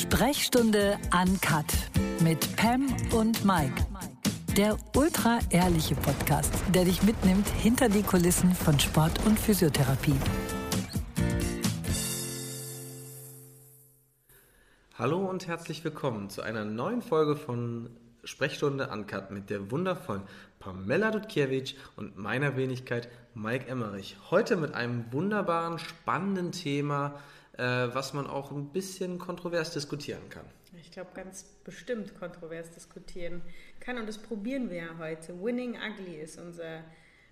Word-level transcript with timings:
Sprechstunde 0.00 0.96
Uncut 1.12 1.66
mit 2.20 2.56
Pam 2.56 2.86
und 3.12 3.44
Mike. 3.44 3.86
Der 4.56 4.78
ultra 4.96 5.40
ehrliche 5.50 5.94
Podcast, 5.94 6.50
der 6.74 6.86
dich 6.86 7.02
mitnimmt 7.02 7.46
hinter 7.46 7.90
die 7.90 8.02
Kulissen 8.02 8.54
von 8.54 8.80
Sport 8.80 9.26
und 9.26 9.38
Physiotherapie. 9.38 10.14
Hallo 14.94 15.18
und 15.18 15.46
herzlich 15.46 15.84
willkommen 15.84 16.30
zu 16.30 16.40
einer 16.40 16.64
neuen 16.64 17.02
Folge 17.02 17.36
von 17.36 17.90
Sprechstunde 18.24 18.88
Uncut 18.88 19.30
mit 19.30 19.50
der 19.50 19.70
wundervollen 19.70 20.22
Pamela 20.60 21.10
Dudkiewicz 21.10 21.74
und 21.96 22.16
meiner 22.16 22.56
Wenigkeit 22.56 23.10
Mike 23.34 23.68
Emmerich. 23.68 24.16
Heute 24.30 24.56
mit 24.56 24.72
einem 24.72 25.12
wunderbaren, 25.12 25.78
spannenden 25.78 26.52
Thema, 26.52 27.20
was 27.64 28.14
man 28.14 28.26
auch 28.26 28.50
ein 28.50 28.68
bisschen 28.72 29.18
kontrovers 29.18 29.72
diskutieren 29.72 30.28
kann. 30.28 30.44
Ich 30.80 30.90
glaube, 30.90 31.10
ganz 31.14 31.44
bestimmt 31.64 32.18
kontrovers 32.18 32.70
diskutieren 32.70 33.42
kann 33.80 33.98
und 33.98 34.08
das 34.08 34.18
probieren 34.18 34.70
wir 34.70 34.78
ja 34.78 34.98
heute. 34.98 35.40
Winning 35.42 35.76
Ugly 35.76 36.16
ist 36.16 36.38
unser, 36.40 36.84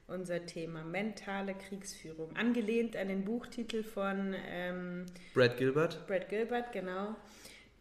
unser 0.07 0.45
Thema, 0.47 0.85
mentale 0.85 1.55
Kriegsführung. 1.55 2.37
Angelehnt 2.37 2.97
an 2.97 3.09
den 3.09 3.25
Buchtitel 3.25 3.83
von 3.83 4.35
ähm, 4.49 5.07
Brad 5.35 5.57
Gilbert. 5.57 6.07
Brad 6.07 6.29
Gilbert, 6.29 6.73
genau. 6.73 7.17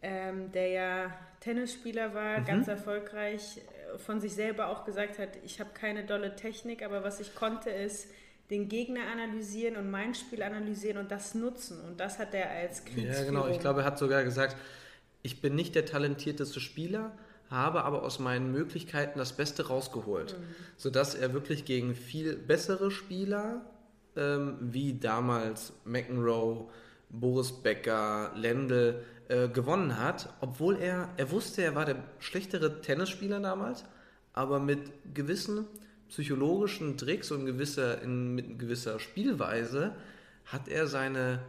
Ähm, 0.00 0.52
der 0.52 0.68
ja 0.68 1.18
Tennisspieler 1.40 2.14
war, 2.14 2.40
mhm. 2.40 2.44
ganz 2.44 2.68
erfolgreich, 2.68 3.58
äh, 3.94 3.98
von 3.98 4.20
sich 4.20 4.34
selber 4.34 4.68
auch 4.68 4.84
gesagt 4.84 5.18
hat, 5.18 5.30
ich 5.44 5.60
habe 5.60 5.70
keine 5.74 6.04
dolle 6.04 6.36
Technik, 6.36 6.84
aber 6.84 7.02
was 7.02 7.20
ich 7.20 7.34
konnte 7.34 7.70
ist, 7.70 8.08
den 8.50 8.68
Gegner 8.68 9.00
analysieren 9.12 9.76
und 9.76 9.90
mein 9.90 10.14
Spiel 10.14 10.42
analysieren 10.42 10.98
und 10.98 11.10
das 11.10 11.34
nutzen. 11.34 11.80
Und 11.80 12.00
das 12.00 12.18
hat 12.18 12.34
er 12.34 12.50
als 12.50 12.84
Kriegsführung. 12.84 13.14
Ja, 13.14 13.24
genau. 13.24 13.48
Ich 13.48 13.60
glaube, 13.60 13.80
er 13.80 13.86
hat 13.86 13.98
sogar 13.98 14.24
gesagt, 14.24 14.56
ich 15.22 15.40
bin 15.40 15.54
nicht 15.54 15.74
der 15.74 15.84
talentierteste 15.84 16.60
Spieler, 16.60 17.12
habe 17.50 17.84
aber 17.84 18.02
aus 18.02 18.18
meinen 18.18 18.52
Möglichkeiten 18.52 19.18
das 19.18 19.32
Beste 19.32 19.68
rausgeholt. 19.68 20.38
Mhm. 20.38 20.44
Sodass 20.76 21.14
er 21.14 21.32
wirklich 21.32 21.64
gegen 21.64 21.94
viel 21.94 22.36
bessere 22.36 22.90
Spieler, 22.90 23.62
ähm, 24.16 24.56
wie 24.60 24.94
damals 24.94 25.72
McEnroe, 25.84 26.68
Boris 27.10 27.52
Becker, 27.52 28.32
Lendl, 28.34 29.02
äh, 29.28 29.48
gewonnen 29.48 29.98
hat, 29.98 30.32
obwohl 30.40 30.76
er, 30.78 31.10
er 31.16 31.30
wusste, 31.30 31.62
er 31.62 31.74
war 31.74 31.84
der 31.84 31.96
schlechtere 32.18 32.80
Tennisspieler 32.80 33.40
damals, 33.40 33.84
aber 34.32 34.58
mit 34.58 34.90
gewissen 35.14 35.66
psychologischen 36.08 36.96
Tricks 36.96 37.30
und 37.30 37.46
gewisser, 37.46 38.02
in, 38.02 38.34
mit 38.34 38.58
gewisser 38.58 38.98
Spielweise 38.98 39.94
hat 40.46 40.68
er 40.68 40.86
seine 40.86 41.40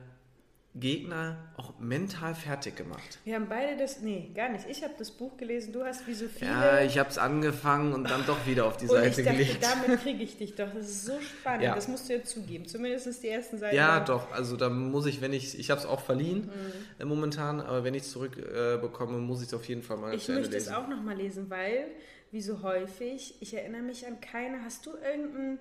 Gegner 0.75 1.37
auch 1.57 1.79
mental 1.79 2.35
fertig 2.35 2.75
gemacht. 2.75 3.19
Wir 3.23 3.35
haben 3.35 3.47
beide 3.49 3.75
das, 3.75 4.01
nee, 4.01 4.31
gar 4.35 4.49
nicht. 4.49 4.65
Ich 4.69 4.83
habe 4.83 4.93
das 4.99 5.09
Buch 5.09 5.35
gelesen, 5.35 5.73
du 5.73 5.83
hast 5.83 6.05
wie 6.07 6.13
so 6.13 6.27
viele. 6.27 6.51
Ja, 6.51 6.81
ich 6.81 6.99
habe 6.99 7.09
es 7.09 7.17
angefangen 7.17 7.91
und 7.93 8.03
dann 8.09 8.23
doch 8.27 8.45
wieder 8.45 8.65
auf 8.65 8.77
die 8.77 8.85
Seite 8.85 9.23
dachte, 9.23 9.37
gelegt. 9.37 9.63
Damit 9.63 10.01
kriege 10.01 10.23
ich 10.23 10.37
dich 10.37 10.55
doch. 10.55 10.71
Das 10.71 10.87
ist 10.87 11.05
so 11.05 11.19
spannend. 11.19 11.63
Ja. 11.63 11.73
Das 11.73 11.87
musst 11.87 12.07
du 12.07 12.13
ja 12.13 12.23
zugeben. 12.23 12.67
Zumindest 12.67 13.23
die 13.23 13.29
ersten 13.29 13.57
Seiten. 13.57 13.75
Ja, 13.75 13.99
doch. 13.99 14.31
Also 14.31 14.57
da 14.57 14.69
muss 14.69 15.07
ich, 15.07 15.21
wenn 15.21 15.33
ich, 15.33 15.57
ich 15.57 15.71
habe 15.71 15.81
es 15.81 15.87
auch 15.87 16.01
verliehen 16.01 16.51
mhm. 16.99 17.07
momentan, 17.07 17.61
aber 17.61 17.83
wenn 17.83 17.95
ich 17.95 18.03
es 18.03 18.11
zurückbekomme, 18.11 19.17
äh, 19.17 19.21
muss 19.21 19.41
ich 19.41 19.47
es 19.47 19.53
auf 19.55 19.67
jeden 19.67 19.81
Fall 19.81 19.97
mal 19.97 20.13
Ich 20.13 20.27
möchte 20.27 20.55
es 20.55 20.69
auch 20.69 20.87
nochmal 20.87 21.17
lesen, 21.17 21.49
weil, 21.49 21.87
wie 22.31 22.41
so 22.41 22.61
häufig, 22.61 23.35
ich 23.39 23.53
erinnere 23.53 23.81
mich 23.81 24.05
an 24.05 24.21
keine. 24.21 24.63
Hast 24.63 24.85
du 24.85 24.91
irgendeinen 24.91 25.59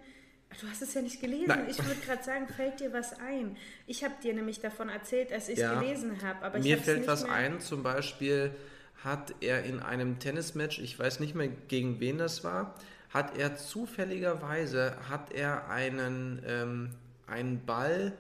Du 0.61 0.67
hast 0.67 0.81
es 0.81 0.95
ja 0.95 1.03
nicht 1.03 1.21
gelesen. 1.21 1.49
Nein. 1.49 1.67
Ich 1.69 1.77
würde 1.85 2.01
gerade 2.01 2.23
sagen, 2.23 2.49
fällt 2.49 2.81
dir 2.81 2.93
was 2.93 3.19
ein? 3.21 3.57
Ich 3.87 4.03
habe 4.03 4.15
dir 4.23 4.33
nämlich 4.33 4.61
davon 4.61 4.89
erzählt, 4.89 5.31
dass 5.31 5.49
ich 5.49 5.57
es 5.57 5.61
ja, 5.61 5.79
gelesen 5.79 6.23
habe. 6.23 6.59
Mir 6.61 6.79
fällt 6.79 7.07
was 7.07 7.25
ein, 7.25 7.61
zum 7.61 7.83
Beispiel 7.83 8.53
hat 9.05 9.35
er 9.41 9.65
in 9.65 9.81
einem 9.81 10.19
Tennismatch, 10.19 10.79
ich 10.79 10.99
weiß 10.99 11.21
nicht 11.21 11.35
mehr 11.35 11.49
gegen 11.49 12.01
wen 12.01 12.19
das 12.19 12.45
war, 12.45 12.75
hat 13.11 13.39
er 13.39 13.57
zufälligerweise 13.57 14.97
hat 15.09 15.33
er 15.33 15.71
einen, 15.71 16.43
ähm, 16.47 16.91
einen 17.27 17.65
Ball 17.65 18.12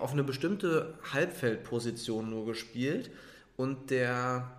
auf 0.00 0.12
eine 0.12 0.24
bestimmte 0.24 0.94
Halbfeldposition 1.12 2.28
nur 2.30 2.46
gespielt 2.46 3.10
und 3.56 3.90
der 3.90 4.50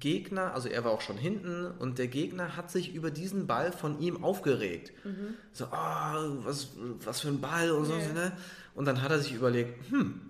Gegner, 0.00 0.54
also 0.54 0.68
er 0.68 0.84
war 0.84 0.92
auch 0.92 1.00
schon 1.00 1.16
hinten 1.16 1.66
und 1.78 1.98
der 1.98 2.08
Gegner 2.08 2.56
hat 2.56 2.70
sich 2.70 2.94
über 2.94 3.10
diesen 3.10 3.46
Ball 3.46 3.72
von 3.72 4.00
ihm 4.00 4.22
aufgeregt. 4.22 4.92
Mhm. 5.04 5.34
So, 5.52 5.66
oh, 5.66 6.44
was, 6.44 6.70
was 7.04 7.20
für 7.20 7.28
ein 7.28 7.40
Ball 7.40 7.70
und 7.70 7.86
so. 7.86 7.94
Yeah. 7.94 8.12
Ne? 8.12 8.32
Und 8.74 8.86
dann 8.86 9.02
hat 9.02 9.10
er 9.10 9.18
sich 9.18 9.34
überlegt, 9.34 9.90
hm, 9.90 10.20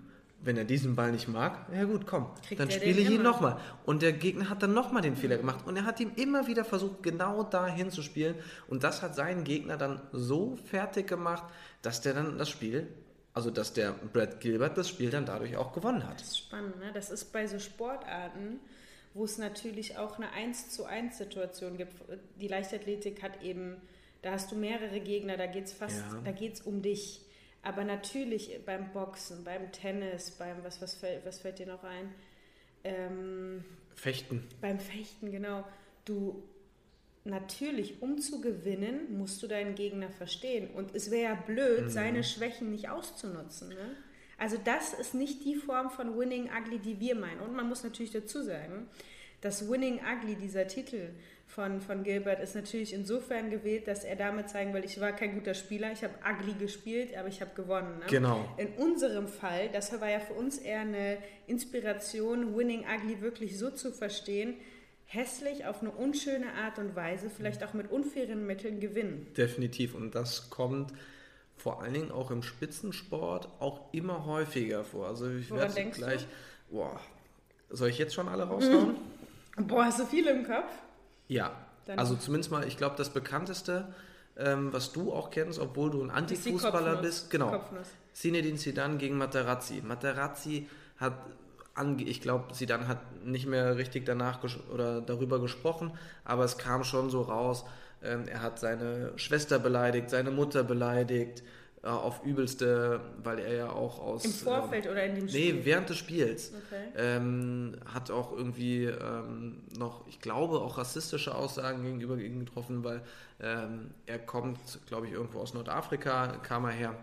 wenn 0.41 0.57
er 0.57 0.65
diesen 0.65 0.95
Ball 0.95 1.11
nicht 1.11 1.27
mag, 1.27 1.67
ja 1.73 1.83
gut, 1.83 2.05
komm, 2.05 2.27
Kriegt 2.47 2.61
dann 2.61 2.71
spiele 2.71 3.01
ich 3.01 3.09
ihn 3.09 3.23
nochmal. 3.23 3.59
Und 3.85 4.01
der 4.01 4.13
Gegner 4.13 4.49
hat 4.49 4.63
dann 4.63 4.73
nochmal 4.73 5.01
den. 5.01 5.15
Fehler 5.15 5.37
gemacht 5.37 5.65
und 5.65 5.75
er 5.75 5.85
hat 5.85 5.99
ihm 5.99 6.11
immer 6.15 6.47
wieder 6.47 6.63
versucht, 6.63 7.03
genau 7.03 7.43
dahin 7.43 7.89
zu 7.89 8.01
spielen. 8.01 8.35
Und 8.67 8.83
das 8.83 9.01
hat 9.01 9.15
seinen 9.15 9.43
Gegner 9.43 9.77
dann 9.77 10.01
so 10.11 10.57
fertig 10.65 11.07
gemacht, 11.07 11.43
dass 11.81 12.01
der 12.01 12.13
dann 12.13 12.37
das 12.37 12.49
Spiel 12.49 12.87
also 13.37 13.51
dass 13.51 13.71
der 13.71 13.91
Brad 13.91 14.39
Gilbert 14.39 14.79
das 14.79 14.89
Spiel 14.89 15.11
dann 15.11 15.27
dadurch 15.27 15.55
auch 15.57 15.71
gewonnen 15.71 16.07
hat. 16.07 16.19
Das 16.19 16.29
ist 16.29 16.37
spannend, 16.39 16.79
ne? 16.79 16.91
Das 16.91 17.11
ist 17.11 17.31
bei 17.31 17.45
so 17.45 17.59
Sportarten, 17.59 18.59
wo 19.17 19.25
es 19.25 19.39
natürlich 19.39 19.97
auch 19.97 20.17
eine 20.17 20.31
1 20.31 20.69
zu 20.69 20.85
1 20.85 21.17
Situation 21.17 21.75
gibt. 21.75 21.93
Die 22.39 22.47
Leichtathletik 22.47 23.23
hat 23.23 23.41
eben, 23.41 23.81
da 24.21 24.31
hast 24.31 24.51
du 24.51 24.55
mehrere 24.55 24.99
Gegner, 24.99 25.37
da 25.37 25.47
geht 25.47 25.65
es 25.65 25.73
fast, 25.73 25.97
ja. 25.97 26.21
da 26.23 26.31
geht 26.31 26.53
es 26.53 26.61
um 26.61 26.83
dich. 26.83 27.21
Aber 27.63 27.83
natürlich 27.83 28.59
beim 28.63 28.93
Boxen, 28.93 29.43
beim 29.43 29.71
Tennis, 29.71 30.31
beim, 30.31 30.63
was, 30.63 30.81
was, 30.83 30.93
fällt, 30.93 31.25
was 31.25 31.39
fällt 31.39 31.57
dir 31.57 31.65
noch 31.65 31.83
ein? 31.83 32.13
Ähm, 32.83 33.65
Fechten. 33.95 34.47
Beim 34.61 34.79
Fechten, 34.79 35.31
genau. 35.31 35.65
Du, 36.05 36.43
natürlich, 37.23 38.03
um 38.03 38.19
zu 38.19 38.39
gewinnen, 38.39 39.17
musst 39.17 39.41
du 39.41 39.47
deinen 39.47 39.73
Gegner 39.73 40.11
verstehen. 40.11 40.69
Und 40.75 40.95
es 40.95 41.09
wäre 41.09 41.33
ja 41.33 41.35
blöd, 41.35 41.85
mhm. 41.85 41.89
seine 41.89 42.23
Schwächen 42.23 42.69
nicht 42.69 42.89
auszunutzen. 42.89 43.69
Ne? 43.69 43.95
Also 44.37 44.57
das 44.63 44.93
ist 44.93 45.13
nicht 45.13 45.43
die 45.45 45.55
Form 45.55 45.89
von 45.89 46.17
Winning 46.17 46.49
Ugly, 46.55 46.79
die 46.79 46.99
wir 46.99 47.15
meinen. 47.15 47.39
Und 47.41 47.55
man 47.55 47.67
muss 47.67 47.83
natürlich 47.83 48.11
dazu 48.11 48.43
sagen, 48.43 48.87
dass 49.41 49.69
Winning 49.69 49.99
Ugly, 49.99 50.35
dieser 50.35 50.67
Titel 50.67 51.09
von, 51.47 51.79
von 51.79 52.03
Gilbert, 52.03 52.39
ist 52.39 52.55
natürlich 52.55 52.93
insofern 52.93 53.49
gewählt, 53.49 53.87
dass 53.87 54.03
er 54.03 54.15
damit 54.15 54.49
zeigen 54.49 54.73
will, 54.73 54.83
ich 54.83 54.99
war 54.99 55.11
kein 55.11 55.33
guter 55.33 55.53
Spieler, 55.53 55.91
ich 55.91 56.03
habe 56.03 56.13
ugly 56.27 56.53
gespielt, 56.53 57.15
aber 57.17 57.27
ich 57.27 57.41
habe 57.41 57.51
gewonnen. 57.55 57.99
Ne? 57.99 58.05
Genau. 58.09 58.47
In 58.57 58.69
unserem 58.73 59.27
Fall, 59.27 59.69
das 59.69 59.99
war 59.99 60.09
ja 60.09 60.19
für 60.19 60.33
uns 60.33 60.57
eher 60.57 60.81
eine 60.81 61.17
Inspiration, 61.47 62.55
Winning 62.55 62.83
Ugly 62.83 63.21
wirklich 63.21 63.57
so 63.57 63.69
zu 63.69 63.91
verstehen, 63.91 64.55
hässlich 65.05 65.65
auf 65.65 65.81
eine 65.81 65.91
unschöne 65.91 66.53
Art 66.53 66.79
und 66.79 66.95
Weise, 66.95 67.29
vielleicht 67.29 67.63
auch 67.63 67.73
mit 67.73 67.89
unfairen 67.89 68.45
Mitteln 68.45 68.79
gewinnen. 68.79 69.27
Definitiv. 69.37 69.95
Und 69.95 70.15
das 70.15 70.49
kommt 70.49 70.91
vor 71.57 71.81
allen 71.81 71.93
Dingen 71.93 72.11
auch 72.11 72.31
im 72.31 72.43
Spitzensport 72.43 73.49
auch 73.59 73.93
immer 73.93 74.25
häufiger 74.25 74.83
vor. 74.83 75.07
Also 75.07 75.29
ich 75.29 75.49
Woran 75.49 75.75
werde 75.75 75.91
gleich. 75.91 76.27
Du? 76.69 76.77
Boah, 76.77 76.99
soll 77.69 77.89
ich 77.89 77.97
jetzt 77.97 78.13
schon 78.13 78.27
alle 78.27 78.43
raushauen? 78.43 78.95
Boah, 79.57 79.85
hast 79.85 79.99
du 79.99 80.05
viele 80.05 80.31
im 80.31 80.45
Kopf? 80.45 80.71
Ja. 81.27 81.51
Dann 81.85 81.99
also 81.99 82.15
zumindest 82.15 82.51
mal, 82.51 82.67
ich 82.67 82.77
glaube, 82.77 82.95
das 82.97 83.09
bekannteste, 83.09 83.93
ähm, 84.37 84.71
was 84.73 84.91
du 84.91 85.13
auch 85.13 85.31
kennst, 85.31 85.57
obwohl 85.57 85.89
du 85.89 86.03
ein 86.03 86.11
Antifußballer 86.11 86.97
bist, 86.97 87.29
genau. 87.29 87.63
Zinedine 88.13 88.57
Zidane 88.57 88.97
gegen 88.97 89.17
Materazzi. 89.17 89.81
Materazzi 89.85 90.69
hat 90.97 91.13
ich 91.99 92.21
glaube, 92.21 92.53
Zidane 92.53 92.87
hat 92.87 93.23
nicht 93.23 93.45
mehr 93.45 93.77
richtig 93.77 94.05
danach 94.05 94.39
oder 94.73 94.99
darüber 94.99 95.39
gesprochen, 95.39 95.91
aber 96.25 96.43
es 96.43 96.57
kam 96.57 96.83
schon 96.83 97.11
so 97.11 97.21
raus, 97.21 97.65
er 98.01 98.41
hat 98.41 98.59
seine 98.59 99.11
Schwester 99.17 99.59
beleidigt, 99.59 100.09
seine 100.09 100.31
Mutter 100.31 100.63
beleidigt, 100.63 101.43
äh, 101.83 101.89
auf 101.89 102.25
übelste, 102.25 102.99
weil 103.23 103.39
er 103.39 103.53
ja 103.53 103.69
auch 103.69 103.99
aus. 103.99 104.25
Im 104.25 104.31
Vorfeld 104.31 104.85
ähm, 104.85 104.91
oder 104.91 105.03
in 105.05 105.15
dem 105.15 105.29
Spiel? 105.29 105.53
Nee, 105.53 105.65
während 105.65 105.89
des 105.89 105.97
Spiels. 105.97 106.51
Okay. 106.65 106.83
Ähm, 106.95 107.75
hat 107.85 108.11
auch 108.11 108.31
irgendwie 108.35 108.85
ähm, 108.85 109.63
noch, 109.77 110.05
ich 110.07 110.19
glaube, 110.19 110.59
auch 110.59 110.77
rassistische 110.77 111.35
Aussagen 111.35 111.83
gegenüber 111.83 112.17
ihm 112.17 112.39
getroffen, 112.39 112.83
weil 112.83 113.01
ähm, 113.39 113.91
er 114.05 114.19
kommt, 114.19 114.59
glaube 114.87 115.07
ich, 115.07 115.13
irgendwo 115.13 115.39
aus 115.39 115.53
Nordafrika, 115.53 116.37
kam 116.43 116.65
er 116.65 116.71
her. 116.71 116.95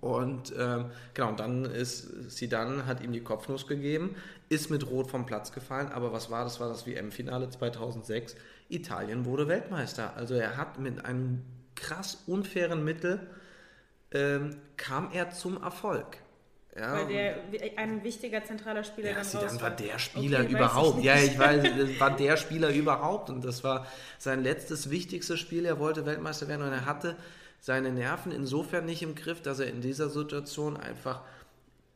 Und 0.00 0.52
ähm, 0.58 0.90
genau, 1.14 1.30
und 1.30 1.40
dann 1.40 1.64
ist 1.64 2.30
sie 2.30 2.48
dann, 2.48 2.86
hat 2.86 3.02
ihm 3.02 3.12
die 3.12 3.22
Kopfnuss 3.22 3.66
gegeben, 3.66 4.14
ist 4.48 4.70
mit 4.70 4.88
Rot 4.88 5.10
vom 5.10 5.26
Platz 5.26 5.52
gefallen, 5.52 5.88
aber 5.88 6.12
was 6.12 6.30
war 6.30 6.44
das? 6.44 6.60
War 6.60 6.68
das 6.68 6.86
WM-Finale 6.86 7.48
2006 7.50 8.36
Italien 8.72 9.24
wurde 9.24 9.48
Weltmeister. 9.48 10.14
Also 10.16 10.34
er 10.34 10.56
hat 10.56 10.78
mit 10.78 11.04
einem 11.04 11.42
krass 11.74 12.22
unfairen 12.26 12.84
Mittel 12.84 13.20
ähm, 14.12 14.56
kam 14.76 15.10
er 15.12 15.30
zum 15.30 15.62
Erfolg. 15.62 16.18
Ja, 16.74 16.94
Weil 16.94 17.06
der 17.06 17.36
ein 17.76 18.02
wichtiger 18.02 18.44
zentraler 18.44 18.82
Spieler 18.82 19.10
ja, 19.10 19.16
dann 19.16 19.46
dann 19.46 19.60
war 19.60 19.70
der 19.70 19.98
Spieler 19.98 20.40
okay, 20.40 20.52
überhaupt. 20.52 20.98
Ich 21.00 21.04
ja, 21.04 21.16
ich 21.22 21.38
weiß, 21.38 21.62
das 21.62 22.00
war 22.00 22.16
der 22.16 22.36
Spieler 22.38 22.70
überhaupt 22.70 23.28
und 23.28 23.44
das 23.44 23.62
war 23.62 23.86
sein 24.18 24.42
letztes 24.42 24.88
wichtigstes 24.88 25.38
Spiel. 25.38 25.66
Er 25.66 25.78
wollte 25.78 26.06
Weltmeister 26.06 26.48
werden 26.48 26.62
und 26.62 26.72
er 26.72 26.86
hatte 26.86 27.16
seine 27.60 27.92
Nerven 27.92 28.32
insofern 28.32 28.86
nicht 28.86 29.02
im 29.02 29.14
Griff, 29.14 29.42
dass 29.42 29.60
er 29.60 29.66
in 29.66 29.82
dieser 29.82 30.08
Situation 30.08 30.78
einfach 30.78 31.22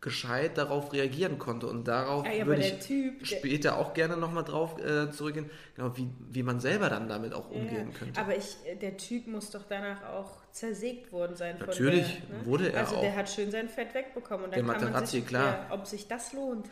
gescheit 0.01 0.59
darauf 0.59 0.93
reagieren 0.93 1.39
konnte. 1.39 1.67
Und 1.67 1.89
darauf 1.89 2.27
ja, 2.27 2.33
aber 2.43 2.47
würde 2.47 2.63
der 2.63 2.79
ich 2.79 2.87
Typ, 2.87 3.19
der- 3.21 3.27
später 3.27 3.79
auch 3.79 3.95
gerne 3.95 4.17
nochmal 4.17 4.45
drauf 4.45 4.79
äh, 4.79 5.11
zurückgehen, 5.11 5.51
genau, 5.75 5.97
wie, 5.97 6.09
wie 6.31 6.43
man 6.43 6.61
selber 6.61 6.89
dann 6.91 7.09
damit 7.09 7.33
auch 7.33 7.51
umgehen 7.51 7.91
Ja, 7.93 7.99
könnte. 7.99 8.21
Aber 8.21 8.37
ich, 8.37 8.57
der 8.81 8.97
Typ 8.97 9.27
muss 9.27 9.51
doch 9.51 9.65
danach 9.69 10.05
auch 10.05 10.43
zersägt 10.53 11.13
worden 11.13 11.35
sein. 11.35 11.57
Von 11.59 11.67
Natürlich 11.69 12.21
der, 12.29 12.39
ne? 12.39 12.47
wurde 12.47 12.73
er 12.73 12.81
Also 12.81 13.01
der 13.01 13.13
auch. 13.13 13.17
hat 13.17 13.31
schön 13.31 13.51
sein 13.51 13.69
Fett 13.69 13.95
wegbekommen. 13.95 14.45
Und 14.47 14.51
Der 14.55 14.59
dann 14.59 14.67
man 14.67 14.77
Materazzi, 14.81 15.17
sich, 15.19 15.27
klar. 15.27 15.67
Ja, 15.69 15.75
ob 15.75 15.87
sich 15.87 16.07
das 16.07 16.33
lohnt. 16.33 16.69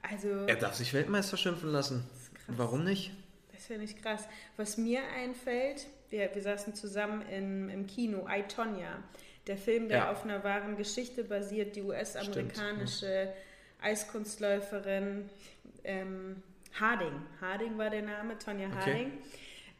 Also 0.00 0.28
er 0.28 0.56
darf 0.56 0.74
sich 0.74 0.94
Weltmeister 0.94 1.36
schimpfen 1.36 1.70
lassen. 1.70 2.04
Warum 2.46 2.84
nicht? 2.84 3.12
das 3.52 3.66
finde 3.66 3.84
ich 3.84 4.00
krass. 4.00 4.22
Was 4.56 4.78
mir 4.78 5.00
einfällt, 5.20 5.86
wir, 6.10 6.30
wir 6.32 6.40
saßen 6.42 6.76
zusammen 6.76 7.22
im, 7.28 7.68
im 7.68 7.86
Kino, 7.88 8.26
I, 8.30 8.44
Tonya. 8.44 9.02
Der 9.48 9.56
Film, 9.56 9.88
der 9.88 9.98
Ja. 9.98 10.12
auf 10.12 10.24
einer 10.24 10.44
wahren 10.44 10.76
Geschichte 10.76 11.24
basiert, 11.24 11.74
die 11.74 11.82
US-amerikanische 11.82 13.32
Eiskunstläuferin 13.80 15.28
ähm, 15.84 16.42
Harding. 16.78 17.12
Harding 17.40 17.78
war 17.78 17.90
der 17.90 18.02
Name, 18.02 18.38
Tonya 18.38 18.66
Okay. 18.68 18.76
Harding. 18.76 19.12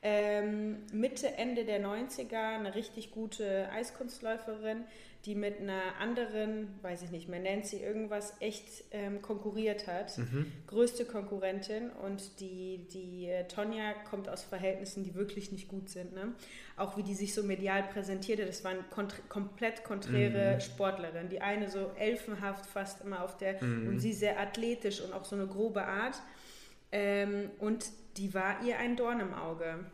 Ähm, 0.00 0.76
Mitte, 0.93 1.26
Ende 1.37 1.65
der 1.65 1.81
90er 1.82 2.55
eine 2.56 2.75
richtig 2.75 3.11
gute 3.11 3.69
Eiskunstläuferin, 3.73 4.85
die 5.28 5.34
mit 5.34 5.60
einer 5.60 5.96
anderen, 6.00 6.69
weiß 6.80 7.02
ich 7.02 7.10
nicht 7.10 7.28
mehr, 7.28 7.38
Nancy 7.38 7.76
irgendwas, 7.76 8.32
echt 8.40 8.84
ähm, 8.92 9.20
konkurriert 9.20 9.86
hat. 9.86 10.19
Größte 10.66 11.04
Konkurrentin 11.04 11.90
und 11.90 12.40
die, 12.40 12.88
die 12.90 13.26
äh, 13.26 13.46
Tonja 13.46 13.92
kommt 14.08 14.30
aus 14.30 14.42
Verhältnissen, 14.42 15.04
die 15.04 15.14
wirklich 15.14 15.52
nicht 15.52 15.69
gut 15.69 15.90
sind. 15.90 16.14
Ne? 16.14 16.32
Auch 16.78 16.96
wie 16.96 17.02
die 17.02 17.14
sich 17.14 17.34
so 17.34 17.42
medial 17.42 17.82
präsentierte, 17.92 18.46
das 18.46 18.64
waren 18.64 18.78
kontr 18.88 19.19
komplett 19.28 19.84
konträre 19.84 20.62
Sportlerin. 20.62 21.28
Die 21.28 21.42
eine 21.42 21.69
so 21.69 21.90
elfenhaft 21.98 22.64
fast 22.64 23.04
immer 23.04 23.22
auf 23.22 23.36
der 23.36 23.60
und 23.60 23.98
sie 24.00 24.14
sehr 24.14 24.40
athletisch 24.40 25.02
und 25.02 25.12
auch 25.12 25.26
so 25.26 25.36
eine 25.36 25.46
grobe 25.46 25.84
Art. 25.84 26.19
Ähm, 26.90 27.50
und 27.58 27.84
die 28.16 28.32
war 28.32 28.64
ihr 28.64 28.78
ein 28.78 28.96
Dorn 28.96 29.20
im 29.20 29.34
Auge. 29.34 29.84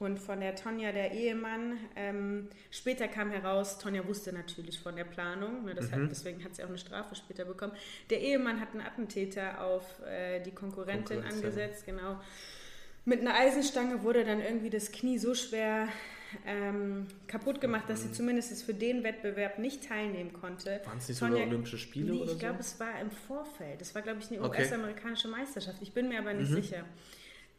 Und 0.00 0.18
von 0.18 0.40
der 0.40 0.56
Tonja, 0.56 0.92
der 0.92 1.12
Ehemann, 1.12 1.78
ähm, 1.94 2.48
später 2.70 3.06
kam 3.06 3.30
heraus, 3.30 3.78
Tonja 3.78 4.06
wusste 4.08 4.32
natürlich 4.32 4.80
von 4.80 4.96
der 4.96 5.04
Planung, 5.04 5.66
ne, 5.66 5.74
das 5.74 5.92
hat, 5.92 6.00
deswegen 6.10 6.42
hat 6.42 6.56
sie 6.56 6.64
auch 6.64 6.68
eine 6.68 6.78
Strafe 6.78 7.14
später 7.14 7.44
bekommen. 7.44 7.74
Der 8.08 8.18
Ehemann 8.22 8.60
hat 8.60 8.70
einen 8.72 8.80
Attentäter 8.80 9.62
auf 9.62 9.84
äh, 10.06 10.40
die 10.40 10.52
Konkurrentin 10.52 11.18
Konkurrenz, 11.18 11.42
ja. 11.42 11.48
angesetzt, 11.48 11.84
genau. 11.84 12.18
Mit 13.04 13.20
einer 13.20 13.34
Eisenstange 13.34 14.02
wurde 14.02 14.24
dann 14.24 14.40
irgendwie 14.40 14.70
das 14.70 14.90
Knie 14.90 15.18
so 15.18 15.34
schwer 15.34 15.88
ähm, 16.46 17.06
kaputt 17.26 17.60
gemacht, 17.60 17.84
dass 17.88 18.02
sie 18.02 18.12
zumindest 18.12 18.62
für 18.62 18.72
den 18.72 19.04
Wettbewerb 19.04 19.58
nicht 19.58 19.86
teilnehmen 19.86 20.32
konnte. 20.32 20.80
Waren 20.86 20.96
es 20.96 21.08
nicht 21.08 21.18
sogar 21.18 21.36
Olympische 21.46 21.76
Spiele 21.76 22.12
nee, 22.12 22.24
ich 22.24 22.38
glaube, 22.38 22.54
so? 22.54 22.60
es 22.60 22.80
war 22.80 22.98
im 23.02 23.10
Vorfeld. 23.10 23.82
Es 23.82 23.94
war, 23.94 24.00
glaube 24.00 24.20
ich, 24.20 24.30
eine 24.30 24.40
Okay. 24.42 24.62
US-amerikanische 24.62 25.28
Meisterschaft. 25.28 25.82
Ich 25.82 25.92
bin 25.92 26.08
mir 26.08 26.20
aber 26.20 26.32
Mhm. 26.32 26.40
nicht 26.40 26.52
sicher. 26.52 26.86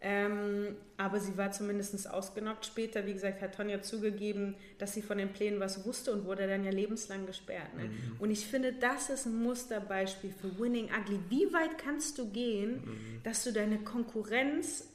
Ähm, 0.03 0.75
aber 0.97 1.19
sie 1.19 1.37
war 1.37 1.51
zumindest 1.51 2.09
ausgenockt. 2.09 2.65
Später, 2.65 3.05
wie 3.05 3.13
gesagt, 3.13 3.39
hat 3.39 3.55
Tonja 3.55 3.81
zugegeben, 3.83 4.55
dass 4.79 4.95
sie 4.95 5.03
von 5.03 5.19
den 5.19 5.31
Plänen 5.31 5.59
was 5.59 5.85
wusste 5.85 6.11
und 6.11 6.25
wurde 6.25 6.47
dann 6.47 6.63
ja 6.65 6.71
lebenslang 6.71 7.27
gesperrt. 7.27 7.75
Ne? 7.77 7.83
Mhm. 7.83 8.15
Und 8.17 8.31
ich 8.31 8.47
finde, 8.47 8.73
das 8.73 9.11
ist 9.11 9.27
ein 9.27 9.35
Musterbeispiel 9.43 10.31
für 10.33 10.57
Winning 10.59 10.85
Ugly. 10.85 11.19
Wie 11.29 11.53
weit 11.53 11.77
kannst 11.77 12.17
du 12.17 12.27
gehen, 12.31 12.81
Mhm. 12.83 13.21
dass 13.23 13.43
du 13.43 13.53
deine 13.53 13.77
Konkurrenz 13.79 14.87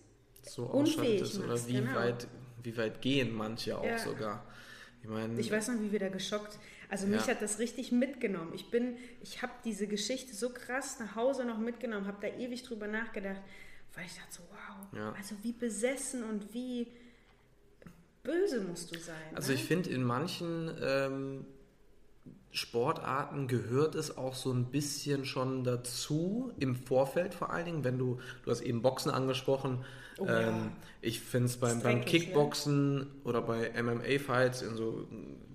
So 0.43 0.65
unfähig 0.65 1.23
ausschaltest 1.23 1.39
oder 1.39 1.47
machst, 1.49 1.69
wie, 1.69 1.73
genau. 1.75 1.95
weit, 1.95 2.27
wie 2.65 2.77
weit 2.77 3.01
gehen 3.01 3.33
manche 3.33 3.79
auch 3.79 3.85
Ja. 3.85 3.99
sogar. 3.99 4.45
Ich 5.03 5.09
meine, 5.09 5.39
Ich 5.39 5.53
weiß 5.53 5.69
noch, 5.69 5.81
wie 5.81 5.93
wir 5.93 6.01
da 6.01 6.09
geschockt. 6.09 6.59
Also 6.89 7.07
mich 7.07 7.23
Ja. 7.27 7.29
hat 7.33 7.43
das 7.43 7.61
richtig 7.61 7.93
mitgenommen. 7.93 8.53
Ich 8.55 8.71
bin, 8.73 8.97
ich 9.23 9.41
habe 9.43 9.53
diese 9.65 9.87
Geschichte 9.87 10.35
so 10.35 10.51
krass 10.51 10.99
nach 10.99 11.15
Hause 11.15 11.45
noch 11.45 11.59
mitgenommen, 11.59 12.07
habe 12.09 12.19
da 12.21 12.37
ewig 12.37 12.65
drüber 12.65 12.89
nachgedacht, 12.89 13.41
weil 13.97 14.05
ich 14.07 14.15
dachte 14.15 14.31
so, 14.33 14.43
wow, 14.51 14.87
Ja. 14.99 15.13
also 15.13 15.35
wie 15.43 15.53
besessen 15.53 16.23
und 16.23 16.53
wie 16.55 16.93
böse 18.23 18.61
musst 18.61 18.95
du 18.95 18.99
sein. 19.01 19.15
Also 19.35 19.49
ne? 19.49 19.55
ich 19.55 19.65
finde, 19.65 19.91
in 19.91 20.05
manchen 20.05 20.71
ähm, 20.81 21.47
Sportarten 22.51 23.49
gehört 23.49 23.95
es 23.95 24.17
auch 24.17 24.35
so 24.35 24.53
ein 24.53 24.67
bisschen 24.67 25.25
schon 25.25 25.63
dazu, 25.65 26.53
im 26.59 26.75
Vorfeld 26.75 27.35
vor 27.35 27.51
allen 27.51 27.67
Dingen, 27.67 27.85
wenn 27.85 27.99
du, 27.99 28.19
du 28.45 28.51
hast 28.51 28.61
eben 28.63 28.83
Boxen 28.83 29.11
angesprochen, 29.11 29.85
Oh 30.19 30.25
ja. 30.25 30.49
ähm, 30.49 30.73
ich 31.03 31.21
finde 31.21 31.47
es 31.47 31.59
beim, 31.59 31.83
beim 31.83 32.01
dreckig, 32.01 32.13
ne? 32.13 32.19
Kickboxen 32.27 33.07
oder 33.25 33.43
bei 33.43 33.71
MMA-Fights 33.83 34.63
in 34.63 34.75
so 34.75 35.07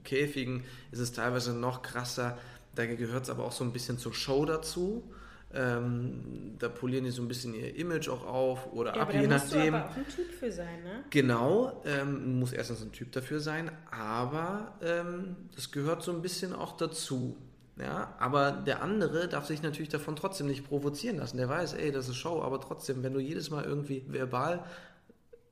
Käfigen 0.03 0.63
ist 0.91 0.99
es 0.99 1.11
teilweise 1.11 1.53
noch 1.55 1.81
krasser, 1.81 2.37
da 2.75 2.85
gehört 2.85 3.23
es 3.23 3.29
aber 3.31 3.43
auch 3.43 3.51
so 3.51 3.63
ein 3.63 3.73
bisschen 3.73 3.97
zur 3.97 4.13
Show 4.13 4.45
dazu. 4.45 5.03
Ähm, 5.53 6.55
da 6.59 6.69
polieren 6.69 7.03
die 7.03 7.11
so 7.11 7.21
ein 7.21 7.27
bisschen 7.27 7.53
ihr 7.53 7.75
Image 7.75 8.07
auch 8.07 8.25
auf 8.25 8.71
oder 8.71 8.95
ja, 8.95 9.01
ab, 9.01 9.09
aber 9.09 9.19
je 9.19 9.27
musst 9.27 9.53
nachdem. 9.53 9.73
du 9.73 9.79
aber 9.79 9.89
auch 9.89 9.97
ein 9.97 10.07
Typ 10.07 10.31
für 10.31 10.51
sein, 10.51 10.83
ne? 10.83 11.03
Genau, 11.09 11.81
ähm, 11.85 12.39
muss 12.39 12.53
erstens 12.53 12.81
ein 12.81 12.91
Typ 12.91 13.11
dafür 13.11 13.39
sein, 13.39 13.71
aber 13.89 14.75
ähm, 14.81 15.35
das 15.55 15.71
gehört 15.71 16.03
so 16.03 16.11
ein 16.13 16.21
bisschen 16.21 16.53
auch 16.53 16.77
dazu. 16.77 17.35
Ja, 17.77 18.13
aber 18.19 18.51
der 18.51 18.81
andere 18.81 19.27
darf 19.27 19.45
sich 19.45 19.63
natürlich 19.63 19.89
davon 19.89 20.15
trotzdem 20.15 20.47
nicht 20.47 20.67
provozieren 20.67 21.17
lassen. 21.17 21.37
Der 21.37 21.49
weiß, 21.49 21.73
ey, 21.73 21.91
das 21.91 22.09
ist 22.09 22.17
Show, 22.17 22.41
aber 22.41 22.61
trotzdem, 22.61 23.01
wenn 23.01 23.13
du 23.13 23.19
jedes 23.19 23.49
Mal 23.49 23.63
irgendwie 23.63 24.05
verbal 24.07 24.63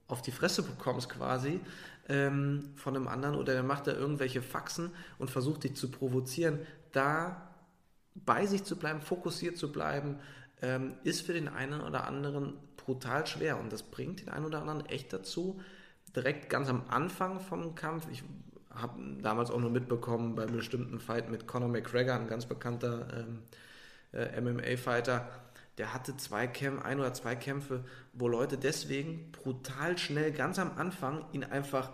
auf 0.08 0.22
die 0.22 0.32
Fresse 0.32 0.64
bekommst 0.64 1.10
quasi 1.10 1.60
ähm, 2.10 2.72
von 2.76 2.96
einem 2.96 3.08
anderen 3.08 3.36
oder 3.36 3.54
der 3.54 3.64
macht 3.64 3.88
da 3.88 3.94
irgendwelche 3.94 4.42
Faxen 4.42 4.92
und 5.18 5.32
versucht 5.32 5.64
dich 5.64 5.76
zu 5.76 5.90
provozieren, 5.90 6.60
da 6.92 7.49
bei 8.16 8.46
sich 8.46 8.64
zu 8.64 8.78
bleiben, 8.78 9.02
fokussiert 9.02 9.58
zu 9.58 9.72
bleiben, 9.72 10.20
ähm, 10.62 10.96
ist 11.04 11.26
für 11.26 11.34
den 11.34 11.48
einen 11.48 11.82
oder 11.82 12.06
anderen 12.06 12.58
brutal 12.78 13.26
schwer. 13.28 13.60
Und 13.60 13.72
das 13.72 13.84
bringt 13.84 14.22
den 14.22 14.30
einen 14.30 14.46
oder 14.46 14.62
anderen 14.62 14.86
echt 14.86 15.14
dazu, 15.14 15.60
direkt 16.16 16.50
ganz 16.50 16.70
am 16.70 16.84
Anfang 16.90 17.40
vom 17.40 17.76
Kampf, 17.76 18.08
ich 18.12 18.24
habe 18.74 19.00
damals 19.22 19.52
auch 19.52 19.60
nur 19.60 19.72
mitbekommen 19.72 20.36
bei 20.36 20.44
einem 20.44 20.58
bestimmten 20.58 21.00
Fight 21.00 21.30
mit 21.30 21.48
Conor 21.48 21.70
McGregor, 21.70 22.16
ein 22.16 22.28
ganz 22.28 22.46
bekannter 22.46 23.08
ähm, 23.16 23.44
äh, 24.12 24.40
MMA-Fighter, 24.42 25.28
der 25.78 25.94
hatte 25.94 26.18
zwei 26.18 26.46
Kämpfe, 26.46 26.84
ein 26.86 27.00
oder 27.00 27.14
zwei 27.14 27.36
Kämpfe, 27.36 27.86
wo 28.14 28.28
Leute 28.28 28.58
deswegen 28.58 29.32
brutal 29.32 29.98
schnell 29.98 30.32
ganz 30.32 30.60
am 30.60 30.78
Anfang 30.78 31.26
ihn 31.32 31.44
einfach 31.44 31.94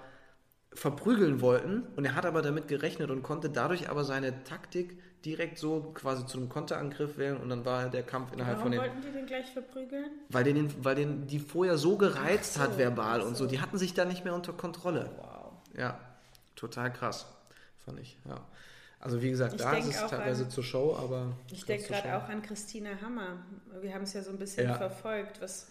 verprügeln 0.74 1.40
wollten. 1.40 1.84
Und 1.96 2.04
er 2.04 2.16
hat 2.16 2.26
aber 2.26 2.42
damit 2.42 2.68
gerechnet 2.68 3.12
und 3.12 3.22
konnte 3.22 3.50
dadurch 3.50 3.90
aber 3.90 4.04
seine 4.04 4.44
Taktik 4.44 4.98
direkt 5.26 5.58
so 5.58 5.92
quasi 5.96 6.26
zu 6.26 6.38
einem 6.38 6.50
Konterangriff 6.50 7.18
wählen 7.18 7.38
und 7.38 7.50
dann 7.50 7.66
war 7.66 7.90
der 7.90 8.04
Kampf 8.04 8.32
innerhalb 8.34 8.58
Warum 8.60 8.72
von 8.72 8.72
den 8.72 8.82
wollten 8.82 9.02
die 9.02 9.12
den 9.12 9.26
gleich 9.26 9.52
verprügeln? 9.52 10.06
weil 10.30 10.44
den, 10.44 10.86
weil 10.86 10.96
den 10.96 11.26
die 11.28 11.40
vorher 11.40 11.78
so 11.78 11.98
gereizt 11.98 12.54
so, 12.56 12.60
hat 12.62 12.78
verbal 12.78 13.22
ach 13.22 13.26
und 13.28 13.36
so, 13.36 13.44
so. 13.46 13.50
die 13.50 13.60
hatten 13.60 13.78
sich 13.78 13.94
da 13.94 14.06
nicht 14.06 14.24
mehr 14.24 14.34
unter 14.36 14.54
Kontrolle. 14.54 15.10
Wow. 15.18 15.52
Ja, 15.78 16.00
total 16.56 16.94
krass, 16.94 17.26
fand 17.84 18.00
ich. 18.00 18.18
Ja. 18.30 18.40
Also 19.00 19.22
wie 19.22 19.30
gesagt, 19.30 19.54
Ich 19.56 19.62
da 19.62 19.74
ist 19.74 19.88
es 19.88 20.08
teilweise 20.08 20.46
an- 20.46 20.50
zur 20.50 20.64
Show, 20.64 20.96
aber 20.98 21.34
Ich 21.52 21.66
denke 21.66 21.88
gerade 21.88 22.18
auch 22.18 22.30
an 22.30 22.42
Christina 22.42 22.90
Hammer. 23.02 23.38
Wir 23.82 23.94
haben 23.94 24.04
es 24.04 24.14
ja 24.14 24.22
so 24.24 24.32
ein 24.32 24.38
bisschen 24.40 24.68
Ja. 24.68 24.76
verfolgt. 24.76 25.42
Was, 25.42 25.68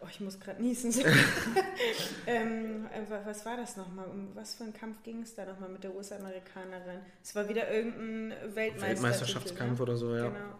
oh, 0.00 0.06
ich 0.10 0.20
muss 0.20 0.38
gerade 0.40 0.62
niesen. 0.62 0.92
ähm, 2.26 2.86
äh, 2.92 3.10
wa- 3.10 3.20
was 3.24 3.44
war 3.46 3.56
das 3.56 3.76
nochmal? 3.76 4.06
Um 4.06 4.28
was 4.34 4.54
für 4.54 4.64
einen 4.64 4.72
Kampf 4.74 5.02
ging 5.02 5.22
es 5.22 5.34
da 5.34 5.44
nochmal 5.44 5.68
mit 5.70 5.84
der 5.84 5.94
US-Amerikanerin? 5.94 7.00
Es 7.22 7.34
war 7.34 7.48
wieder 7.48 7.70
irgendein 7.70 8.30
Weltmeister 8.54 8.86
Weltmeisterschaftskampf 8.88 9.80
oder 9.80 9.96
so, 9.96 10.14
ja. 10.14 10.28
Genau. 10.28 10.58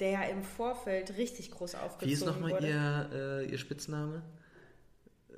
Der 0.00 0.10
ja 0.10 0.22
im 0.24 0.42
Vorfeld 0.42 1.16
richtig 1.18 1.50
groß 1.50 1.74
aufgezogen 1.74 2.08
Wie 2.08 2.12
ist 2.14 2.24
nochmal 2.24 2.52
wurde. 2.52 2.68
ihr, 2.68 3.10
äh, 3.12 3.50
ihr 3.50 3.58
Spitzname? 3.58 4.22
Äh, 5.28 5.34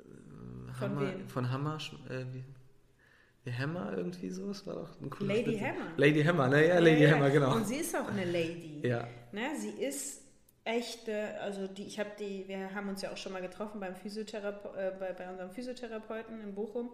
Von 0.73 0.89
Hammer, 0.89 1.01
wem? 1.01 1.27
Von 1.27 1.51
Hammer? 1.51 1.77
Äh, 2.09 2.25
wie, 2.33 3.51
Hammer 3.51 3.93
irgendwie 3.97 4.29
so? 4.29 4.47
Das 4.47 4.65
war 4.65 4.75
doch 4.75 5.01
ein 5.01 5.09
cooler 5.09 5.33
Lady 5.35 5.51
Spitzname. 5.51 5.73
Hammer. 5.79 5.91
Lady 5.97 6.23
Hammer, 6.23 6.47
ne? 6.47 6.67
Ja, 6.67 6.79
Lady 6.79 7.05
Hammer, 7.05 7.29
genau. 7.29 7.55
Und 7.55 7.67
sie 7.67 7.75
ist 7.77 7.93
auch 7.95 8.07
eine 8.07 8.23
Lady. 8.25 8.79
Ja. 8.87 9.05
Ne, 9.33 9.49
sie 9.59 9.83
ist 9.83 10.22
echte, 10.65 11.39
also 11.41 11.67
die, 11.67 11.83
ich 11.85 11.99
habe 11.99 12.11
die, 12.19 12.47
wir 12.47 12.73
haben 12.73 12.89
uns 12.89 13.01
ja 13.01 13.11
auch 13.11 13.17
schon 13.17 13.31
mal 13.33 13.41
getroffen 13.41 13.79
beim 13.79 13.95
Physiotherape 13.95 14.69
äh, 14.77 14.91
bei, 14.99 15.13
bei 15.13 15.29
unserem 15.29 15.51
Physiotherapeuten 15.51 16.41
in 16.41 16.55
Bochum. 16.55 16.89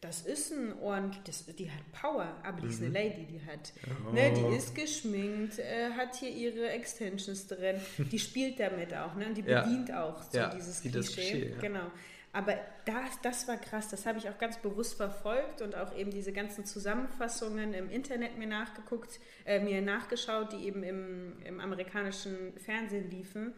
Das 0.00 0.22
ist 0.22 0.50
ein 0.50 0.72
ordentlich, 0.80 1.22
das, 1.24 1.44
die 1.44 1.70
hat 1.70 1.82
Power, 1.92 2.34
aber 2.42 2.62
die 2.62 2.68
ist 2.68 2.80
Mhm. 2.80 2.86
eine 2.86 2.94
Lady, 3.04 3.26
die 3.26 3.40
hat, 3.44 3.72
Oh. 4.08 4.12
ne, 4.12 4.32
die 4.32 4.56
ist 4.56 4.74
geschminkt, 4.74 5.58
äh, 5.58 5.90
hat 5.90 6.16
hier 6.16 6.30
ihre 6.30 6.70
Extensions 6.70 7.46
drin, 7.48 7.76
die 7.98 8.18
spielt 8.18 8.58
damit 8.58 8.94
auch, 8.94 9.14
ne, 9.14 9.26
und 9.26 9.34
die 9.36 9.42
Ja. 9.42 9.60
bedient 9.60 9.92
auch 9.92 10.22
so 10.22 10.38
Ja, 10.38 10.48
dieses 10.54 10.80
Klischee. 10.80 11.00
Klischee, 11.02 11.50
ja. 11.50 11.56
Genau. 11.60 11.90
Aber 12.32 12.54
das, 12.84 13.20
das 13.22 13.48
war 13.48 13.56
krass, 13.56 13.88
das 13.88 14.06
habe 14.06 14.18
ich 14.18 14.28
auch 14.28 14.38
ganz 14.38 14.58
bewusst 14.58 14.94
verfolgt 14.94 15.62
und 15.62 15.74
auch 15.76 15.96
eben 15.96 16.12
diese 16.12 16.32
ganzen 16.32 16.64
Zusammenfassungen 16.64 17.74
im 17.74 17.90
Internet 17.90 18.38
mir 18.38 18.46
nachgeguckt, 18.46 19.18
äh, 19.44 19.58
mir 19.58 19.82
nachgeschaut, 19.82 20.52
die 20.52 20.64
eben 20.66 20.84
im, 20.84 21.42
im 21.44 21.58
amerikanischen 21.58 22.56
Fernsehen 22.58 23.10
liefen, 23.10 23.52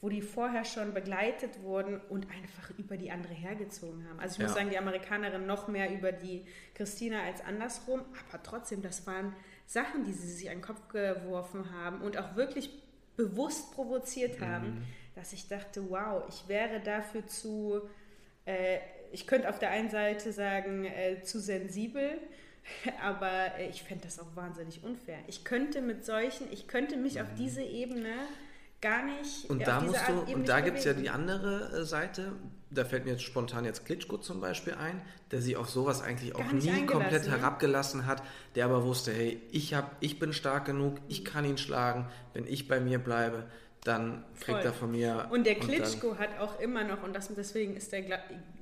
wo 0.00 0.08
die 0.08 0.22
vorher 0.22 0.64
schon 0.64 0.94
begleitet 0.94 1.62
wurden 1.62 2.00
und 2.08 2.26
einfach 2.30 2.70
über 2.78 2.96
die 2.96 3.10
andere 3.10 3.34
hergezogen 3.34 4.08
haben. 4.08 4.20
Also 4.20 4.34
ich 4.34 4.38
muss 4.40 4.50
Ja. 4.50 4.56
sagen, 4.56 4.70
die 4.70 4.78
Amerikanerin 4.78 5.46
noch 5.46 5.68
mehr 5.68 5.92
über 5.92 6.10
die 6.12 6.46
Christina 6.74 7.22
als 7.24 7.42
andersrum, 7.42 8.00
aber 8.30 8.42
trotzdem, 8.42 8.80
das 8.80 9.06
waren 9.06 9.34
Sachen, 9.66 10.04
die 10.04 10.12
sie 10.12 10.28
sich 10.30 10.48
an 10.48 10.56
den 10.56 10.62
Kopf 10.62 10.88
geworfen 10.88 11.72
haben 11.72 12.00
und 12.00 12.16
auch 12.18 12.36
wirklich 12.36 12.70
bewusst 13.16 13.72
provoziert 13.74 14.40
haben, 14.40 14.74
mhm. 14.76 14.82
dass 15.14 15.32
ich 15.32 15.48
dachte, 15.48 15.88
wow, 15.90 16.24
ich 16.28 16.48
wäre 16.48 16.80
dafür 16.80 17.26
zu, 17.26 17.82
äh, 18.46 18.78
ich 19.12 19.26
könnte 19.26 19.48
auf 19.48 19.58
der 19.58 19.70
einen 19.70 19.90
Seite 19.90 20.32
sagen, 20.32 20.84
äh, 20.84 21.22
zu 21.22 21.40
sensibel, 21.40 22.18
aber 23.02 23.58
äh, 23.58 23.68
ich 23.68 23.82
fände 23.82 24.04
das 24.04 24.18
auch 24.18 24.34
wahnsinnig 24.34 24.82
unfair. 24.82 25.18
Ich 25.26 25.44
könnte 25.44 25.80
mit 25.80 26.04
solchen, 26.04 26.50
ich 26.52 26.66
könnte 26.66 26.96
mich 26.96 27.14
mhm. 27.14 27.20
auf 27.20 27.28
diese 27.38 27.62
Ebene 27.62 28.14
gar 28.80 29.04
nicht. 29.04 29.48
Und 29.48 29.66
da 29.66 29.80
musst 29.80 30.06
du, 30.08 30.32
und 30.32 30.48
da 30.48 30.60
gibt 30.60 30.78
es 30.78 30.84
ja 30.84 30.92
die 30.92 31.08
andere 31.08 31.80
äh, 31.80 31.84
Seite, 31.84 32.32
da 32.70 32.84
fällt 32.84 33.04
mir 33.04 33.12
jetzt 33.12 33.22
spontan 33.22 33.64
jetzt 33.64 33.86
Klitschko 33.86 34.18
zum 34.18 34.40
Beispiel 34.40 34.74
ein, 34.74 35.00
der 35.30 35.40
sich 35.40 35.56
auf 35.56 35.70
sowas 35.70 36.02
eigentlich 36.02 36.34
auch 36.34 36.52
nie 36.52 36.84
komplett 36.86 37.24
ne? 37.24 37.30
herabgelassen 37.30 38.06
hat, 38.06 38.22
der 38.56 38.66
aber 38.66 38.84
wusste, 38.84 39.12
hey, 39.12 39.40
ich, 39.52 39.74
hab, 39.74 39.96
ich 40.00 40.18
bin 40.18 40.32
stark 40.32 40.66
genug, 40.66 40.98
ich 41.08 41.24
kann 41.24 41.44
ihn 41.44 41.56
schlagen, 41.56 42.08
wenn 42.34 42.46
ich 42.46 42.68
bei 42.68 42.80
mir 42.80 42.98
bleibe, 42.98 43.44
dann 43.84 44.24
kriegt 44.40 44.58
Voll. 44.58 44.66
er 44.66 44.72
von 44.72 44.90
mir. 44.90 45.28
Und 45.30 45.46
der 45.46 45.56
Klitschko 45.56 46.08
und 46.08 46.18
hat 46.18 46.40
auch 46.40 46.58
immer 46.58 46.84
noch, 46.84 47.02
und 47.02 47.14
das, 47.14 47.28
deswegen 47.34 47.76
ist, 47.76 47.92
der, 47.92 48.02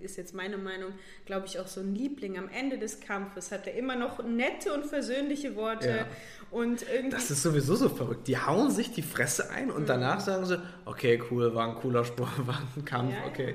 ist 0.01 0.17
jetzt 0.17 0.35
meine 0.35 0.59
Meinung, 0.59 0.93
glaube 1.27 1.47
ich, 1.47 1.61
auch 1.61 1.69
so 1.69 1.81
ein 1.81 1.95
Liebling. 1.95 2.37
Am 2.37 2.49
Ende 2.49 2.77
des 2.77 2.99
Kampfes 2.99 3.53
hat 3.53 3.69
er 3.69 3.75
immer 3.75 3.95
noch 3.95 4.25
nette 4.25 4.75
und 4.75 4.85
versöhnliche 4.85 5.55
Worte. 5.55 5.89
Ja. 5.89 6.07
Und 6.51 6.83
irgendwie 6.83 7.11
das 7.11 7.31
ist 7.31 7.45
sowieso 7.45 7.77
so 7.77 7.89
verrückt. 7.89 8.27
Die 8.27 8.37
hauen 8.37 8.73
sich 8.73 8.93
die 8.93 9.03
Fresse 9.03 9.49
ein 9.51 9.71
und 9.71 9.83
mhm. 9.83 9.87
danach 9.87 10.19
sagen 10.19 10.45
sie, 10.45 10.61
okay, 10.87 11.23
cool, 11.31 11.55
war 11.55 11.69
ein 11.69 11.77
cooler 11.77 12.05
Sport, 12.05 12.31
war 12.47 12.61
ein 12.77 12.85
Kampf, 12.85 13.15
ja, 13.15 13.25
okay. 13.25 13.55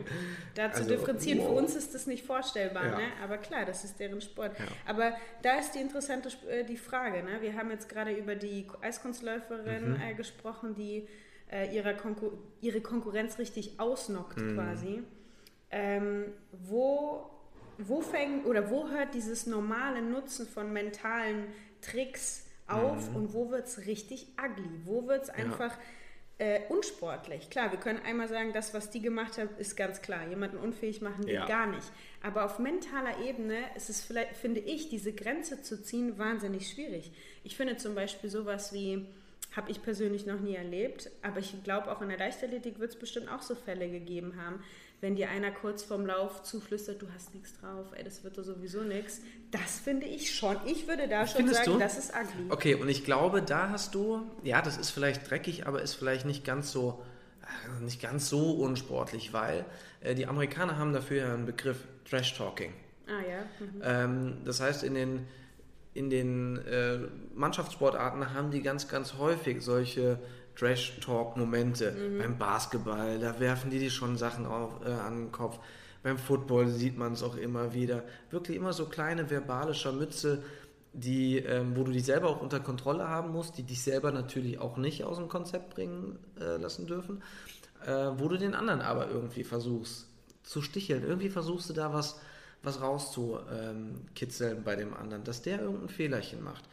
Da 0.55 0.71
zu 0.71 0.79
also, 0.79 0.89
differenzieren, 0.91 1.39
wow. 1.39 1.47
für 1.47 1.53
uns 1.53 1.75
ist 1.75 1.93
das 1.93 2.07
nicht 2.07 2.25
vorstellbar, 2.25 2.85
ja. 2.85 2.97
ne? 2.97 3.03
aber 3.21 3.37
klar, 3.37 3.65
das 3.65 3.83
ist 3.83 3.99
deren 3.99 4.21
Sport. 4.21 4.53
Aber 4.85 5.11
da 5.43 5.59
ist 5.59 5.73
die 5.73 5.79
interessante 5.79 6.29
äh, 6.49 6.63
die 6.63 6.77
Frage. 6.77 7.23
Ne? 7.23 7.41
Wir 7.41 7.55
haben 7.55 7.69
jetzt 7.71 7.89
gerade 7.89 8.13
über 8.13 8.35
die 8.35 8.65
Eiskunstläuferin 8.81 9.89
mhm. 9.89 10.01
äh, 10.01 10.13
gesprochen, 10.13 10.73
die 10.73 11.07
äh, 11.51 11.73
ihrer 11.75 11.93
Konkur 11.93 12.37
ihre 12.61 12.81
Konkurrenz 12.81 13.37
richtig 13.37 13.79
ausnockt 13.79 14.37
mhm. 14.37 14.55
quasi. 14.55 15.03
Ähm, 15.69 16.25
wo, 16.51 17.29
wo 17.77 18.01
fängt 18.01 18.45
oder 18.45 18.69
wo 18.69 18.89
hört 18.89 19.13
dieses 19.13 19.45
normale 19.45 20.01
Nutzen 20.01 20.47
von 20.47 20.71
mentalen 20.71 21.47
Tricks 21.81 22.45
auf 22.67 23.09
mhm. 23.09 23.15
und 23.15 23.33
wo 23.33 23.49
wird 23.49 23.67
es 23.67 23.85
richtig 23.85 24.27
ugly? 24.41 24.69
Wo 24.85 25.07
wird 25.07 25.23
es 25.23 25.29
einfach 25.29 25.77
ja. 26.39 26.45
äh, 26.45 26.61
unsportlich? 26.69 27.49
Klar, 27.49 27.71
wir 27.71 27.79
können 27.79 27.99
einmal 28.05 28.27
sagen, 28.27 28.53
das, 28.53 28.73
was 28.73 28.89
die 28.89 29.01
gemacht 29.01 29.37
haben, 29.37 29.49
ist 29.57 29.75
ganz 29.75 30.01
klar. 30.01 30.27
Jemanden 30.27 30.57
unfähig 30.57 31.01
machen 31.01 31.25
geht 31.25 31.35
ja. 31.35 31.45
gar 31.45 31.67
nicht. 31.67 31.91
Aber 32.23 32.45
auf 32.45 32.59
mentaler 32.59 33.19
Ebene 33.25 33.57
ist 33.75 33.89
es 33.89 34.03
vielleicht, 34.03 34.35
finde 34.35 34.61
ich, 34.61 34.89
diese 34.89 35.13
Grenze 35.13 35.61
zu 35.61 35.81
ziehen 35.81 36.17
wahnsinnig 36.17 36.69
schwierig. 36.69 37.11
Ich 37.43 37.55
finde 37.55 37.77
zum 37.77 37.95
Beispiel 37.95 38.29
sowas 38.29 38.73
wie 38.73 39.05
habe 39.55 39.71
ich 39.71 39.81
persönlich 39.81 40.25
noch 40.25 40.39
nie 40.39 40.55
erlebt, 40.55 41.09
aber 41.21 41.39
ich 41.39 41.63
glaube, 41.63 41.91
auch 41.91 42.01
in 42.01 42.09
der 42.09 42.17
Leichtathletik 42.17 42.79
wird 42.79 42.91
es 42.91 42.99
bestimmt 42.99 43.29
auch 43.29 43.41
so 43.41 43.55
Fälle 43.55 43.89
gegeben 43.89 44.35
haben, 44.37 44.63
wenn 44.99 45.15
dir 45.15 45.29
einer 45.29 45.51
kurz 45.51 45.83
vorm 45.83 46.07
Lauf 46.07 46.41
zuflüstert, 46.43 47.01
du 47.01 47.07
hast 47.13 47.33
nichts 47.35 47.53
drauf, 47.59 47.85
ey, 47.93 48.03
das 48.03 48.23
wird 48.23 48.37
doch 48.37 48.43
sowieso 48.43 48.81
nichts. 48.81 49.21
Das 49.51 49.79
finde 49.79 50.07
ich 50.07 50.35
schon. 50.35 50.57
Ich 50.65 50.87
würde 50.87 51.07
da 51.07 51.27
schon 51.27 51.37
Findest 51.37 51.65
sagen, 51.65 51.73
du? 51.73 51.79
das 51.79 51.97
ist 51.97 52.11
ugly. 52.11 52.49
Okay, 52.49 52.75
und 52.75 52.89
ich 52.89 53.05
glaube, 53.05 53.43
da 53.43 53.69
hast 53.69 53.93
du, 53.93 54.23
ja, 54.43 54.61
das 54.61 54.77
ist 54.77 54.89
vielleicht 54.89 55.29
dreckig, 55.29 55.67
aber 55.67 55.83
ist 55.83 55.93
vielleicht 55.93 56.25
nicht 56.25 56.43
ganz 56.43 56.71
so, 56.71 57.03
äh, 57.43 57.83
nicht 57.83 58.01
ganz 58.01 58.27
so 58.27 58.53
unsportlich, 58.53 59.33
weil 59.33 59.65
äh, 60.01 60.15
die 60.15 60.25
Amerikaner 60.25 60.77
haben 60.77 60.93
dafür 60.93 61.17
ja 61.17 61.33
einen 61.33 61.45
Begriff 61.45 61.87
Trash 62.09 62.35
Talking. 62.35 62.73
Ah 63.07 63.21
ja. 63.29 63.39
Mhm. 63.59 63.81
Ähm, 63.83 64.37
das 64.45 64.59
heißt, 64.59 64.83
in 64.83 64.95
den 64.95 65.27
in 65.97 66.09
den 66.09 66.57
äh, 66.65 66.99
Mannschaftssportarten 67.33 68.33
haben 68.33 68.51
die 68.51 68.61
ganz, 68.61 68.87
ganz 68.87 69.15
häufig 69.17 69.61
solche 69.61 70.19
Trash-Talk-Momente. 70.55 71.91
Mhm. 71.91 72.19
Beim 72.19 72.37
Basketball, 72.37 73.19
da 73.19 73.39
werfen 73.39 73.71
die 73.71 73.79
die 73.79 73.89
schon 73.89 74.15
Sachen 74.15 74.45
auf, 74.45 74.85
äh, 74.85 74.91
an 74.91 75.17
den 75.17 75.31
Kopf. 75.31 75.59
Beim 76.03 76.17
Football 76.17 76.67
sieht 76.67 76.97
man 76.97 77.13
es 77.13 77.23
auch 77.23 77.35
immer 77.35 77.73
wieder. 77.73 78.03
Wirklich 78.29 78.57
immer 78.57 78.73
so 78.73 78.85
kleine 78.85 79.29
verbale 79.29 79.73
Scharmütze, 79.73 80.43
die, 80.93 81.37
ähm, 81.37 81.75
wo 81.75 81.83
du 81.83 81.91
dich 81.91 82.05
selber 82.05 82.29
auch 82.29 82.41
unter 82.41 82.59
Kontrolle 82.59 83.07
haben 83.07 83.31
musst, 83.31 83.57
die 83.57 83.63
dich 83.63 83.81
selber 83.81 84.11
natürlich 84.11 84.59
auch 84.59 84.77
nicht 84.77 85.03
aus 85.03 85.17
dem 85.17 85.27
Konzept 85.27 85.75
bringen 85.75 86.17
äh, 86.39 86.57
lassen 86.57 86.87
dürfen, 86.87 87.23
äh, 87.85 88.11
wo 88.17 88.27
du 88.27 88.37
den 88.37 88.53
anderen 88.53 88.81
aber 88.81 89.09
irgendwie 89.09 89.43
versuchst 89.43 90.07
zu 90.43 90.61
sticheln. 90.61 91.03
Irgendwie 91.03 91.29
versuchst 91.29 91.69
du 91.69 91.73
da 91.73 91.93
was 91.93 92.19
was 92.67 92.81
rauszukitzeln 92.81 94.63
bei 94.63 94.75
dem 94.75 94.93
anderen, 94.93 95.23
dass 95.23 95.41
der 95.41 95.61
irgendein 95.61 95.89
Fehlerchen 95.89 96.43
macht. 96.43 96.65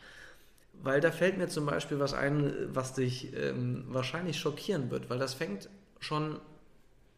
Weil 0.82 1.00
da 1.00 1.12
fällt 1.12 1.38
mir 1.38 1.48
zum 1.48 1.66
Beispiel 1.66 2.00
was 2.00 2.14
ein, 2.14 2.52
was 2.74 2.94
dich 2.94 3.32
ähm, 3.34 3.84
wahrscheinlich 3.88 4.38
schockieren 4.38 4.90
wird, 4.90 5.08
weil 5.08 5.18
das 5.18 5.34
fängt 5.34 5.68
schon 6.00 6.40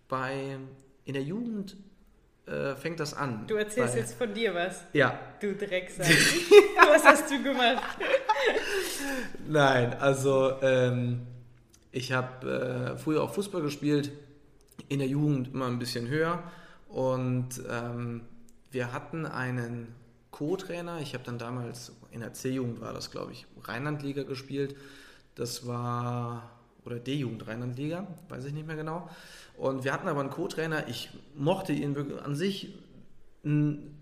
bei, 0.08 0.58
in 1.04 1.14
der 1.14 1.22
Jugend 1.22 1.76
äh, 2.46 2.76
fängt 2.76 3.00
das 3.00 3.14
an. 3.14 3.46
Du 3.48 3.56
erzählst 3.56 3.94
bei, 3.94 4.00
jetzt 4.00 4.14
von 4.14 4.32
dir 4.32 4.54
was. 4.54 4.84
Ja. 4.92 5.18
Du 5.40 5.54
Drecksack. 5.54 6.06
was 6.76 7.04
hast 7.04 7.30
du 7.30 7.42
gemacht? 7.42 7.82
Nein, 9.48 9.94
also 9.94 10.60
ähm, 10.62 11.26
ich 11.90 12.12
habe 12.12 12.94
äh, 12.94 12.98
früher 12.98 13.22
auch 13.22 13.34
Fußball 13.34 13.62
gespielt, 13.62 14.12
in 14.88 14.98
der 14.98 15.08
Jugend 15.08 15.54
immer 15.54 15.66
ein 15.66 15.78
bisschen 15.78 16.06
höher 16.06 16.44
und 16.88 17.48
ähm, 17.68 18.20
wir 18.70 18.92
hatten 18.92 19.26
einen 19.26 19.94
Co-Trainer. 20.30 21.00
Ich 21.00 21.14
habe 21.14 21.24
dann 21.24 21.38
damals 21.38 21.92
in 22.10 22.20
der 22.20 22.32
C-Jugend 22.32 22.80
war 22.80 22.92
das, 22.92 23.10
glaube 23.10 23.32
ich, 23.32 23.46
Rheinlandliga 23.62 24.22
gespielt. 24.22 24.76
Das 25.34 25.66
war, 25.66 26.50
oder 26.84 26.98
D-Jugend 26.98 27.46
Rheinlandliga, 27.46 28.06
weiß 28.28 28.44
ich 28.44 28.52
nicht 28.52 28.66
mehr 28.66 28.76
genau. 28.76 29.08
Und 29.56 29.84
wir 29.84 29.92
hatten 29.92 30.08
aber 30.08 30.20
einen 30.20 30.30
Co-Trainer. 30.30 30.88
Ich 30.88 31.10
mochte 31.34 31.72
ihn 31.72 31.94
wirklich 31.94 32.20
an 32.22 32.34
sich. 32.34 32.74
Ein 33.44 33.96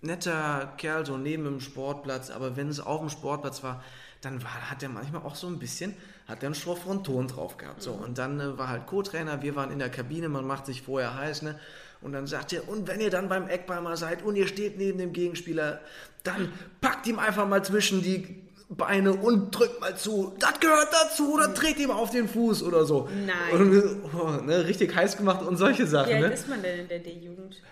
netter 0.00 0.72
Kerl, 0.76 1.06
so 1.06 1.16
neben 1.16 1.44
dem 1.44 1.60
Sportplatz. 1.60 2.30
Aber 2.30 2.56
wenn 2.56 2.68
es 2.68 2.80
auf 2.80 3.00
dem 3.00 3.10
Sportplatz 3.10 3.62
war, 3.62 3.82
dann 4.20 4.42
war, 4.42 4.70
hat 4.70 4.82
er 4.82 4.88
manchmal 4.88 5.22
auch 5.22 5.36
so 5.36 5.46
ein 5.46 5.58
bisschen, 5.58 5.94
hat 6.26 6.42
er 6.42 6.48
einen 6.48 6.54
schrofferen 6.54 7.04
Ton 7.04 7.28
drauf 7.28 7.56
gehabt. 7.56 7.82
So. 7.82 7.92
Und 7.92 8.18
dann 8.18 8.40
äh, 8.40 8.58
war 8.58 8.68
halt 8.68 8.86
Co-Trainer, 8.86 9.42
wir 9.42 9.54
waren 9.56 9.70
in 9.70 9.78
der 9.78 9.90
Kabine, 9.90 10.28
man 10.28 10.46
macht 10.46 10.66
sich 10.66 10.82
vorher 10.82 11.14
heiß, 11.14 11.42
ne? 11.42 11.58
Und 12.00 12.12
dann 12.12 12.26
sagt 12.26 12.52
er, 12.52 12.68
und 12.68 12.86
wenn 12.88 13.00
ihr 13.00 13.10
dann 13.10 13.28
beim 13.28 13.48
Eckball 13.48 13.80
mal 13.80 13.96
seid 13.96 14.22
und 14.22 14.36
ihr 14.36 14.46
steht 14.46 14.78
neben 14.78 14.98
dem 14.98 15.12
Gegenspieler, 15.12 15.80
dann 16.22 16.52
packt 16.80 17.06
ihm 17.06 17.18
einfach 17.18 17.48
mal 17.48 17.64
zwischen 17.64 18.02
die 18.02 18.42
Beine 18.68 19.12
und 19.12 19.52
drückt 19.52 19.80
mal 19.80 19.96
zu. 19.96 20.34
Das 20.38 20.58
gehört 20.60 20.88
dazu 20.92 21.34
oder 21.34 21.48
dreht 21.48 21.78
ihm 21.78 21.90
auf 21.90 22.10
den 22.10 22.28
Fuß 22.28 22.62
oder 22.62 22.84
so. 22.84 23.08
Nein. 23.26 23.60
Und, 23.60 24.12
oh, 24.14 24.42
ne, 24.42 24.66
richtig 24.66 24.94
heiß 24.94 25.16
gemacht 25.16 25.42
und 25.42 25.56
solche 25.56 25.86
Sachen. 25.86 26.10
Wie 26.10 26.14
alt 26.14 26.28
ne? 26.28 26.34
ist 26.34 26.48
man 26.48 26.62
denn 26.62 26.80
in 26.80 26.88
der 26.88 26.98
D-Jugend? 26.98 27.62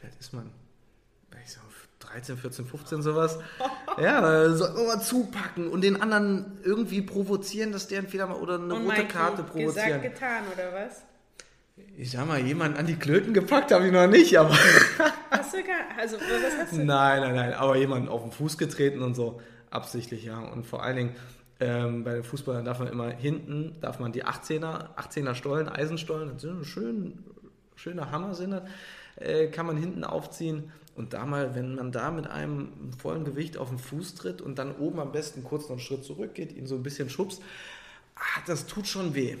Wie 0.00 0.06
alt 0.06 0.14
ist 0.18 0.32
man? 0.32 0.50
13, 2.14 2.36
14, 2.36 2.64
15 2.64 3.02
sowas. 3.02 3.38
ja, 4.00 4.48
sollten 4.50 4.76
wir 4.76 4.86
mal 4.86 5.00
zupacken 5.00 5.68
und 5.68 5.82
den 5.82 6.00
anderen 6.00 6.58
irgendwie 6.62 7.02
provozieren, 7.02 7.72
dass 7.72 7.88
der 7.88 8.00
entweder 8.00 8.26
mal 8.26 8.36
oder 8.36 8.54
eine 8.54 8.74
und 8.74 8.86
rote 8.86 9.06
Karte 9.06 9.42
provozieren. 9.42 10.00
Gesagt, 10.00 10.02
getan 10.02 10.44
oder 10.52 10.72
was? 10.72 11.02
Ich 11.96 12.12
sag 12.12 12.26
mal, 12.26 12.38
jemanden 12.38 12.78
an 12.78 12.86
die 12.86 12.94
Klöten 12.94 13.34
gepackt 13.34 13.72
habe 13.72 13.86
ich 13.86 13.92
noch 13.92 14.06
nicht, 14.06 14.38
aber. 14.38 14.50
hast 15.30 15.54
du 15.54 15.62
gar, 15.64 15.98
also 15.98 16.16
was 16.18 16.56
hast 16.58 16.72
du? 16.72 16.84
Nein, 16.84 17.20
nein, 17.20 17.34
nein, 17.34 17.52
aber 17.54 17.76
jemanden 17.76 18.08
auf 18.08 18.22
den 18.22 18.30
Fuß 18.30 18.58
getreten 18.58 19.02
und 19.02 19.14
so, 19.14 19.40
absichtlich, 19.70 20.24
ja. 20.24 20.38
Und 20.38 20.66
vor 20.66 20.84
allen 20.84 20.96
Dingen, 20.96 21.16
ähm, 21.58 22.04
bei 22.04 22.14
den 22.14 22.22
Fußballern 22.22 22.64
darf 22.64 22.78
man 22.78 22.88
immer 22.88 23.10
hinten, 23.10 23.76
darf 23.80 23.98
man 23.98 24.12
die 24.12 24.24
18er, 24.24 24.94
18er 24.96 25.34
Stollen, 25.34 25.68
Eisenstollen, 25.68 26.30
das 26.32 26.42
sind 26.42 26.64
schön, 26.64 27.24
schöne 27.74 28.10
Hammer 28.10 28.34
sind 28.34 28.52
das, 28.52 28.62
äh, 29.16 29.48
kann 29.48 29.66
man 29.66 29.76
hinten 29.76 30.04
aufziehen 30.04 30.72
und 30.94 31.12
da 31.12 31.26
mal, 31.26 31.56
wenn 31.56 31.74
man 31.74 31.90
da 31.90 32.12
mit 32.12 32.28
einem 32.28 32.68
vollen 32.98 33.24
Gewicht 33.24 33.56
auf 33.56 33.68
den 33.68 33.78
Fuß 33.78 34.14
tritt 34.14 34.42
und 34.42 34.60
dann 34.60 34.76
oben 34.76 35.00
am 35.00 35.10
besten 35.10 35.42
kurz 35.42 35.64
noch 35.64 35.72
einen 35.72 35.80
Schritt 35.80 36.04
zurückgeht, 36.04 36.52
ihn 36.52 36.66
so 36.66 36.76
ein 36.76 36.84
bisschen 36.84 37.10
schubst, 37.10 37.42
ah, 38.14 38.40
das 38.46 38.66
tut 38.66 38.86
schon 38.86 39.14
weh. 39.14 39.36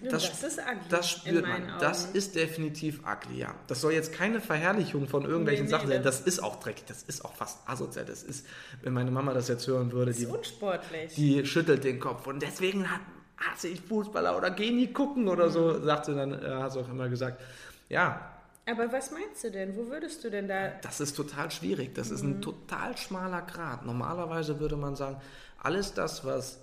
Das, 0.00 0.28
das, 0.28 0.42
ist 0.44 0.58
ugly. 0.60 0.88
Das 0.88 1.10
spürt 1.10 1.46
man. 1.46 1.70
Augen. 1.70 1.80
Das 1.80 2.06
ist 2.06 2.36
definitiv 2.36 3.00
ugly, 3.00 3.40
ja. 3.40 3.54
Das 3.66 3.80
soll 3.80 3.92
jetzt 3.92 4.12
keine 4.12 4.40
Verherrlichung 4.40 5.08
von 5.08 5.24
irgendwelchen 5.24 5.66
nee, 5.66 5.72
nee, 5.72 5.76
Sachen 5.76 5.88
sein. 5.88 6.02
Das 6.02 6.20
ist 6.20 6.40
auch 6.40 6.56
dreckig. 6.60 6.84
Das 6.86 7.02
ist 7.02 7.24
auch 7.24 7.34
fast 7.34 7.58
asozial. 7.68 8.04
Das 8.04 8.22
ist, 8.22 8.46
wenn 8.82 8.92
meine 8.92 9.10
Mama 9.10 9.34
das 9.34 9.48
jetzt 9.48 9.66
hören 9.66 9.90
würde, 9.90 10.12
die, 10.12 10.26
unsportlich. 10.26 11.14
die 11.14 11.44
schüttelt 11.44 11.82
den 11.82 11.98
Kopf. 11.98 12.26
Und 12.28 12.42
deswegen 12.42 12.88
hat, 12.88 13.00
hasse 13.36 13.68
ich 13.68 13.80
Fußballer 13.80 14.36
oder 14.36 14.50
geh 14.50 14.70
nie 14.70 14.92
gucken 14.92 15.28
oder 15.28 15.50
so, 15.50 15.74
mhm. 15.74 15.84
sagt 15.84 16.06
sie 16.06 16.14
dann, 16.14 16.32
äh, 16.32 16.48
hat 16.48 16.72
sie 16.72 16.80
auch 16.80 16.88
immer 16.88 17.08
gesagt. 17.08 17.40
Ja. 17.88 18.34
Aber 18.70 18.92
was 18.92 19.10
meinst 19.10 19.42
du 19.42 19.50
denn? 19.50 19.74
Wo 19.76 19.88
würdest 19.88 20.22
du 20.22 20.30
denn 20.30 20.46
da. 20.46 20.68
Das 20.82 21.00
ist 21.00 21.16
total 21.16 21.50
schwierig. 21.50 21.94
Das 21.94 22.10
mhm. 22.10 22.14
ist 22.14 22.22
ein 22.22 22.36
mhm. 22.36 22.42
total 22.42 22.96
schmaler 22.96 23.42
Grad. 23.42 23.84
Normalerweise 23.84 24.60
würde 24.60 24.76
man 24.76 24.94
sagen, 24.94 25.20
alles 25.60 25.92
das, 25.94 26.24
was 26.24 26.60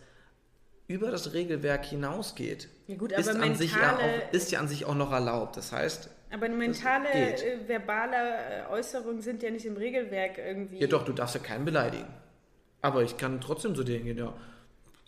über 0.88 1.12
das 1.12 1.34
Regelwerk 1.34 1.86
hinausgeht, 1.86 2.70
ja 2.88 2.96
gut, 2.96 3.12
ist, 3.12 3.25
mentale, 3.25 3.46
an 3.46 3.56
sich 3.56 3.75
ja 3.75 3.98
auch, 3.98 4.34
ist 4.34 4.51
ja 4.51 4.60
an 4.60 4.68
sich 4.68 4.86
auch 4.86 4.96
noch 4.96 5.12
erlaubt. 5.12 5.58
Das 5.58 5.72
heißt. 5.72 6.10
Aber 6.32 6.50
mentale, 6.50 7.10
äh, 7.10 7.68
verbale 7.68 8.15
äh, 8.15 8.72
Äußerungen 8.72 9.22
sind 9.22 9.42
ja 9.42 9.50
nicht 9.50 9.65
im 9.65 9.77
Regelwerk 9.77 10.38
irgendwie. 10.38 10.80
Ja, 10.80 10.88
doch, 10.88 11.04
du 11.04 11.13
darfst 11.13 11.36
ja 11.36 11.42
keinen 11.42 11.65
beleidigen. 11.65 12.08
Aber 12.82 13.01
ich 13.01 13.18
kann 13.18 13.42
trotzdem 13.42 13.75
so 13.75 13.84
denken, 13.84 14.15
ja, 14.15 14.34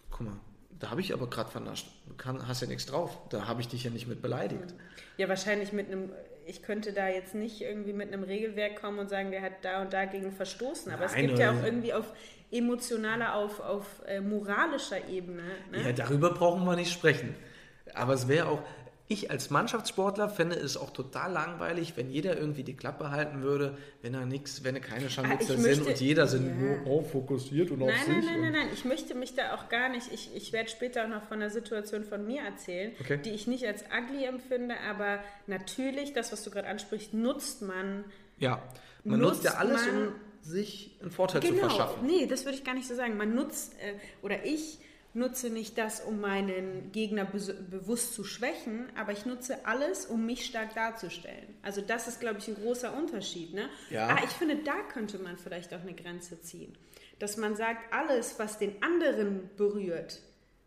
guck 0.09 0.21
mal, 0.21 0.39
da 0.79 0.89
habe 0.89 1.01
ich 1.01 1.13
aber 1.13 1.29
gerade 1.29 1.49
vernascht. 1.49 1.87
Du 2.07 2.15
kann, 2.15 2.47
hast 2.47 2.61
ja 2.61 2.67
nichts 2.67 2.85
drauf. 2.85 3.17
Da 3.29 3.47
habe 3.47 3.61
ich 3.61 3.67
dich 3.67 3.83
ja 3.83 3.91
nicht 3.91 4.07
mit 4.07 4.21
beleidigt. 4.21 4.73
Ja, 5.17 5.27
wahrscheinlich 5.29 5.73
mit 5.73 5.87
einem, 5.87 6.11
ich 6.45 6.63
könnte 6.63 6.93
da 6.93 7.07
jetzt 7.07 7.35
nicht 7.35 7.61
irgendwie 7.61 7.93
mit 7.93 8.11
einem 8.11 8.23
Regelwerk 8.23 8.81
kommen 8.81 8.99
und 8.99 9.09
sagen, 9.09 9.31
der 9.31 9.41
hat 9.41 9.53
da 9.63 9.81
und 9.81 9.93
dagegen 9.93 10.31
verstoßen. 10.31 10.91
Aber 10.91 11.05
Nein, 11.05 11.25
es 11.25 11.27
gibt 11.27 11.39
ja 11.39 11.51
auch 11.51 11.63
irgendwie 11.63 11.93
auf 11.93 12.13
emotionaler, 12.51 13.35
auf, 13.35 13.59
auf 13.59 13.85
äh, 14.07 14.21
moralischer 14.21 15.07
Ebene. 15.09 15.43
Ne? 15.71 15.83
Ja, 15.85 15.91
darüber 15.91 16.31
brauchen 16.33 16.65
wir 16.65 16.75
nicht 16.75 16.91
sprechen. 16.91 17.35
Aber 17.93 18.13
es 18.13 18.27
wäre 18.27 18.47
auch, 18.47 18.61
ich 19.09 19.31
als 19.31 19.49
Mannschaftssportler 19.49 20.27
fände 20.27 20.55
es 20.57 20.75
auch 20.75 20.89
total 20.91 21.31
langweilig, 21.31 21.93
wenn 21.95 22.09
jeder 22.09 22.37
irgendwie 22.37 22.63
die 22.63 22.75
Klappe 22.75 23.09
halten 23.09 23.41
würde, 23.41 23.77
wenn 24.01 24.13
er 24.13 24.25
nichts, 24.25 24.65
wenn 24.65 24.75
er 24.75 24.81
keine 24.81 25.09
Scharmützel 25.09 25.55
Ah, 25.55 25.59
sind 25.61 25.87
und 25.87 25.99
jeder 26.01 26.27
sind 26.27 26.45
Ja. 26.47 26.53
nur 26.53 26.85
oh, 26.87 27.01
fokussiert 27.03 27.71
und 27.71 27.81
auf 27.83 27.87
Nein, 27.87 27.97
sich. 28.05 28.15
nein, 28.15 28.25
nein, 28.25 28.41
nein, 28.41 28.51
nein. 28.51 28.67
Ich 28.73 28.83
möchte 28.83 29.15
mich 29.15 29.33
da 29.33 29.55
auch 29.55 29.69
gar 29.69 29.87
nicht. 29.87 30.11
Ich, 30.13 30.35
ich 30.35 30.51
werde 30.51 30.69
später 30.69 31.05
auch 31.05 31.09
noch 31.09 31.23
von 31.23 31.41
einer 31.41 31.49
Situation 31.49 32.03
von 32.03 32.25
mir 32.25 32.41
erzählen, 32.41 32.91
Okay. 32.99 33.17
die 33.23 33.29
ich 33.31 33.47
nicht 33.47 33.65
als 33.65 33.83
ugly 33.97 34.25
empfinde, 34.25 34.75
aber 34.89 35.19
natürlich, 35.47 36.11
das, 36.13 36.33
was 36.33 36.43
du 36.43 36.51
gerade 36.51 36.67
ansprichst, 36.67 37.13
nutzt 37.13 37.61
man. 37.61 38.03
Ja, 38.39 38.61
man 39.05 39.21
nutzt, 39.21 39.45
ja 39.45 39.51
Nutzt 39.51 39.61
alles, 39.61 39.85
man- 39.85 40.07
um 40.09 40.13
sich 40.47 40.97
einen 41.01 41.11
Vorteil 41.11 41.41
zu 41.41 41.49
Genau. 41.49 41.67
verschaffen. 41.67 42.05
Nee, 42.05 42.25
das 42.27 42.45
würde 42.45 42.57
ich 42.57 42.63
gar 42.63 42.73
nicht 42.73 42.87
so 42.87 42.95
sagen. 42.95 43.17
Man 43.17 43.35
nutzt, 43.35 43.73
äh, 43.81 43.93
oder 44.21 44.45
ich 44.45 44.79
nutze 45.13 45.49
nicht 45.49 45.77
das, 45.77 46.01
um 46.01 46.19
meinen 46.21 46.91
Gegner 46.91 47.25
bes- 47.25 47.53
bewusst 47.53 48.13
zu 48.13 48.23
schwächen, 48.23 48.87
aber 48.95 49.11
ich 49.13 49.25
nutze 49.25 49.65
alles, 49.65 50.05
um 50.05 50.25
mich 50.25 50.45
stark 50.45 50.75
darzustellen. 50.75 51.55
Also 51.63 51.81
das 51.81 52.07
ist, 52.07 52.19
glaube 52.19 52.39
ich, 52.39 52.47
ein 52.47 52.55
großer 52.55 52.95
Unterschied. 52.95 53.53
Ne? 53.53 53.67
Ja. 53.89 54.07
Ah, 54.09 54.19
ich 54.23 54.29
finde, 54.31 54.57
da 54.57 54.75
könnte 54.93 55.17
man 55.17 55.37
vielleicht 55.37 55.73
auch 55.73 55.81
eine 55.81 55.93
Grenze 55.93 56.39
ziehen. 56.41 56.77
Dass 57.19 57.35
man 57.37 57.55
sagt, 57.55 57.91
alles, 57.91 58.37
was 58.37 58.59
den 58.59 58.81
anderen 58.83 59.49
berührt, 59.57 60.21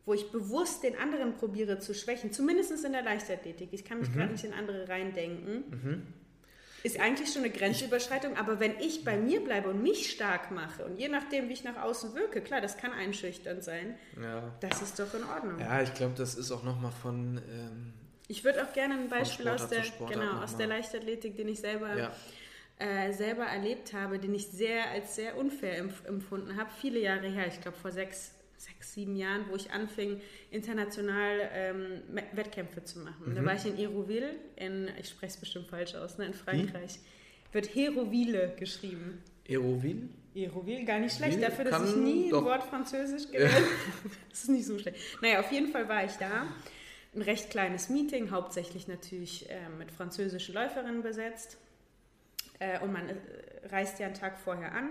wo 0.05 0.15
ich 0.15 0.33
bewusst 0.33 0.83
den 0.83 0.97
anderen 0.99 1.37
probiere 1.37 1.79
zu 1.79 1.95
schwächen, 1.95 2.33
zumindest 2.33 2.73
in 2.85 2.91
der 2.93 3.03
Leichtathletik, 3.03 3.69
ich 3.73 3.85
kann 3.85 4.01
mich 4.01 4.13
gerade 4.13 4.33
nicht 4.33 4.43
in 4.45 4.53
andere 4.53 4.89
reindenken, 4.89 6.13
ist 6.83 6.99
eigentlich 6.99 7.33
schon 7.33 7.43
eine 7.45 7.53
Grenzüberschreitung, 7.53 8.37
aber 8.37 8.59
wenn 8.61 8.79
ich 8.81 9.05
bei 9.05 9.17
mir 9.17 9.43
bleibe 9.45 9.69
und 9.69 9.83
mich 9.83 10.11
stark 10.11 10.51
mache 10.51 10.85
und 10.85 10.97
je 10.99 11.09
nachdem, 11.09 11.49
wie 11.49 11.53
ich 11.53 11.65
nach 11.65 11.77
außen 11.83 12.15
wirke, 12.15 12.41
klar, 12.41 12.61
das 12.61 12.77
kann 12.77 12.93
einschüchternd 12.93 13.63
sein, 13.63 13.97
Ja. 14.21 14.53
das 14.61 14.81
ist 14.83 14.99
doch 14.99 15.13
in 15.15 15.25
Ordnung. 15.25 15.59
Ja, 15.61 15.83
ich 15.83 15.93
glaube, 15.95 16.15
das 16.17 16.35
ist 16.35 16.51
auch 16.51 16.63
nochmal 16.63 16.93
von. 17.03 17.39
Ähm, 17.51 17.93
Ich 18.29 18.45
würde 18.45 18.65
auch 18.65 18.73
gerne 18.73 18.95
ein 18.95 19.09
Beispiel 19.09 19.49
aus 19.49 19.69
der, 19.69 19.83
genau, 20.09 20.43
aus 20.43 20.57
der 20.57 20.67
Leichtathletik, 20.69 21.37
den 21.37 21.49
ich 21.49 21.61
selber, 21.61 21.97
ja. 21.99 22.13
äh, 22.79 23.13
selber 23.13 23.45
erlebt 23.45 23.93
habe, 23.93 24.19
den 24.19 24.33
ich 24.35 24.47
sehr 24.49 24.89
als 24.91 25.17
sehr 25.17 25.37
unfair 25.37 25.77
empf 25.79 26.05
empfunden 26.07 26.57
habe, 26.57 26.71
viele 26.81 26.99
Jahre 27.01 27.29
her, 27.29 27.47
ich 27.49 27.61
glaube 27.61 27.77
vor 27.77 27.91
sechs, 27.93 28.33
sechs, 28.61 28.93
sieben 28.95 29.17
Jahren, 29.17 29.47
wo 29.51 29.57
ich 29.57 29.71
anfing, 29.71 30.21
international 30.51 31.51
ähm, 31.53 32.03
Wettkämpfe 32.33 32.85
zu 32.85 32.99
machen. 33.01 33.31
Mhm. 33.31 33.35
Da 33.35 33.45
war 33.45 33.55
ich 33.55 33.65
in 33.65 33.77
Hérouville, 33.77 34.31
in, 34.57 34.89
ich 34.99 35.09
spreche 35.09 35.33
es 35.33 35.37
bestimmt 35.39 35.67
falsch 35.69 35.95
aus, 35.95 36.19
ne, 36.19 36.27
in 36.27 36.35
Frankreich. 36.35 36.99
Wird 37.53 37.75
Hérouville 37.75 38.55
geschrieben. 38.57 39.23
Aeroville? 39.49 40.09
Hérouville, 40.35 40.85
gar 40.85 40.99
nicht 41.01 41.17
schlecht. 41.17 41.37
Ville 41.37 41.49
Dafür, 41.49 41.65
dass 41.65 41.91
ich 41.91 41.97
nie 41.97 42.25
ein 42.27 42.31
doch- 42.31 42.45
Wort 42.45 42.63
Französisch 42.65 43.31
gelernt 43.31 43.55
habe. 43.55 43.67
Das 44.31 44.41
ist 44.43 44.49
nicht 44.51 44.67
so 44.67 44.79
schlecht. 44.79 44.99
Naja, 45.23 45.41
auf 45.41 45.51
jeden 45.51 45.69
Fall 45.73 45.89
war 45.89 46.05
ich 46.05 46.13
da. 46.13 46.47
Ein 47.15 47.23
recht 47.23 47.51
kleines 47.51 47.89
Meeting, 47.89 48.31
hauptsächlich 48.31 48.87
natürlich 48.87 49.51
äh, 49.51 49.69
mit 49.79 49.91
französischen 49.91 50.55
Läuferinnen 50.55 51.03
besetzt. 51.03 51.57
Äh, 52.61 52.79
und 52.81 52.93
man 52.93 53.09
äh, 53.09 53.15
reist 53.73 53.99
ja 53.99 54.07
einen 54.07 54.15
Tag 54.15 54.39
vorher 54.39 54.73
an. 54.73 54.91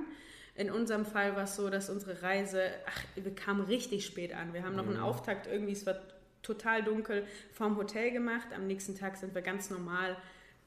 In 0.60 0.70
unserem 0.70 1.06
Fall 1.06 1.38
war 1.38 1.44
es 1.44 1.56
so, 1.56 1.70
dass 1.70 1.90
unsere 1.90 2.22
Reise, 2.22 2.62
ach, 2.86 3.02
wir 3.16 3.34
kamen 3.34 3.62
richtig 3.62 4.06
spät 4.06 4.34
an. 4.34 4.54
Wir 4.54 4.66
haben 4.66 4.76
noch 4.76 4.86
einen 4.86 5.00
Auftakt 5.00 5.48
irgendwie, 5.48 5.72
es 5.72 5.86
war 5.86 5.96
total 6.42 6.84
dunkel, 6.84 7.26
vorm 7.54 7.78
Hotel 7.78 8.12
gemacht. 8.12 8.50
Am 8.54 8.68
nächsten 8.68 8.94
Tag 8.94 9.16
sind 9.16 9.34
wir 9.34 9.42
ganz 9.42 9.70
normal 9.70 10.18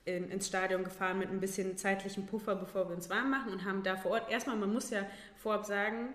in, 0.07 0.31
ins 0.31 0.47
Stadion 0.47 0.83
gefahren 0.83 1.19
mit 1.19 1.29
ein 1.29 1.41
bisschen 1.41 1.77
zeitlichem 1.77 2.25
Puffer, 2.25 2.57
bevor 2.57 2.89
wir 2.89 2.97
uns 2.97 3.11
warm 3.11 3.29
machen 3.29 3.53
und 3.53 3.67
haben 3.67 3.83
da 3.83 3.99
vor 3.99 4.13
Ort, 4.13 4.31
erstmal, 4.31 4.57
man 4.57 4.73
muss 4.73 4.89
ja 4.89 5.05
vorab 5.37 5.67
sagen, 5.67 6.15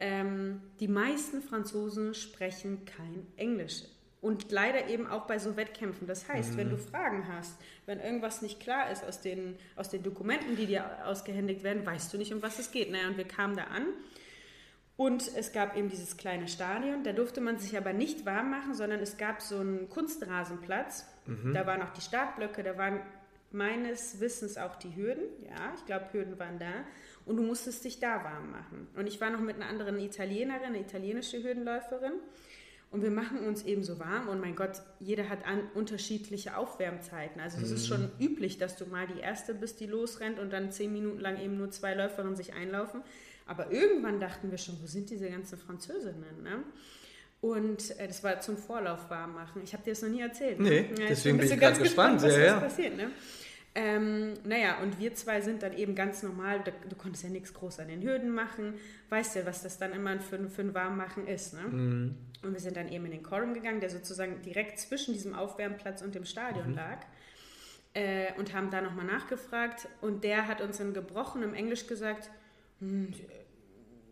ähm, 0.00 0.60
die 0.80 0.88
meisten 0.88 1.42
Franzosen 1.42 2.14
sprechen 2.14 2.84
kein 2.86 3.28
Englisch. 3.36 3.84
Und 4.22 4.52
leider 4.52 4.88
eben 4.88 5.06
auch 5.08 5.26
bei 5.26 5.38
so 5.38 5.56
Wettkämpfen. 5.56 6.06
Das 6.06 6.28
heißt, 6.28 6.56
wenn 6.56 6.70
du 6.70 6.78
Fragen 6.78 7.26
hast, 7.28 7.58
wenn 7.86 8.00
irgendwas 8.00 8.40
nicht 8.40 8.60
klar 8.60 8.90
ist 8.90 9.04
aus 9.04 9.20
den, 9.20 9.56
aus 9.76 9.90
den 9.90 10.04
Dokumenten, 10.04 10.56
die 10.56 10.66
dir 10.66 11.04
ausgehändigt 11.06 11.64
werden, 11.64 11.84
weißt 11.84 12.14
du 12.14 12.18
nicht, 12.18 12.32
um 12.32 12.40
was 12.40 12.60
es 12.60 12.70
geht. 12.70 12.90
Naja, 12.90 13.08
und 13.08 13.16
wir 13.16 13.26
kamen 13.26 13.56
da 13.56 13.64
an 13.64 13.84
und 14.96 15.28
es 15.36 15.52
gab 15.52 15.76
eben 15.76 15.88
dieses 15.88 16.16
kleine 16.16 16.46
Stadion. 16.46 17.02
Da 17.02 17.12
durfte 17.12 17.40
man 17.40 17.58
sich 17.58 17.76
aber 17.76 17.92
nicht 17.92 18.24
warm 18.24 18.50
machen, 18.50 18.74
sondern 18.74 19.00
es 19.00 19.16
gab 19.16 19.42
so 19.42 19.58
einen 19.58 19.88
Kunstrasenplatz. 19.88 21.06
Da 21.52 21.66
waren 21.66 21.82
auch 21.82 21.92
die 21.92 22.00
Startblöcke, 22.00 22.62
da 22.62 22.78
waren 22.78 23.00
meines 23.50 24.20
Wissens 24.20 24.56
auch 24.56 24.76
die 24.76 24.94
Hürden. 24.94 25.24
Ja, 25.44 25.72
ich 25.76 25.84
glaube, 25.86 26.06
Hürden 26.12 26.38
waren 26.38 26.58
da. 26.58 26.84
Und 27.26 27.36
du 27.36 27.42
musstest 27.42 27.84
dich 27.84 28.00
da 28.00 28.22
warm 28.24 28.50
machen. 28.50 28.88
Und 28.96 29.06
ich 29.06 29.20
war 29.20 29.30
noch 29.30 29.40
mit 29.40 29.56
einer 29.56 29.66
anderen 29.66 29.98
Italienerin, 29.98 30.66
eine 30.66 30.80
italienische 30.80 31.42
Hürdenläuferin. 31.42 32.14
Und 32.92 33.02
wir 33.02 33.10
machen 33.10 33.38
uns 33.46 33.64
eben 33.64 33.82
so 33.82 33.98
warm. 33.98 34.28
Und 34.28 34.40
mein 34.40 34.54
Gott, 34.54 34.82
jeder 35.00 35.28
hat 35.30 35.46
an 35.46 35.60
unterschiedliche 35.74 36.56
Aufwärmzeiten. 36.58 37.40
Also 37.40 37.58
es 37.62 37.70
ist 37.70 37.86
schon 37.88 38.10
üblich, 38.20 38.58
dass 38.58 38.76
du 38.76 38.84
mal 38.84 39.06
die 39.06 39.20
Erste 39.20 39.54
bist, 39.54 39.80
die 39.80 39.86
losrennt 39.86 40.38
und 40.38 40.52
dann 40.52 40.70
zehn 40.70 40.92
Minuten 40.92 41.18
lang 41.18 41.40
eben 41.40 41.56
nur 41.56 41.70
zwei 41.70 41.94
Läuferinnen 41.94 42.36
sich 42.36 42.52
einlaufen. 42.52 43.00
Aber 43.46 43.72
irgendwann 43.72 44.20
dachten 44.20 44.50
wir 44.50 44.58
schon, 44.58 44.76
wo 44.82 44.86
sind 44.86 45.08
diese 45.10 45.28
ganzen 45.30 45.58
Französinnen? 45.58 46.42
Ne? 46.42 46.62
Und 47.40 47.98
äh, 47.98 48.06
das 48.06 48.22
war 48.22 48.40
zum 48.40 48.56
Vorlauf 48.56 49.10
warm 49.10 49.34
machen. 49.34 49.62
Ich 49.64 49.72
habe 49.72 49.82
dir 49.82 49.90
das 49.92 50.02
noch 50.02 50.10
nie 50.10 50.20
erzählt. 50.20 50.60
ne? 50.60 50.68
Nee, 50.68 50.76
jetzt 50.90 51.08
deswegen 51.08 51.38
bin 51.38 51.50
ich 51.50 51.58
grad 51.58 51.78
gespannt. 51.78 52.22
was, 52.22 52.36
Ja, 52.36 52.40
ja. 52.44 52.60
passiert. 52.60 52.96
Ne? 52.96 53.10
Ähm, 53.74 54.34
naja, 54.44 54.78
und 54.82 54.98
wir 54.98 55.14
zwei 55.14 55.40
sind 55.40 55.62
dann 55.62 55.72
eben 55.72 55.94
ganz 55.94 56.22
normal, 56.22 56.62
du 56.88 56.94
konntest 56.94 57.24
ja 57.24 57.30
nichts 57.30 57.54
groß 57.54 57.78
an 57.80 57.88
den 57.88 58.02
Hürden 58.02 58.30
machen, 58.30 58.74
weißt 59.08 59.36
ja, 59.36 59.46
was 59.46 59.62
das 59.62 59.78
dann 59.78 59.92
immer 59.92 60.20
für, 60.20 60.46
für 60.50 60.60
ein 60.60 60.74
Warmmachen 60.74 61.26
ist. 61.26 61.54
Ne? 61.54 61.62
Mhm. 61.62 62.16
Und 62.42 62.52
wir 62.52 62.60
sind 62.60 62.76
dann 62.76 62.88
eben 62.92 63.06
in 63.06 63.12
den 63.12 63.22
Corum 63.22 63.54
gegangen, 63.54 63.80
der 63.80 63.88
sozusagen 63.88 64.42
direkt 64.42 64.78
zwischen 64.78 65.14
diesem 65.14 65.34
Aufwärmplatz 65.34 66.02
und 66.02 66.14
dem 66.14 66.24
Stadion 66.26 66.70
Mhm. 66.70 66.74
lag. 66.76 66.98
Äh, 67.94 68.32
und 68.38 68.54
haben 68.54 68.70
da 68.70 68.80
nochmal 68.82 69.04
nachgefragt. 69.06 69.86
Und 70.00 70.24
der 70.24 70.48
hat 70.48 70.60
uns 70.60 70.80
in 70.80 70.92
gebrochenem 70.94 71.52
Englisch 71.54 71.86
gesagt, 71.86 72.30
"Hm, 72.80 73.12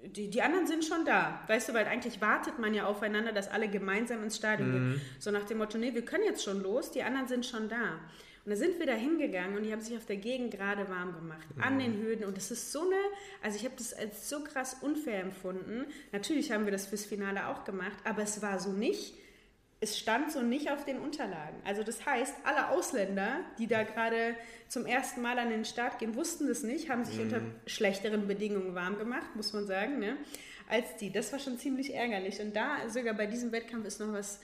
die, 0.05 0.29
die 0.31 0.43
anderen 0.43 0.67
sind 0.67 0.85
schon 0.85 1.05
da. 1.05 1.43
Weißt 1.47 1.69
du, 1.69 1.75
weil 1.75 1.87
eigentlich 1.87 2.21
wartet 2.23 2.59
man 2.59 2.73
ja 2.75 2.85
aufeinander, 2.87 3.33
dass 3.33 3.49
alle 3.49 3.69
gemeinsam 3.69 4.23
ins 4.23 4.37
Stadion 4.37 4.73
gehen. 4.73 5.01
So 5.19 5.31
nach 5.31 5.45
dem 5.45 5.59
Motto, 5.59 5.77
nee, 5.79 5.93
wir 5.95 6.05
können 6.05 6.25
jetzt 6.25 6.43
schon 6.45 6.63
los, 6.63 6.91
die 6.91 7.03
anderen 7.03 7.27
sind 7.29 7.45
schon 7.45 7.69
da. 7.69 8.01
Und 8.45 8.51
da 8.51 8.57
sind 8.57 8.79
wir 8.79 8.87
da 8.87 8.95
hingegangen 8.95 9.57
und 9.57 9.65
die 9.65 9.73
haben 9.73 9.83
sich 9.83 9.97
auf 9.97 10.07
der 10.07 10.17
Gegend 10.17 10.53
gerade 10.53 10.89
warm 10.89 11.15
gemacht, 11.15 11.47
an 11.61 11.79
den 11.79 11.99
Höhen. 11.99 12.25
Und 12.25 12.37
das 12.37 12.51
ist 12.51 12.73
so 12.73 12.81
eine, 12.81 12.97
also 13.43 13.57
ich 13.57 13.65
habe 13.65 13.75
das 13.77 13.93
als 13.93 14.29
so 14.31 14.41
krass 14.41 14.77
unfair 14.81 15.21
empfunden. 15.21 15.85
Natürlich 16.13 16.51
haben 16.51 16.65
wir 16.65 16.73
das 16.73 16.87
fürs 16.87 17.05
Finale 17.05 17.49
auch 17.49 17.65
gemacht, 17.65 17.99
aber 18.05 18.23
es 18.23 18.41
war 18.41 18.59
so 18.59 18.73
nicht, 18.73 19.15
es 19.81 19.99
stand 19.99 20.31
so 20.31 20.43
nicht 20.43 20.71
auf 20.71 20.85
den 20.85 20.99
Unterlagen. 20.99 21.57
Also 21.65 21.83
das 21.83 22.05
heißt, 22.05 22.35
alle 22.45 22.69
Ausländer, 22.69 23.41
die 23.59 23.67
da 23.67 23.83
gerade 23.83 24.37
zum 24.69 24.87
ersten 24.87 25.23
Mal 25.23 25.39
an 25.39 25.51
den 25.51 25.65
Start 25.65 25.99
gehen, 25.99 26.15
wussten 26.15 26.49
das 26.49 26.63
nicht, 26.63 26.91
haben 26.91 27.05
sich 27.05 27.19
unter 27.19 27.41
schlechteren 27.67 28.27
Bedingungen 28.27 28.75
warm 28.75 28.99
gemacht, 28.99 29.35
muss 29.37 29.53
man 29.53 29.67
sagen, 29.67 29.99
ne, 29.99 30.17
als 30.69 30.97
die. 30.97 31.11
Das 31.11 31.33
war 31.33 31.39
schon 31.39 31.59
ziemlich 31.59 31.95
ärgerlich. 31.95 32.41
Und 32.41 32.55
da, 32.55 32.89
sogar 32.89 33.15
bei 33.15 33.27
diesem 33.27 33.53
Wettkampf, 33.53 33.87
ist 33.87 34.01
noch 34.01 34.13
was 34.13 34.41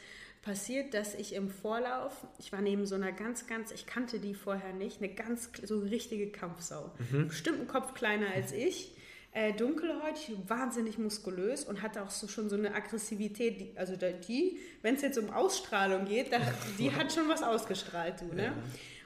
passiert, 0.47 0.95
dass 0.95 1.15
ich 1.15 1.35
im 1.35 1.51
Vorlauf, 1.51 2.25
ich 2.39 2.53
war 2.53 2.61
neben 2.61 2.87
so 2.87 2.95
einer 2.95 3.11
ganz, 3.11 3.49
ganz, 3.49 3.73
ich 3.73 3.85
kannte 3.85 4.21
die 4.21 4.33
vorher 4.33 4.73
nicht, 4.73 5.03
eine 5.03 5.13
ganz, 5.13 5.51
so 5.65 5.81
richtige 5.81 6.31
Kampfsau. 6.31 6.93
Bestimmt 7.27 7.59
einen 7.59 7.67
Kopf 7.67 7.95
kleiner 7.95 8.29
als 8.33 8.53
ich. 8.53 8.93
Äh, 9.33 9.53
dunkelhäutig, 9.53 10.35
wahnsinnig 10.47 10.99
muskulös 10.99 11.65
und 11.65 11.83
hatte 11.83 12.01
auch 12.03 12.11
so 12.11 12.29
schon 12.29 12.49
so 12.49 12.57
eine 12.57 12.75
Aggressivität. 12.75 13.61
Die, 13.61 13.73
also 13.75 13.95
die, 13.97 14.59
wenn 14.83 14.95
es 14.95 15.03
jetzt 15.03 15.19
um 15.19 15.31
Ausstrahlung 15.31 16.07
geht, 16.07 16.33
da, 16.33 16.39
die 16.79 16.93
hat 16.93 17.13
schon 17.13 17.29
was 17.29 17.43
ausgestrahlt, 17.43 18.21
du, 18.21 18.35
ne? 18.35 18.53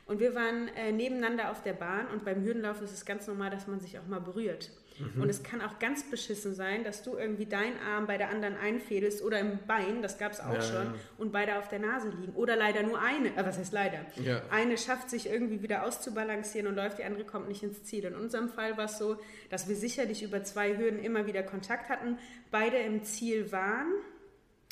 Und 0.07 0.21
wir 0.21 0.35
waren 0.35 0.69
äh, 0.77 0.93
nebeneinander 0.93 1.51
auf 1.51 1.63
der 1.63 1.73
Bahn 1.73 2.07
und 2.09 2.25
beim 2.25 2.45
Hürdenlauf 2.45 2.83
ist 2.83 2.93
es 2.93 3.05
ganz 3.05 3.27
normal, 3.27 3.51
dass 3.51 3.67
man 3.67 3.81
sich 3.81 3.99
auch 3.99 4.07
mal 4.07 4.21
berührt. 4.21 4.71
Und 5.17 5.29
es 5.29 5.43
kann 5.43 5.61
auch 5.63 5.79
ganz 5.79 6.09
beschissen 6.11 6.55
sein, 6.55 6.85
dass 6.85 7.03
du 7.03 7.17
irgendwie 7.17 7.47
deinen 7.47 7.79
Arm 7.81 8.07
bei 8.07 8.19
der 8.19 8.31
anderen 8.31 8.57
einfädelst 8.57 9.23
oder 9.23 9.39
im 9.41 9.59
Bein, 9.67 10.03
das 10.03 10.19
gab 10.19 10.33
es 10.33 10.41
auch 10.41 10.55
Ja, 10.55 10.63
schon, 10.63 10.87
ja. 10.87 10.95
und 11.19 11.33
beide 11.33 11.59
auf 11.59 11.69
der 11.69 11.79
Nase 11.79 12.09
liegen. 12.11 12.33
Oder 12.35 12.57
leider 12.57 12.83
nur 12.83 13.01
eine, 13.01 13.29
äh, 13.37 13.45
was 13.45 13.59
heißt 13.59 13.73
leider? 13.73 14.05
Ja. 14.23 14.43
Eine 14.51 14.79
schafft 14.79 15.11
sich 15.11 15.29
irgendwie 15.29 15.63
wieder 15.63 15.85
auszubalancieren 15.85 16.69
und 16.69 16.75
läuft, 16.75 16.99
die 16.99 17.05
andere 17.05 17.25
kommt 17.25 17.49
nicht 17.49 17.63
ins 17.63 17.85
Ziel. 17.85 18.05
In 18.05 18.15
unserem 18.15 18.49
Fall 18.49 18.77
war 18.77 18.85
es 18.87 18.99
so, 18.99 19.17
dass 19.49 19.69
wir 19.69 19.77
sicherlich 19.77 20.23
über 20.23 20.43
zwei 20.45 20.77
Hürden 20.77 20.99
immer 20.99 21.27
wieder 21.27 21.43
Kontakt 21.43 21.89
hatten, 21.89 22.19
beide 22.51 22.77
im 22.79 23.03
Ziel 23.03 23.53
waren 23.53 23.89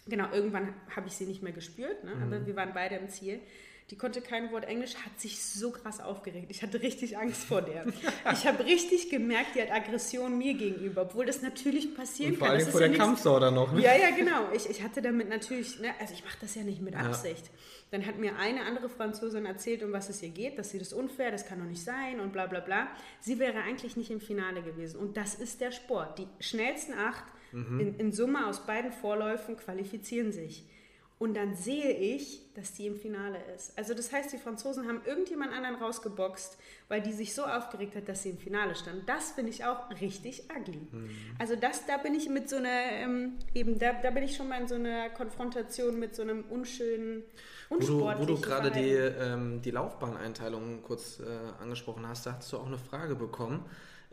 Genau, 0.08 0.24
irgendwann 0.32 0.72
habe 0.94 1.06
ich 1.08 1.14
sie 1.14 1.26
nicht 1.26 1.42
mehr 1.42 1.52
gespürt, 1.52 2.02
ne? 2.02 2.14
Mhm. 2.14 2.22
aber 2.22 2.46
wir 2.46 2.56
waren 2.56 2.70
beide 2.72 2.96
im 2.96 3.08
Ziel. 3.08 3.40
Die 3.90 3.96
konnte 3.96 4.20
kein 4.20 4.52
Wort 4.52 4.64
Englisch, 4.66 4.96
hat 4.96 5.18
sich 5.18 5.42
so 5.42 5.70
krass 5.70 5.98
aufgeregt. 5.98 6.48
Ich 6.50 6.62
hatte 6.62 6.82
richtig 6.82 7.16
Angst 7.16 7.44
vor 7.44 7.62
der. 7.62 7.86
Ich 8.34 8.46
habe 8.46 8.62
richtig 8.66 9.08
gemerkt, 9.08 9.54
die 9.54 9.62
hat 9.62 9.70
Aggression 9.70 10.36
mir 10.36 10.52
gegenüber, 10.52 11.02
obwohl 11.02 11.24
das 11.24 11.40
natürlich 11.40 11.94
passieren 11.94 12.32
Und 12.32 12.38
vor 12.38 12.48
kann. 12.48 12.56
allem 12.58 12.66
vor 12.66 12.72
ist 12.74 12.78
der 12.80 12.82
ja 12.82 12.88
nichts- 12.88 13.02
Kampfsau 13.04 13.40
dann 13.40 13.54
noch. 13.54 13.72
Ne? 13.72 13.80
ja, 13.80 13.96
ja, 13.96 14.10
genau. 14.10 14.52
Ich, 14.54 14.68
ich 14.68 14.82
hatte 14.82 15.00
damit 15.00 15.30
natürlich, 15.30 15.80
ne, 15.80 15.88
also 16.00 16.12
ich 16.12 16.22
mache 16.22 16.36
das 16.42 16.54
ja 16.54 16.64
nicht 16.64 16.82
mit 16.82 16.94
Absicht. 16.96 17.50
Dann 17.90 18.04
hat 18.04 18.18
mir 18.18 18.36
eine 18.36 18.64
andere 18.66 18.90
Franzosin 18.90 19.46
erzählt, 19.46 19.82
um 19.82 19.90
was 19.92 20.10
es 20.10 20.20
hier 20.20 20.28
geht, 20.28 20.58
dass 20.58 20.68
sie 20.70 20.78
das 20.78 20.92
unfair, 20.92 21.30
das 21.30 21.46
kann 21.46 21.58
doch 21.58 21.64
nicht 21.66 21.82
sein 21.82 22.20
und 22.20 22.30
bla 22.34 22.46
bla 22.46 22.60
bla. 22.60 22.88
Sie 23.20 23.38
wäre 23.38 23.62
eigentlich 23.62 23.96
nicht 23.96 24.10
im 24.10 24.20
Finale 24.20 24.60
gewesen. 24.62 25.00
Und 25.00 25.16
das 25.16 25.34
ist 25.34 25.62
der 25.62 25.70
Sport. 25.72 26.18
Die 26.18 26.26
schnellsten 26.40 26.92
acht 26.92 27.24
in, 27.52 27.94
in 27.98 28.12
Summe 28.12 28.46
aus 28.46 28.66
beiden 28.66 28.92
Vorläufen 28.92 29.56
qualifizieren 29.56 30.30
sich. 30.32 30.66
Und 31.18 31.34
dann 31.34 31.56
sehe 31.56 31.92
ich, 31.92 32.40
dass 32.54 32.74
die 32.74 32.86
im 32.86 32.96
Finale 32.96 33.38
ist. 33.56 33.76
Also 33.76 33.92
das 33.92 34.12
heißt, 34.12 34.32
die 34.32 34.38
Franzosen 34.38 34.86
haben 34.86 35.00
irgendjemand 35.04 35.52
anderen 35.52 35.76
rausgeboxt, 35.76 36.56
weil 36.86 37.02
die 37.02 37.12
sich 37.12 37.34
so 37.34 37.44
aufgeregt 37.44 37.96
hat, 37.96 38.08
dass 38.08 38.22
sie 38.22 38.30
im 38.30 38.38
Finale 38.38 38.76
stand. 38.76 39.08
Das 39.08 39.32
finde 39.32 39.50
ich 39.50 39.64
auch 39.64 39.90
richtig 40.00 40.44
ugly. 40.48 40.86
Also 41.38 41.56
das, 41.56 41.86
da 41.86 41.96
bin 41.96 42.14
ich 42.14 42.28
mit 42.28 42.48
so 42.48 42.56
einer, 42.56 42.92
ähm, 42.92 43.36
eben, 43.52 43.80
da, 43.80 43.94
da 43.94 44.10
bin 44.10 44.22
ich 44.22 44.36
schon 44.36 44.48
mal 44.48 44.60
in 44.60 44.68
so 44.68 44.76
einer 44.76 45.10
Konfrontation 45.10 45.98
mit 45.98 46.14
so 46.14 46.22
einem 46.22 46.44
unschönen, 46.50 47.24
Wo 47.68 47.76
du, 47.78 47.88
wo 47.88 47.92
unsportlichen 47.94 48.34
du 48.36 48.40
gerade 48.40 48.70
die, 48.70 48.90
ähm, 48.90 49.60
die 49.60 49.72
Laufbahneinteilung 49.72 50.84
kurz 50.84 51.18
äh, 51.18 51.24
angesprochen 51.60 52.06
hast, 52.06 52.26
da 52.26 52.34
hast 52.34 52.52
du 52.52 52.58
auch 52.58 52.66
eine 52.66 52.78
Frage 52.78 53.16
bekommen. 53.16 53.64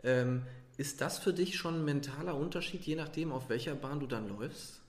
Ähm, 0.02 0.42
ist 0.76 1.00
das 1.00 1.18
für 1.18 1.32
dich 1.32 1.56
schon 1.56 1.76
ein 1.76 1.84
mentaler 1.84 2.36
Unterschied, 2.36 2.82
je 2.82 2.96
nachdem, 2.96 3.30
auf 3.30 3.48
welcher 3.48 3.76
Bahn 3.76 4.00
du 4.00 4.06
dann 4.06 4.28
läufst? 4.28 4.82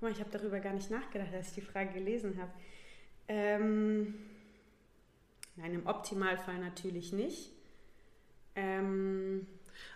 Guck 0.00 0.08
mal, 0.08 0.12
ich 0.12 0.20
habe 0.20 0.30
darüber 0.30 0.60
gar 0.60 0.72
nicht 0.72 0.90
nachgedacht, 0.90 1.28
als 1.34 1.48
ich 1.48 1.54
die 1.56 1.60
Frage 1.60 1.92
gelesen 1.92 2.40
habe. 2.40 2.50
Ähm, 3.28 4.14
nein, 5.56 5.74
im 5.74 5.86
Optimalfall 5.86 6.58
natürlich 6.58 7.12
nicht. 7.12 7.50
Ähm, 8.56 9.46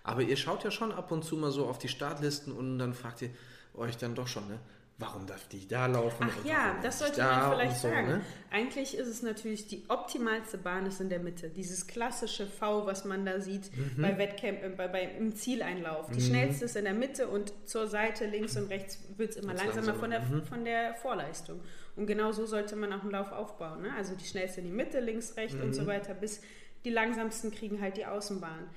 Aber 0.03 0.21
ihr 0.21 0.37
schaut 0.37 0.63
ja 0.63 0.69
schon 0.69 0.91
ab 0.91 1.11
und 1.11 1.25
zu 1.25 1.37
mal 1.37 1.49
so 1.49 1.65
auf 1.65 1.79
die 1.79 1.87
Startlisten 1.87 2.53
und 2.53 2.77
dann 2.77 2.93
fragt 2.93 3.23
ihr 3.23 3.31
euch 3.73 3.97
dann 3.97 4.13
doch 4.13 4.27
schon, 4.27 4.47
ne? 4.47 4.59
Warum 4.97 5.27
darf 5.27 5.45
die 5.49 5.67
da 5.67 5.87
laufen? 5.87 6.25
ach 6.29 6.45
ja, 6.45 6.77
das 6.81 6.99
sollte 6.99 7.19
man 7.21 7.29
da 7.29 7.51
vielleicht 7.51 7.71
und 7.73 7.81
so, 7.81 7.87
sagen. 7.89 8.07
ne? 8.07 8.21
Eigentlich 8.49 8.97
ist 8.97 9.07
es 9.09 9.21
natürlich 9.23 9.67
die 9.67 9.83
optimalste 9.89 10.57
Bahn 10.57 10.85
ist 10.85 11.01
in 11.01 11.09
der 11.09 11.19
Mitte. 11.19 11.49
Dieses 11.49 11.85
klassische 11.85 12.47
V, 12.47 12.85
was 12.85 13.03
man 13.03 13.25
da 13.25 13.41
sieht 13.41 13.69
Mhm. 13.75 14.01
bei 14.01 14.17
Wettkämpfen, 14.17 14.77
bei, 14.77 14.87
bei, 14.87 15.03
im 15.03 15.35
Zieleinlauf. 15.35 16.09
Die 16.11 16.21
schnellste 16.21 16.63
ist 16.63 16.77
in 16.77 16.85
der 16.85 16.93
Mitte 16.93 17.27
und 17.27 17.51
zur 17.65 17.87
Seite, 17.87 18.25
links 18.25 18.55
und 18.55 18.69
rechts 18.69 18.99
wird 19.17 19.31
es 19.31 19.35
immer 19.35 19.49
Wird's 19.51 19.65
langsamer 19.65 19.95
von 19.95 20.09
der. 20.11 20.21
Mhm. 20.21 20.43
von 20.45 20.63
der 20.63 20.95
Vorleistung. 20.95 21.59
Und 21.97 22.07
genau 22.07 22.31
so 22.31 22.45
sollte 22.45 22.77
man 22.77 22.93
auch 22.93 23.01
einen 23.01 23.11
Lauf 23.11 23.33
aufbauen. 23.33 23.81
Ne? 23.81 23.89
Also 23.97 24.15
die 24.15 24.23
schnellste 24.25 24.61
in 24.61 24.67
die 24.67 24.71
Mitte, 24.73 25.01
links, 25.01 25.35
rechts 25.35 25.55
und 25.55 25.67
Mhm. 25.67 25.73
so 25.73 25.85
weiter, 25.87 26.13
bis 26.13 26.41
die 26.85 26.89
langsamsten 26.91 27.51
kriegen 27.51 27.81
halt 27.81 27.97
die 27.97 28.05
Außenbahn. 28.05 28.69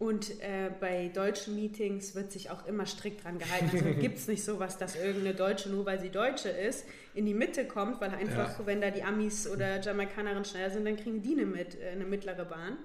Und 0.00 0.30
äh, 0.40 0.70
bei 0.80 1.10
deutschen 1.14 1.54
Meetings 1.56 2.14
wird 2.14 2.32
sich 2.32 2.50
auch 2.50 2.66
immer 2.66 2.86
strikt 2.86 3.22
dran 3.22 3.38
gehalten. 3.38 3.70
Also 3.70 3.84
gibt 4.00 4.16
es 4.16 4.26
nicht 4.28 4.42
sowas, 4.42 4.78
dass 4.78 4.96
irgendeine 4.96 5.34
Deutsche, 5.34 5.68
nur 5.68 5.84
weil 5.84 6.00
sie 6.00 6.08
Deutsche 6.08 6.48
ist, 6.48 6.86
in 7.14 7.26
die 7.26 7.34
Mitte 7.34 7.66
kommt, 7.66 8.00
weil 8.00 8.10
einfach, 8.14 8.58
Ja. 8.58 8.66
wenn 8.66 8.80
da 8.80 8.90
die 8.90 9.02
Amis 9.02 9.46
oder 9.46 9.78
Jamaikanerinnen 9.78 10.46
schneller 10.46 10.70
sind, 10.70 10.86
dann 10.86 10.96
kriegen 10.96 11.20
die 11.22 11.34
eine, 11.34 11.44
mit, 11.44 11.78
äh, 11.78 11.90
eine 11.92 12.06
mittlere 12.06 12.46
Bahn. 12.46 12.78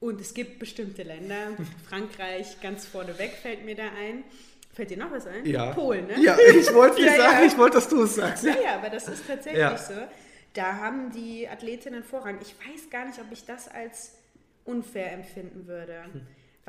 Und 0.00 0.22
es 0.22 0.32
gibt 0.32 0.58
bestimmte 0.58 1.02
Länder, 1.02 1.36
Frankreich 1.88 2.58
ganz 2.62 2.86
vorneweg 2.86 3.32
fällt 3.32 3.66
mir 3.66 3.74
da 3.74 3.84
ein. 4.00 4.24
Fällt 4.72 4.88
dir 4.90 4.96
noch 4.96 5.10
was 5.10 5.26
ein? 5.26 5.44
Ja. 5.44 5.72
Polen, 5.72 6.06
ne? 6.06 6.14
Ja, 6.22 6.34
ich 6.38 6.72
wollte 6.72 7.02
Ja, 7.04 7.14
sagen, 7.16 7.38
ja. 7.40 7.44
ich 7.46 7.58
wollte, 7.58 7.74
dass 7.74 7.88
du 7.90 8.04
es 8.04 8.14
sagst. 8.14 8.44
Ja, 8.44 8.56
ja, 8.62 8.74
aber 8.76 8.88
das 8.88 9.06
ist 9.08 9.26
tatsächlich 9.26 9.78
so. 9.80 9.92
Da 10.54 10.76
haben 10.76 11.10
die 11.12 11.46
Athletinnen 11.46 12.02
Vorrang. 12.02 12.38
Ich 12.40 12.54
weiß 12.58 12.88
gar 12.88 13.04
nicht, 13.06 13.18
ob 13.18 13.30
ich 13.32 13.44
das 13.44 13.68
als 13.68 14.14
unfair 14.64 15.12
empfinden 15.12 15.66
würde. 15.66 16.04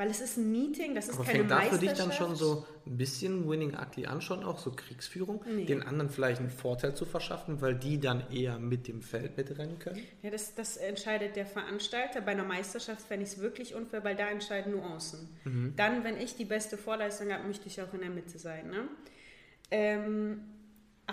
Weil 0.00 0.08
es 0.08 0.22
ist 0.22 0.38
ein 0.38 0.50
Meeting, 0.50 0.94
das 0.94 1.08
ist 1.08 1.16
Aber 1.16 1.24
keine 1.26 1.40
fängt 1.40 1.50
da 1.50 1.60
für 1.60 1.76
dich 1.76 1.92
dann 1.92 2.10
schon 2.10 2.34
so 2.34 2.64
ein 2.86 2.96
bisschen 2.96 3.46
Winning 3.46 3.76
Ugly 3.76 4.06
an, 4.06 4.22
schon 4.22 4.44
auch 4.44 4.58
so 4.58 4.70
Kriegsführung, 4.70 5.44
Nee. 5.44 5.66
den 5.66 5.82
anderen 5.82 6.08
vielleicht 6.08 6.40
einen 6.40 6.48
Vorteil 6.48 6.94
zu 6.94 7.04
verschaffen, 7.04 7.60
weil 7.60 7.74
die 7.74 8.00
dann 8.00 8.22
eher 8.32 8.58
mit 8.58 8.88
dem 8.88 9.02
Feld 9.02 9.36
mitrennen 9.36 9.78
können? 9.78 10.00
Ja, 10.22 10.30
das, 10.30 10.54
das 10.54 10.78
entscheidet 10.78 11.36
der 11.36 11.44
Veranstalter. 11.44 12.22
Bei 12.22 12.32
einer 12.32 12.44
Meisterschaft 12.44 13.02
fände 13.02 13.26
ich 13.26 13.32
es 13.32 13.40
wirklich 13.40 13.74
unfair, 13.74 14.02
weil 14.02 14.16
da 14.16 14.30
entscheiden 14.30 14.72
Nuancen. 14.72 15.28
Mhm. 15.44 15.74
Dann, 15.76 16.02
wenn 16.02 16.18
ich 16.18 16.34
die 16.34 16.46
beste 16.46 16.78
Vorleistung 16.78 17.30
habe, 17.30 17.46
möchte 17.46 17.66
ich 17.66 17.82
auch 17.82 17.92
in 17.92 18.00
der 18.00 18.08
Mitte 18.08 18.38
sein. 18.38 18.70
Ne? 18.70 18.88
Ähm, 19.70 20.40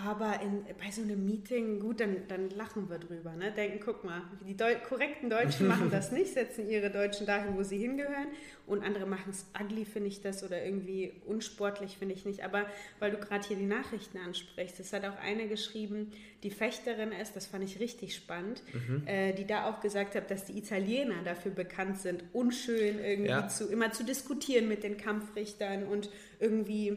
aber 0.04 0.40
in, 0.42 0.64
bei 0.78 0.90
so 0.90 1.02
einem 1.02 1.24
Meeting, 1.24 1.80
gut, 1.80 2.00
dann, 2.00 2.16
dann 2.28 2.50
lachen 2.50 2.88
wir 2.88 2.98
drüber. 2.98 3.34
Ne? 3.34 3.50
Denken, 3.52 3.80
guck 3.84 4.04
mal, 4.04 4.22
die 4.46 4.56
Deu 4.56 4.74
korrekten 4.88 5.28
Deutschen 5.28 5.66
machen 5.68 5.90
das 5.90 6.12
nicht, 6.12 6.32
setzen 6.32 6.68
ihre 6.68 6.90
Deutschen 6.90 7.26
dahin, 7.26 7.56
wo 7.56 7.62
sie 7.62 7.78
hingehören. 7.78 8.28
Und 8.66 8.84
andere 8.84 9.06
machen 9.06 9.30
es 9.30 9.46
ugly, 9.58 9.84
finde 9.84 10.08
ich 10.08 10.20
das, 10.20 10.44
oder 10.44 10.64
irgendwie 10.64 11.12
unsportlich, 11.26 11.96
finde 11.98 12.14
ich 12.14 12.24
nicht. 12.26 12.44
Aber 12.44 12.66
weil 12.98 13.10
du 13.10 13.16
gerade 13.18 13.46
hier 13.46 13.56
die 13.56 13.66
Nachrichten 13.66 14.18
ansprichst, 14.18 14.78
es 14.80 14.92
hat 14.92 15.04
auch 15.04 15.16
eine 15.18 15.48
geschrieben, 15.48 16.12
die 16.42 16.50
Fechterin 16.50 17.10
ist, 17.12 17.34
das 17.34 17.46
fand 17.46 17.64
ich 17.64 17.80
richtig 17.80 18.14
spannend, 18.14 18.62
äh, 19.06 19.32
die 19.32 19.46
da 19.46 19.68
auch 19.68 19.80
gesagt 19.80 20.14
hat, 20.14 20.30
dass 20.30 20.44
die 20.44 20.56
Italiener 20.58 21.22
dafür 21.24 21.50
bekannt 21.50 21.98
sind, 22.00 22.22
unschön 22.32 22.98
irgendwie 23.02 23.30
Ja. 23.30 23.48
zu, 23.48 23.68
immer 23.68 23.90
zu 23.90 24.04
diskutieren 24.04 24.68
mit 24.68 24.82
den 24.84 24.96
Kampfrichtern 24.96 25.84
und 25.86 26.10
irgendwie 26.38 26.96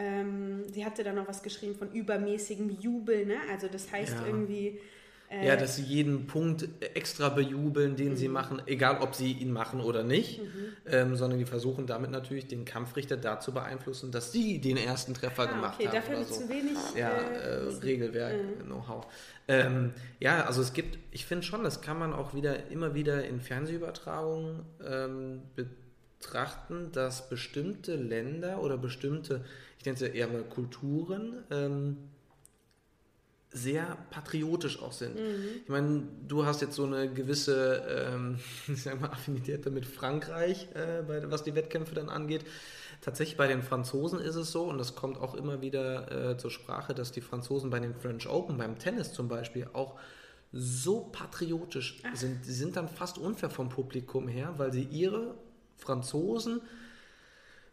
ähm, 0.00 0.64
sie 0.72 0.84
hatte 0.84 1.04
dann 1.04 1.16
noch 1.16 1.28
was 1.28 1.42
geschrieben 1.42 1.74
von 1.74 1.90
übermäßigem 1.92 2.70
Jubel, 2.80 3.26
ne? 3.26 3.36
Also 3.52 3.68
das 3.68 3.92
heißt 3.92 4.16
Ja. 4.20 4.26
irgendwie. 4.26 4.80
Äh, 5.32 5.46
Ja, 5.46 5.54
dass 5.56 5.76
sie 5.76 5.84
jeden 5.84 6.26
Punkt 6.26 6.66
extra 6.94 7.28
bejubeln, 7.28 7.94
den 7.94 8.10
Mhm. 8.12 8.16
sie 8.16 8.28
machen, 8.28 8.60
egal 8.66 8.98
ob 9.00 9.14
sie 9.14 9.30
ihn 9.30 9.52
machen 9.52 9.80
oder 9.80 10.02
nicht, 10.02 10.40
ähm, 10.86 11.14
sondern 11.14 11.38
die 11.38 11.44
versuchen 11.44 11.86
damit 11.86 12.10
natürlich 12.10 12.48
den 12.48 12.64
Kampfrichter 12.64 13.16
dazu 13.16 13.52
beeinflussen, 13.52 14.10
dass 14.10 14.32
sie 14.32 14.60
den 14.60 14.76
ersten 14.76 15.14
Treffer 15.14 15.44
ah, 15.44 15.46
gemacht 15.46 15.74
okay, 15.78 15.86
haben. 15.86 15.94
dafür 15.94 16.16
oder 16.16 16.24
habe 16.24 16.30
ich 16.30 16.34
so. 16.36 16.42
zu 16.42 16.48
wenig. 16.48 16.76
ja, 16.96 17.16
äh, 17.16 17.64
äh. 17.64 17.78
Regelwerk, 17.80 18.34
Mhm. 18.58 18.64
Know-how. 18.66 19.06
Ähm, 19.46 19.92
ja, 20.18 20.44
also 20.46 20.62
es 20.62 20.72
gibt, 20.72 20.98
ich 21.12 21.24
finde 21.26 21.44
schon, 21.44 21.62
das 21.62 21.80
kann 21.80 21.96
man 21.98 22.12
auch 22.12 22.34
wieder 22.34 22.68
immer 22.70 22.94
wieder 22.94 23.24
in 23.24 23.40
Fernsehübertragungen 23.40 24.62
ähm, 24.84 25.42
betrachten, 25.54 26.90
dass 26.92 27.28
bestimmte 27.28 27.94
Länder 27.96 28.62
oder 28.62 28.76
bestimmte, 28.76 29.44
ich 29.80 29.86
nenne 29.86 29.94
es 29.94 30.02
ja 30.02 30.08
eher 30.08 30.28
mal 30.28 30.44
Kulturen, 30.44 31.42
ähm, 31.50 31.96
sehr 33.50 33.96
patriotisch 34.10 34.80
auch 34.82 34.92
sind. 34.92 35.18
Ich 35.62 35.70
meine, 35.70 36.02
du 36.28 36.44
hast 36.44 36.60
jetzt 36.60 36.74
so 36.74 36.84
eine 36.84 37.10
gewisse, 37.10 37.82
ähm, 37.88 38.38
ich 38.68 38.82
sag 38.82 39.00
mal, 39.00 39.08
Affinität 39.08 39.64
mit 39.72 39.86
Frankreich, 39.86 40.68
äh, 40.74 41.02
bei, 41.02 41.30
was 41.30 41.44
die 41.44 41.54
Wettkämpfe 41.54 41.94
dann 41.94 42.10
angeht. 42.10 42.44
Tatsächlich 43.00 43.38
bei 43.38 43.48
den 43.48 43.62
Franzosen 43.62 44.20
ist 44.20 44.34
es 44.34 44.52
so, 44.52 44.64
und 44.64 44.76
das 44.76 44.94
kommt 44.94 45.18
auch 45.18 45.34
immer 45.34 45.62
wieder 45.62 46.32
äh, 46.32 46.36
zur 46.36 46.50
Sprache, 46.50 46.92
dass 46.92 47.10
die 47.10 47.22
Franzosen 47.22 47.70
bei 47.70 47.80
den 47.80 47.94
French 47.94 48.28
Open, 48.28 48.58
beim 48.58 48.78
Tennis 48.78 49.14
zum 49.14 49.28
Beispiel, 49.28 49.66
auch 49.72 49.98
so 50.52 51.08
patriotisch 51.10 52.02
sind. 52.12 52.44
Sie 52.44 52.52
sind 52.52 52.76
dann 52.76 52.86
fast 52.86 53.16
unfair 53.16 53.48
vom 53.48 53.70
Publikum 53.70 54.28
her, 54.28 54.52
weil 54.58 54.74
sie 54.74 54.82
ihre 54.82 55.36
Franzosen 55.78 56.60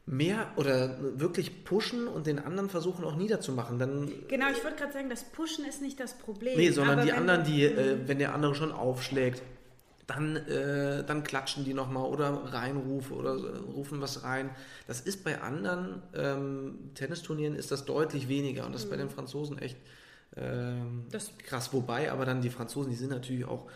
mehr 0.08 0.48
oder 0.56 0.96
wirklich 1.20 1.66
pushen 1.66 2.08
und 2.08 2.28
den 2.28 2.40
anderen 2.40 2.70
versuchen 2.70 3.04
auch 3.04 3.18
niederzumachen. 3.18 3.78
Dann 3.78 4.10
Genau, 4.30 4.46
ich 4.50 4.64
wollte 4.64 4.78
gerade 4.78 4.94
sagen, 4.94 5.10
das 5.10 5.26
Pushen 5.26 5.66
ist 5.66 5.82
nicht 5.82 6.00
das 6.00 6.18
Problem. 6.18 6.58
Nee, 6.58 6.72
sondern 6.72 7.06
die 7.06 7.12
anderen, 7.12 7.44
die, 7.44 7.66
äh, 7.66 7.98
wenn 8.08 8.18
der 8.18 8.34
andere 8.34 8.56
schon 8.56 8.72
aufschlägt, 8.72 9.42
dann, 10.08 10.38
äh, 10.38 11.04
dann 11.04 11.24
klatschen 11.26 11.66
die 11.66 11.74
nochmal 11.74 12.06
oder 12.06 12.30
reinrufen 12.54 13.18
oder 13.18 13.32
äh, 13.36 13.58
rufen 13.74 14.00
was 14.00 14.24
rein. 14.24 14.50
Das 14.88 15.02
ist 15.02 15.26
bei 15.26 15.42
anderen 15.42 16.02
ähm, 16.16 16.92
Tennisturnieren 16.96 17.56
ist 17.58 17.72
das 17.72 17.84
deutlich 17.84 18.30
weniger 18.30 18.66
und 18.66 18.74
das 18.74 18.86
ist 18.86 18.90
bei 18.90 18.96
den 18.96 19.10
Franzosen 19.10 19.60
echt 19.60 19.76
ähm, 20.38 21.04
Das- 21.12 21.32
krass. 21.40 21.74
Wobei, 21.74 22.10
aber 22.14 22.24
dann 22.26 22.42
die 22.42 22.50
Franzosen, 22.50 22.90
die 22.92 22.96
sind 22.98 23.10
natürlich 23.10 23.44
auch 23.44 23.68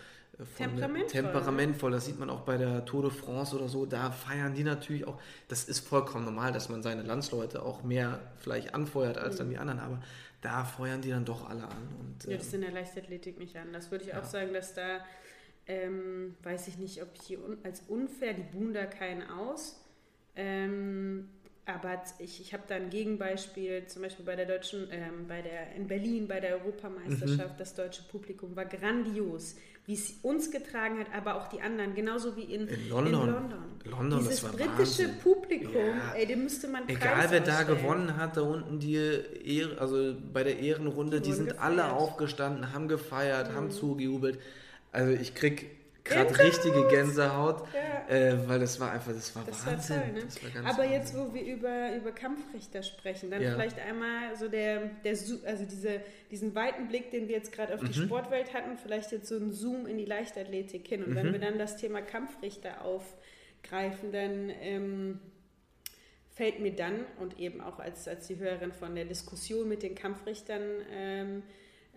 Temperamentvoll, 0.57 1.21
temperamentvoll. 1.21 1.91
Das 1.91 2.05
sieht 2.05 2.19
man 2.19 2.29
auch 2.29 2.41
bei 2.41 2.57
der 2.57 2.85
Tour 2.85 3.03
de 3.03 3.11
France 3.11 3.55
oder 3.55 3.67
so. 3.67 3.85
Da 3.85 4.11
feiern 4.11 4.53
die 4.53 4.63
natürlich 4.63 5.07
auch. 5.07 5.19
Das 5.47 5.65
ist 5.65 5.87
vollkommen 5.87 6.25
normal, 6.25 6.51
dass 6.51 6.69
man 6.69 6.81
seine 6.83 7.03
Landsleute 7.03 7.63
auch 7.63 7.83
mehr 7.83 8.19
vielleicht 8.37 8.73
anfeuert 8.73 9.17
als 9.17 9.37
dann 9.37 9.49
die 9.49 9.57
anderen. 9.57 9.79
Aber 9.79 10.01
da 10.41 10.63
feuern 10.63 11.01
die 11.01 11.09
dann 11.09 11.25
doch 11.25 11.49
alle 11.49 11.63
an. 11.63 11.87
Und, 11.99 12.25
Ja, 12.25 12.37
das 12.37 12.47
ist 12.47 12.53
in 12.53 12.61
der 12.61 12.71
Leichtathletik 12.71 13.37
nicht 13.37 13.55
anders. 13.57 13.91
Würde 13.91 14.05
ich 14.05 14.13
auch 14.15 14.23
sagen, 14.23 14.53
dass 14.53 14.73
da, 14.73 14.99
ähm, 15.67 16.35
weiß 16.43 16.67
ich 16.67 16.77
nicht, 16.77 17.01
ob 17.01 17.09
ich 17.13 17.21
die 17.27 17.37
un 17.37 17.57
als 17.63 17.81
unfair, 17.87 18.33
die 18.33 18.43
buhen 18.43 18.73
da 18.73 18.85
keinen 18.85 19.29
aus. 19.29 19.79
Ähm, 20.35 21.29
aber 21.65 22.01
ich, 22.17 22.41
ich 22.41 22.53
habe 22.53 22.63
da 22.67 22.75
ein 22.75 22.89
Gegenbeispiel, 22.89 23.85
zum 23.85 24.01
Beispiel 24.01 24.25
bei 24.25 24.35
der 24.35 24.45
deutschen, 24.45 24.87
ähm, 24.91 25.27
bei 25.27 25.41
der 25.41 25.73
in 25.75 25.87
Berlin 25.87 26.27
bei 26.27 26.39
der 26.39 26.53
Europameisterschaft, 26.53 27.53
mhm. 27.53 27.57
das 27.57 27.75
deutsche 27.75 28.03
Publikum 28.03 28.55
war 28.55 28.65
grandios, 28.65 29.55
wie 29.91 29.95
es 29.95 30.13
uns 30.21 30.51
getragen 30.51 30.99
hat, 30.99 31.07
aber 31.13 31.35
auch 31.35 31.49
die 31.49 31.59
anderen, 31.59 31.93
genauso 31.93 32.37
wie 32.37 32.43
in, 32.43 32.65
in 32.69 32.89
London. 32.89 33.13
In 33.13 33.33
London. 33.33 33.59
London 33.83 34.19
Dieses 34.19 34.41
britische 34.41 34.69
Wahnsinn. 34.69 35.09
Publikum, 35.21 35.73
ja. 35.75 36.13
ey, 36.15 36.25
dem 36.25 36.43
müsste 36.43 36.69
man 36.69 36.87
Egal 36.87 37.25
wer 37.29 37.41
da 37.41 37.63
gewonnen 37.63 38.15
hat, 38.15 38.37
da 38.37 38.41
unten 38.41 38.79
die 38.79 38.95
Ehre, 38.95 39.77
also 39.81 40.15
bei 40.31 40.45
der 40.45 40.59
Ehrenrunde, 40.59 41.19
die, 41.19 41.29
die 41.29 41.35
sind 41.35 41.47
gefeiert. 41.49 41.65
alle 41.65 41.91
aufgestanden, 41.91 42.71
haben 42.71 42.87
gefeiert, 42.87 43.51
mhm. 43.51 43.55
haben 43.55 43.71
zugejubelt. 43.71 44.39
Also 44.93 45.11
ich 45.11 45.35
krieg 45.35 45.69
gerade 46.03 46.37
richtige 46.39 46.87
Gänsehaut, 46.87 47.63
ja. 47.73 48.15
äh, 48.15 48.47
weil 48.47 48.59
das 48.59 48.79
war 48.79 48.91
einfach, 48.91 49.13
das 49.13 49.35
war 49.35 49.43
das 49.45 49.65
Wahnsinn. 49.65 49.97
War 49.97 50.03
toll, 50.03 50.13
ne? 50.13 50.53
war 50.53 50.69
Aber 50.71 50.77
Wahnsinn. 50.79 50.91
jetzt, 50.91 51.15
wo 51.15 51.33
wir 51.33 51.43
über, 51.43 51.95
über 51.95 52.11
Kampfrichter 52.11 52.83
sprechen, 52.83 53.31
dann 53.31 53.41
ja. 53.41 53.53
vielleicht 53.53 53.79
einmal 53.79 54.35
so 54.35 54.47
der, 54.47 54.89
der 55.03 55.11
also 55.11 55.65
diese, 55.65 56.01
diesen 56.31 56.55
weiten 56.55 56.87
Blick, 56.87 57.11
den 57.11 57.27
wir 57.27 57.35
jetzt 57.35 57.51
gerade 57.51 57.73
auf 57.73 57.81
die 57.81 57.99
mhm. 57.99 58.05
Sportwelt 58.05 58.53
hatten, 58.53 58.77
vielleicht 58.77 59.11
jetzt 59.11 59.27
so 59.27 59.35
ein 59.35 59.51
Zoom 59.51 59.85
in 59.85 59.97
die 59.97 60.05
Leichtathletik 60.05 60.87
hin. 60.87 61.03
Und 61.03 61.11
mhm. 61.11 61.15
wenn 61.15 61.31
wir 61.33 61.39
dann 61.39 61.59
das 61.59 61.77
Thema 61.77 62.01
Kampfrichter 62.01 62.83
aufgreifen, 62.83 64.11
dann 64.11 64.51
ähm, 64.61 65.19
fällt 66.33 66.59
mir 66.59 66.75
dann 66.75 67.05
und 67.19 67.39
eben 67.39 67.61
auch 67.61 67.79
als, 67.79 68.07
als 68.07 68.27
die 68.27 68.37
Hörerin 68.37 68.71
von 68.71 68.95
der 68.95 69.05
Diskussion 69.05 69.67
mit 69.67 69.83
den 69.83 69.95
Kampfrichtern 69.95 70.61
ähm, 70.91 71.37
äh, 71.39 71.41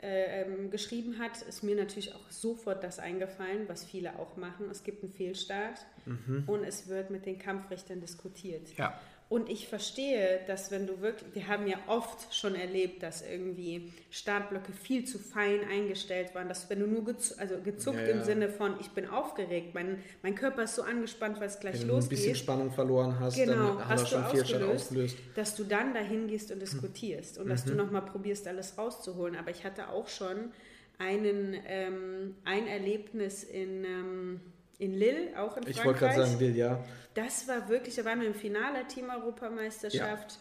ähm, 0.06 0.70
geschrieben 0.70 1.18
hat, 1.18 1.40
ist 1.42 1.62
mir 1.62 1.76
natürlich 1.76 2.14
auch 2.14 2.30
sofort 2.30 2.84
das 2.84 2.98
eingefallen, 2.98 3.68
was 3.68 3.84
viele 3.84 4.18
auch 4.18 4.36
machen. 4.36 4.68
Es 4.70 4.84
gibt 4.84 5.02
einen 5.02 5.12
Fehlstart 5.12 5.86
mhm. 6.04 6.44
und 6.46 6.64
es 6.64 6.88
wird 6.88 7.10
mit 7.10 7.26
den 7.26 7.38
Kampfrichtern 7.38 8.00
diskutiert. 8.00 8.76
Ja. 8.76 9.00
Und 9.30 9.48
ich 9.48 9.68
verstehe, 9.68 10.40
dass 10.46 10.70
wenn 10.70 10.86
du 10.86 11.00
wirklich, 11.00 11.34
wir 11.34 11.48
haben 11.48 11.66
ja 11.66 11.78
oft 11.86 12.32
schon 12.34 12.54
erlebt, 12.54 13.02
dass 13.02 13.22
irgendwie 13.26 13.90
Startblöcke 14.10 14.72
viel 14.72 15.06
zu 15.06 15.18
fein 15.18 15.60
eingestellt 15.68 16.34
waren, 16.34 16.48
dass 16.48 16.68
wenn 16.68 16.80
du 16.80 16.86
nur 16.86 17.04
gezu 17.04 17.34
also 17.38 17.56
gezuckt 17.58 17.96
ja, 17.96 18.04
ja. 18.04 18.10
im 18.10 18.22
Sinne 18.22 18.50
von, 18.50 18.78
ich 18.80 18.90
bin 18.90 19.08
aufgeregt, 19.08 19.74
mein, 19.74 19.98
mein 20.22 20.34
Körper 20.34 20.64
ist 20.64 20.74
so 20.74 20.82
angespannt, 20.82 21.40
weil 21.40 21.48
es 21.48 21.58
gleich 21.58 21.80
wenn 21.80 21.88
losgeht. 21.88 22.10
Wenn 22.10 22.16
du 22.18 22.22
ein 22.22 22.32
bisschen 22.32 22.34
Spannung 22.36 22.70
verloren 22.70 23.18
hast, 23.18 23.36
genau, 23.36 23.76
dann 23.76 23.88
hast 23.88 24.04
du 24.04 24.06
schon 24.08 24.26
viel 24.26 24.44
Start 24.44 24.62
ausgelöst. 24.62 25.16
Dass 25.34 25.56
du 25.56 25.64
dann 25.64 25.94
dahin 25.94 26.28
gehst 26.28 26.52
und 26.52 26.60
diskutierst 26.60 27.38
und 27.38 27.46
mhm. 27.46 27.50
dass 27.50 27.64
du 27.64 27.74
nochmal 27.74 28.02
probierst, 28.02 28.46
alles 28.46 28.76
rauszuholen. 28.76 29.36
Aber 29.36 29.50
ich 29.50 29.64
hatte 29.64 29.88
auch 29.88 30.06
schon 30.06 30.52
einen, 30.98 31.56
ähm, 31.66 32.36
ein 32.44 32.66
Erlebnis 32.66 33.42
in... 33.42 33.84
Ähm, 33.84 34.40
in 34.78 34.92
Lille, 34.94 35.28
auch 35.38 35.56
in 35.56 35.62
Frankreich. 35.62 35.76
Ich 35.76 35.84
wollte 35.84 35.98
gerade 36.00 36.26
sagen, 36.26 36.38
Lille, 36.38 36.56
ja. 36.56 36.84
Das 37.14 37.46
war 37.48 37.68
wirklich, 37.68 37.94
da 37.94 38.04
waren 38.04 38.20
wir 38.20 38.26
im 38.26 38.34
Finale 38.34 38.86
Team-Europameisterschaft. 38.86 40.32
Ja. 40.32 40.38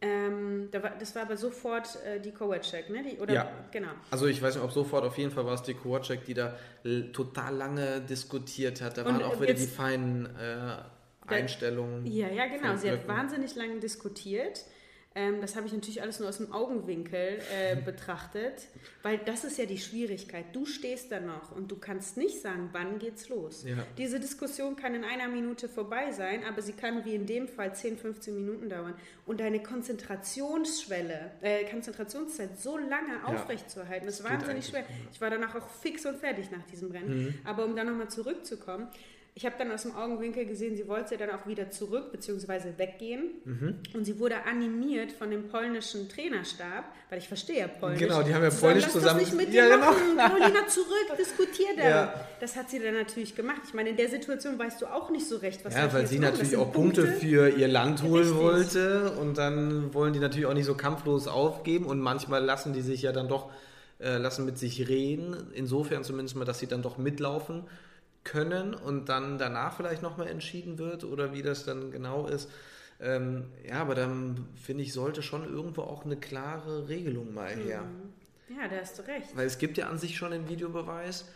Ähm, 0.00 0.68
da 0.70 0.82
war, 0.82 0.92
das 0.98 1.14
war 1.16 1.22
aber 1.22 1.36
sofort 1.36 1.98
äh, 2.04 2.20
die 2.20 2.30
Kowacek, 2.30 2.88
ne? 2.88 3.02
Die, 3.02 3.18
oder, 3.18 3.34
ja, 3.34 3.50
genau. 3.72 3.90
Also 4.10 4.26
ich 4.26 4.40
weiß 4.40 4.54
nicht, 4.54 4.64
ob 4.64 4.70
sofort, 4.70 5.04
auf 5.04 5.18
jeden 5.18 5.32
Fall 5.32 5.44
war 5.44 5.54
es 5.54 5.62
die 5.62 5.74
Kowacek, 5.74 6.24
die 6.24 6.34
da 6.34 6.56
total 7.12 7.56
lange 7.56 8.00
diskutiert 8.02 8.80
hat. 8.80 8.96
Da 8.96 9.02
Und 9.02 9.14
waren 9.14 9.22
auch 9.24 9.40
wieder 9.40 9.54
die 9.54 9.66
feinen 9.66 10.26
äh, 10.36 10.76
Einstellungen. 11.26 12.06
Ja, 12.06 12.28
ja, 12.28 12.46
genau. 12.46 12.76
Sie 12.76 12.90
hat 12.90 13.08
wahnsinnig 13.08 13.56
lange 13.56 13.80
diskutiert. 13.80 14.64
Ähm, 15.18 15.40
das 15.40 15.56
habe 15.56 15.66
ich 15.66 15.72
natürlich 15.72 16.00
alles 16.00 16.20
nur 16.20 16.28
aus 16.28 16.36
dem 16.36 16.52
Augenwinkel 16.52 17.40
äh, 17.52 17.76
betrachtet, 17.84 18.68
weil 19.02 19.18
das 19.18 19.42
ist 19.42 19.58
ja 19.58 19.66
die 19.66 19.78
Schwierigkeit. 19.78 20.44
Du 20.52 20.64
stehst 20.64 21.10
da 21.10 21.18
noch 21.18 21.50
und 21.50 21.72
du 21.72 21.76
kannst 21.76 22.16
nicht 22.16 22.40
sagen, 22.40 22.68
wann 22.72 23.00
geht's 23.00 23.28
los. 23.28 23.64
Ja. 23.64 23.84
Diese 23.96 24.20
Diskussion 24.20 24.76
kann 24.76 24.94
in 24.94 25.04
einer 25.04 25.26
Minute 25.26 25.68
vorbei 25.68 26.12
sein, 26.12 26.44
aber 26.48 26.62
sie 26.62 26.72
kann 26.72 27.04
wie 27.04 27.16
in 27.16 27.26
dem 27.26 27.48
Fall 27.48 27.74
10, 27.74 27.98
15 27.98 28.34
Minuten 28.34 28.68
dauern. 28.68 28.94
Und 29.26 29.40
deine 29.40 29.60
Konzentrationsschwelle, 29.60 31.32
äh, 31.40 31.64
Konzentrationszeit 31.64 32.60
so 32.60 32.78
lange 32.78 33.14
ja. 33.14 33.24
aufrechtzuerhalten, 33.24 34.06
ist 34.06 34.22
wahnsinnig 34.22 34.66
schwer. 34.66 34.84
Ich 35.12 35.20
war 35.20 35.30
danach 35.30 35.56
auch 35.56 35.68
fix 35.68 36.06
und 36.06 36.18
fertig 36.18 36.52
nach 36.52 36.64
diesem 36.70 36.92
Rennen. 36.92 37.24
Mhm. 37.24 37.34
Aber 37.44 37.64
um 37.64 37.74
dann 37.74 37.88
nochmal 37.88 38.08
zurückzukommen, 38.08 38.86
ich 39.38 39.46
habe 39.46 39.54
dann 39.56 39.70
aus 39.70 39.82
dem 39.82 39.94
Augenwinkel 39.94 40.46
gesehen, 40.46 40.76
sie 40.76 40.88
wollte 40.88 41.16
dann 41.16 41.30
auch 41.30 41.46
wieder 41.46 41.70
zurück 41.70 42.10
bzw. 42.10 42.76
weggehen. 42.76 43.30
Mhm. 43.44 43.76
Und 43.94 44.04
sie 44.04 44.18
wurde 44.18 44.34
animiert 44.44 45.12
von 45.12 45.30
dem 45.30 45.46
polnischen 45.46 46.08
Trainerstab, 46.08 46.86
weil 47.08 47.20
ich 47.20 47.28
verstehe 47.28 47.60
ja 47.60 47.68
Polnisch. 47.68 48.00
Genau, 48.00 48.24
die 48.24 48.34
haben 48.34 48.42
ja 48.42 48.50
Polnisch 48.50 48.82
Lass 48.82 48.94
zusammen. 48.94 49.20
Das 49.20 49.28
nicht 49.28 49.46
mit 49.46 49.54
ja, 49.54 49.68
genau. 49.68 49.92
Carolina 50.16 50.66
zurück, 50.66 51.16
diskutiert 51.16 51.76
er. 51.76 51.88
Ja. 51.88 52.14
Das 52.40 52.56
hat 52.56 52.68
sie 52.68 52.80
dann 52.80 52.94
natürlich 52.94 53.36
gemacht. 53.36 53.60
Ich 53.64 53.74
meine, 53.74 53.90
in 53.90 53.96
der 53.96 54.08
Situation 54.08 54.58
weißt 54.58 54.82
du 54.82 54.86
auch 54.86 55.08
nicht 55.10 55.28
so 55.28 55.36
recht, 55.36 55.64
was 55.64 55.72
Ja, 55.72 55.92
weil 55.92 56.08
sie 56.08 56.18
natürlich 56.18 56.56
auch 56.56 56.72
Punkte, 56.72 57.02
Punkte 57.02 57.20
für 57.20 57.48
ihr 57.48 57.68
Land 57.68 58.02
holen 58.02 58.24
Richtig. 58.24 58.40
wollte. 58.40 59.12
Und 59.20 59.38
dann 59.38 59.94
wollen 59.94 60.14
die 60.14 60.18
natürlich 60.18 60.46
auch 60.46 60.54
nicht 60.54 60.66
so 60.66 60.74
kampflos 60.74 61.28
aufgeben. 61.28 61.86
Und 61.86 62.00
manchmal 62.00 62.44
lassen 62.44 62.72
die 62.72 62.82
sich 62.82 63.02
ja 63.02 63.12
dann 63.12 63.28
doch, 63.28 63.52
äh, 64.00 64.16
lassen 64.16 64.44
mit 64.44 64.58
sich 64.58 64.88
reden. 64.88 65.36
Insofern 65.54 66.02
zumindest 66.02 66.34
mal, 66.34 66.44
dass 66.44 66.58
sie 66.58 66.66
dann 66.66 66.82
doch 66.82 66.98
mitlaufen 66.98 67.62
können 68.24 68.74
und 68.74 69.08
dann 69.08 69.38
danach 69.38 69.76
vielleicht 69.76 70.02
nochmal 70.02 70.28
entschieden 70.28 70.78
wird 70.78 71.04
oder 71.04 71.32
wie 71.32 71.42
das 71.42 71.64
dann 71.64 71.90
genau 71.90 72.26
ist. 72.26 72.50
Ähm, 73.00 73.44
ja, 73.66 73.80
aber 73.80 73.94
dann 73.94 74.48
finde 74.56 74.82
ich, 74.82 74.92
sollte 74.92 75.22
schon 75.22 75.44
irgendwo 75.44 75.82
auch 75.82 76.04
eine 76.04 76.16
klare 76.16 76.88
Regelung 76.88 77.32
mal 77.32 77.54
her. 77.54 77.82
Mhm. 77.82 78.56
Ja, 78.56 78.66
da 78.68 78.76
hast 78.80 78.98
du 78.98 79.02
recht. 79.06 79.36
Weil 79.36 79.46
es 79.46 79.58
gibt 79.58 79.76
ja 79.76 79.88
an 79.88 79.98
sich 79.98 80.16
schon 80.16 80.32
den 80.32 80.48
Videobeweis. 80.48 81.26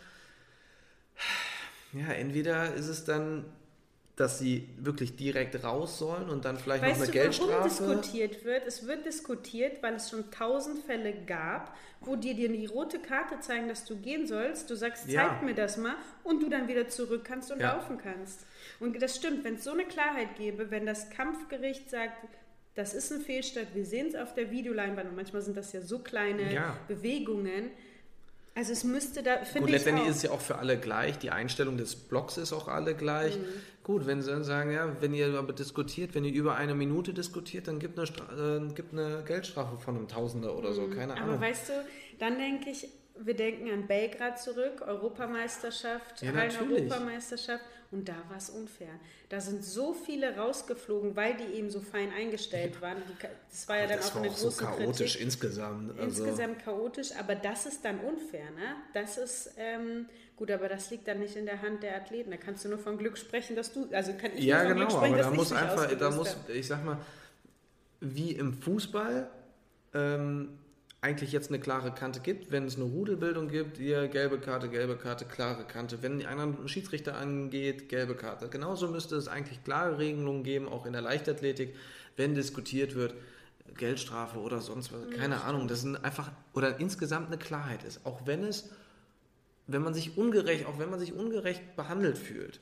Ja, 1.93 2.11
entweder 2.11 2.73
ist 2.73 2.87
es 2.87 3.05
dann 3.05 3.45
dass 4.15 4.37
sie 4.37 4.69
wirklich 4.77 5.15
direkt 5.15 5.63
raus 5.63 5.97
sollen 5.97 6.29
und 6.29 6.45
dann 6.45 6.57
vielleicht 6.57 6.83
weißt 6.83 6.99
noch 6.99 7.07
eine 7.07 7.11
du, 7.11 7.19
Geldstrafe. 7.19 7.51
Warum 7.51 8.01
diskutiert 8.01 8.45
wird? 8.45 8.67
Es 8.67 8.85
wird 8.85 9.05
diskutiert, 9.05 9.81
weil 9.81 9.95
es 9.95 10.11
schon 10.11 10.29
tausend 10.29 10.83
Fälle 10.85 11.13
gab, 11.25 11.75
wo 12.01 12.15
dir 12.15 12.35
die 12.35 12.65
rote 12.67 12.99
Karte 12.99 13.39
zeigen, 13.39 13.67
dass 13.67 13.85
du 13.85 13.95
gehen 13.95 14.27
sollst. 14.27 14.69
Du 14.69 14.75
sagst, 14.75 15.05
zeig 15.05 15.13
ja. 15.13 15.39
mir 15.41 15.55
das 15.55 15.77
mal 15.77 15.95
und 16.23 16.43
du 16.43 16.49
dann 16.49 16.67
wieder 16.67 16.87
zurück 16.89 17.23
kannst 17.23 17.51
und 17.51 17.59
ja. 17.59 17.73
laufen 17.73 17.97
kannst. 17.97 18.45
Und 18.79 19.01
das 19.01 19.15
stimmt, 19.15 19.43
wenn 19.43 19.55
es 19.55 19.63
so 19.63 19.71
eine 19.71 19.85
Klarheit 19.85 20.35
gäbe, 20.37 20.69
wenn 20.69 20.85
das 20.85 21.09
Kampfgericht 21.09 21.89
sagt, 21.89 22.27
das 22.75 22.93
ist 22.93 23.11
ein 23.11 23.21
Fehlstart, 23.21 23.67
wir 23.73 23.85
sehen 23.85 24.07
es 24.07 24.15
auf 24.15 24.33
der 24.33 24.51
Videoleinwand 24.51 25.09
und 25.09 25.15
manchmal 25.15 25.41
sind 25.41 25.57
das 25.57 25.73
ja 25.73 25.81
so 25.81 25.99
kleine 25.99 26.53
ja. 26.53 26.77
Bewegungen, 26.87 27.71
also 28.55 28.71
es 28.71 28.83
müsste 28.83 29.23
da, 29.23 29.37
finde 29.37 29.47
ich. 29.47 29.61
Gut, 29.61 29.69
letztendlich 29.69 30.05
auch. 30.05 30.09
ist 30.09 30.17
es 30.17 30.23
ja 30.23 30.31
auch 30.31 30.41
für 30.41 30.57
alle 30.57 30.77
gleich. 30.77 31.17
Die 31.17 31.31
Einstellung 31.31 31.77
des 31.77 31.95
Blocks 31.95 32.37
ist 32.37 32.53
auch 32.53 32.67
alle 32.67 32.93
gleich. 32.93 33.37
Mhm. 33.37 33.45
Gut, 33.83 34.05
wenn 34.05 34.21
sie 34.21 34.29
dann 34.29 34.43
sagen, 34.43 34.71
ja, 34.71 34.95
wenn 35.01 35.13
ihr 35.13 35.33
aber 35.33 35.53
diskutiert, 35.53 36.13
wenn 36.13 36.23
ihr 36.23 36.33
über 36.33 36.55
eine 36.55 36.75
Minute 36.75 37.13
diskutiert, 37.13 37.67
dann 37.67 37.79
gibt 37.79 37.97
eine, 37.97 38.07
äh, 38.07 38.73
gibt 38.73 38.93
eine 38.93 39.23
Geldstrafe 39.25 39.77
von 39.77 39.97
einem 39.97 40.07
Tausender 40.07 40.55
oder 40.55 40.73
so, 40.73 40.83
mhm. 40.83 40.95
keine 40.95 41.13
Ahnung. 41.15 41.35
Aber 41.35 41.41
weißt 41.41 41.69
du, 41.69 41.73
dann 42.19 42.37
denke 42.37 42.69
ich, 42.69 42.87
wir 43.19 43.35
denken 43.35 43.69
an 43.71 43.87
Belgrad 43.87 44.39
zurück, 44.39 44.81
Europameisterschaft, 44.85 46.21
ja, 46.21 46.33
Hallen-Europameisterschaft 46.33 47.63
und 47.93 48.09
da 48.09 48.15
war 48.27 48.37
es 48.37 48.49
unfair. 48.49 48.89
Da 49.29 49.39
sind 49.39 49.63
so 49.63 49.93
viele 49.93 50.35
rausgeflogen, 50.35 51.15
weil 51.15 51.37
die 51.37 51.57
eben 51.57 51.69
so 51.69 51.79
fein 51.79 52.11
eingestellt 52.11 52.81
waren. 52.81 52.97
das 53.49 53.67
war 53.69 53.77
ja 53.77 53.87
dann 53.87 53.97
das 53.97 54.11
auch 54.11 54.15
eine 54.17 54.29
auch 54.29 54.33
große 54.33 54.51
so 54.51 54.65
chaotisch 54.65 55.11
Kritik. 55.13 55.21
insgesamt. 55.21 55.99
Also 55.99 56.23
insgesamt 56.23 56.63
chaotisch, 56.63 57.11
aber 57.17 57.35
das 57.35 57.65
ist 57.67 57.85
dann 57.85 57.99
unfair, 57.99 58.51
ne? 58.51 58.75
Das 58.93 59.17
ist 59.17 59.51
ähm, 59.57 60.07
gut, 60.35 60.49
aber 60.49 60.67
das 60.67 60.89
liegt 60.89 61.07
dann 61.07 61.19
nicht 61.19 61.35
in 61.35 61.45
der 61.45 61.61
Hand 61.61 61.83
der 61.83 61.95
Athleten. 61.95 62.31
Da 62.31 62.37
kannst 62.37 62.65
du 62.65 62.69
nur 62.69 62.79
von 62.79 62.97
Glück 62.97 63.17
sprechen, 63.17 63.55
dass 63.55 63.71
du, 63.71 63.87
also 63.91 64.13
kann 64.13 64.31
ich 64.35 64.43
ja, 64.43 64.63
nur 64.63 64.67
von 64.67 64.73
genau, 64.73 64.79
Glück 64.79 64.97
sprechen, 64.97 65.13
aber 65.13 65.23
da 65.23 65.31
muss 65.31 65.51
einfach, 65.51 65.97
da 65.97 66.11
muss, 66.11 66.37
ich 66.53 66.67
sag 66.67 66.83
mal, 66.83 66.97
wie 68.01 68.31
im 68.31 68.53
Fußball. 68.53 69.29
Ähm, 69.93 70.57
eigentlich 71.03 71.33
jetzt 71.33 71.49
eine 71.49 71.59
klare 71.59 71.91
Kante 71.91 72.21
gibt, 72.21 72.49
wenn 72.49 72.65
es 72.65 72.77
eine 72.77 72.85
Rudelbildung 72.85 73.49
gibt, 73.49 73.77
hier 73.77 74.07
gelbe 74.07 74.39
Karte, 74.39 74.69
gelbe 74.69 74.95
Karte, 74.95 75.25
klare 75.25 75.65
Kante. 75.65 76.01
Wenn 76.01 76.17
die 76.17 76.25
anderen 76.25 76.67
Schiedsrichter 76.69 77.17
angeht, 77.17 77.89
gelbe 77.89 78.15
Karte. 78.15 78.47
Genauso 78.47 78.87
müsste 78.87 79.17
es 79.17 79.27
eigentlich 79.27 79.61
klare 79.65 79.97
Regelungen 79.97 80.43
geben, 80.43 80.69
auch 80.69 80.85
in 80.85 80.93
der 80.93 81.01
Leichtathletik, 81.01 81.75
wenn 82.15 82.35
diskutiert 82.35 82.95
wird, 82.95 83.15
Geldstrafe 83.75 84.39
oder 84.39 84.61
sonst 84.61 84.93
was, 84.93 85.09
keine 85.17 85.35
ja, 85.35 85.41
Ahnung, 85.41 85.67
das 85.67 85.81
sind 85.81 85.97
einfach, 86.05 86.31
oder 86.53 86.79
insgesamt 86.79 87.27
eine 87.27 87.37
Klarheit 87.37 87.83
ist. 87.83 88.05
Auch 88.05 88.25
wenn 88.25 88.43
es, 88.45 88.69
wenn 89.67 89.81
man 89.81 89.93
sich 89.93 90.17
ungerecht, 90.17 90.67
auch 90.67 90.79
wenn 90.79 90.89
man 90.89 91.01
sich 91.01 91.11
ungerecht 91.11 91.75
behandelt 91.75 92.17
fühlt, 92.17 92.61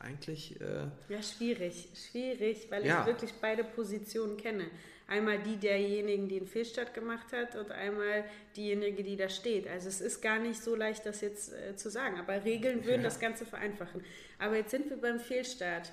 eigentlich. 0.00 0.60
Äh, 0.60 0.88
ja, 1.08 1.22
schwierig, 1.22 1.88
schwierig, 1.94 2.66
weil 2.70 2.86
ja. 2.86 3.00
ich 3.00 3.06
wirklich 3.06 3.32
beide 3.40 3.64
Positionen 3.64 4.36
kenne. 4.36 4.66
Einmal 5.06 5.40
die 5.40 5.56
derjenigen, 5.56 6.28
die 6.28 6.36
einen 6.36 6.46
Fehlstart 6.46 6.94
gemacht 6.94 7.32
hat 7.32 7.56
und 7.56 7.72
einmal 7.72 8.24
diejenige, 8.56 9.02
die 9.02 9.16
da 9.16 9.28
steht. 9.28 9.66
Also 9.66 9.88
es 9.88 10.00
ist 10.00 10.20
gar 10.20 10.38
nicht 10.38 10.62
so 10.62 10.76
leicht, 10.76 11.04
das 11.04 11.20
jetzt 11.20 11.52
äh, 11.52 11.74
zu 11.74 11.90
sagen. 11.90 12.18
Aber 12.18 12.44
Regeln 12.44 12.84
würden 12.84 13.02
ja. 13.02 13.08
das 13.08 13.18
Ganze 13.18 13.44
vereinfachen. 13.44 14.04
Aber 14.38 14.56
jetzt 14.56 14.70
sind 14.70 14.88
wir 14.88 14.96
beim 14.96 15.18
Fehlstart. 15.18 15.92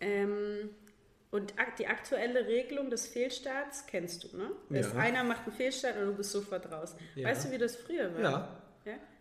Ähm, 0.00 0.70
und 1.30 1.54
die 1.78 1.86
aktuelle 1.86 2.46
Regelung 2.46 2.88
des 2.88 3.06
Fehlstarts 3.06 3.86
kennst 3.86 4.24
du, 4.24 4.36
ne? 4.36 4.50
Ja. 4.70 4.92
einer 4.94 5.22
macht 5.24 5.46
einen 5.46 5.54
Fehlstart 5.54 5.98
und 5.98 6.06
du 6.06 6.14
bist 6.14 6.32
sofort 6.32 6.72
raus. 6.72 6.96
Ja. 7.16 7.28
Weißt 7.28 7.46
du, 7.46 7.52
wie 7.52 7.58
das 7.58 7.76
früher 7.76 8.14
war? 8.14 8.20
Ja. 8.20 8.62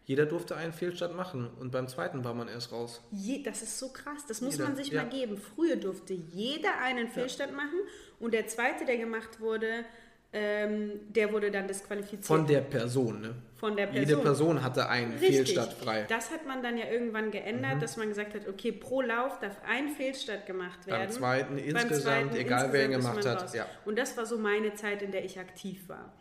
Ja? 0.08 0.12
Jeder 0.14 0.26
durfte 0.26 0.56
einen 0.56 0.74
Fehlstart 0.74 1.16
machen 1.16 1.50
und 1.60 1.72
beim 1.72 1.88
zweiten 1.88 2.24
war 2.24 2.34
man 2.34 2.48
erst 2.48 2.72
raus. 2.72 3.04
Je, 3.12 3.44
das 3.44 3.62
ist 3.62 3.78
so 3.78 3.90
krass, 3.90 4.26
das 4.28 4.42
muss 4.42 4.54
Jeder, 4.54 4.66
man 4.68 4.76
sich 4.76 4.88
ja. 4.90 5.04
mal 5.04 5.10
geben. 5.10 5.38
Früher 5.38 5.76
durfte 5.76 6.14
jeder 6.14 6.80
einen 6.82 7.10
Fehlstart 7.10 7.54
machen 7.54 7.80
und 8.20 8.34
der 8.34 8.48
zweite, 8.48 8.86
der 8.86 8.98
gemacht 8.98 9.40
wurde, 9.40 9.86
ähm, 10.34 11.00
der 11.10 11.32
wurde 11.32 11.52
dann 11.52 11.68
disqualifiziert. 11.68 12.26
Von 12.26 12.46
der 12.46 12.62
Person, 12.62 13.22
ne? 13.22 13.36
Von 13.56 13.76
der 13.76 13.88
Jede 13.88 14.06
Person. 14.06 14.24
Person 14.24 14.64
hatte 14.64 14.88
einen 14.90 15.14
Richtig. 15.14 15.36
Fehlstart 15.36 15.74
frei. 15.74 16.04
Mhm. 16.04 16.08
Das 16.10 16.32
hat 16.32 16.46
man 16.46 16.62
dann 16.62 16.78
ja 16.78 16.86
irgendwann 16.90 17.32
geändert, 17.32 17.82
dass 17.82 17.98
man 17.98 18.10
gesagt 18.10 18.36
hat, 18.36 18.48
okay, 18.48 18.72
pro 18.72 19.02
Lauf 19.02 19.40
darf 19.40 19.56
ein 19.66 19.90
Fehlstart 19.90 20.46
gemacht 20.46 20.80
Beim 20.86 21.00
werden. 21.00 21.12
zweiten 21.12 21.58
insgesamt, 21.58 22.36
egal 22.36 22.72
wer 22.72 22.86
ihn 22.86 22.92
insgesamt 22.92 23.22
gemacht 23.24 23.42
hat, 23.42 23.54
ja. 23.56 23.66
Und 23.86 23.98
das 23.98 24.16
war 24.18 24.26
so 24.26 24.38
meine 24.38 24.74
Zeit, 24.76 25.02
in 25.02 25.12
der 25.12 25.24
ich 25.24 25.40
aktiv 25.40 25.88
war. 25.88 26.14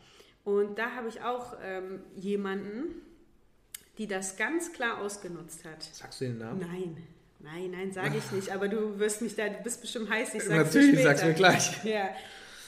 Und 0.45 0.79
da 0.79 0.93
habe 0.93 1.09
ich 1.09 1.23
auch 1.23 1.57
ähm, 1.63 2.05
jemanden, 2.15 3.03
die 3.99 4.07
das 4.07 4.37
ganz 4.37 4.73
klar 4.73 5.01
ausgenutzt 5.01 5.65
hat. 5.65 5.83
Sagst 5.83 6.21
du 6.21 6.27
den 6.27 6.39
Namen? 6.39 6.61
Nein, 6.61 6.97
nein, 7.41 7.71
nein, 7.71 7.93
sage 7.93 8.19
ich 8.19 8.31
nicht. 8.33 8.51
Aber 8.51 8.69
du 8.69 8.99
wirst 8.99 9.23
mich 9.23 9.35
da, 9.35 9.49
du 9.49 9.63
bist 9.63 9.81
bestimmt 9.81 10.11
heiß. 10.11 10.35
Ich 10.35 10.43
sag's 10.43 10.49
dir 10.49 10.57
Natürlich, 10.81 10.91
später. 11.01 11.03
sag's 11.09 11.25
mir 11.25 11.35
gleich. 11.35 11.85
Ja, 11.85 12.11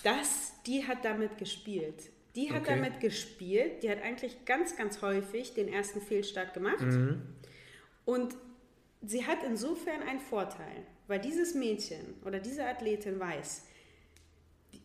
das, 0.05 0.53
die 0.67 0.87
hat 0.87 1.05
damit 1.05 1.39
gespielt. 1.39 2.11
Die 2.37 2.51
hat 2.53 2.63
Okay. 2.63 2.77
damit 2.77 3.01
gespielt. 3.01 3.83
Die 3.83 3.91
hat 3.91 4.03
eigentlich 4.03 4.45
ganz, 4.45 4.77
ganz 4.77 5.03
häufig 5.03 5.55
den 5.55 5.69
ersten 5.69 6.01
Fehlstart 6.01 6.55
gemacht. 6.55 6.81
Mhm. 6.81 7.23
Und 8.05 8.37
sie 9.03 9.27
hat 9.27 9.39
insofern 9.45 10.03
einen 10.03 10.21
Vorteil, 10.21 10.83
weil 11.09 11.19
dieses 11.19 11.55
Mädchen 11.55 12.15
oder 12.25 12.39
diese 12.39 12.65
Athletin 12.65 13.19
weiß, 13.19 13.65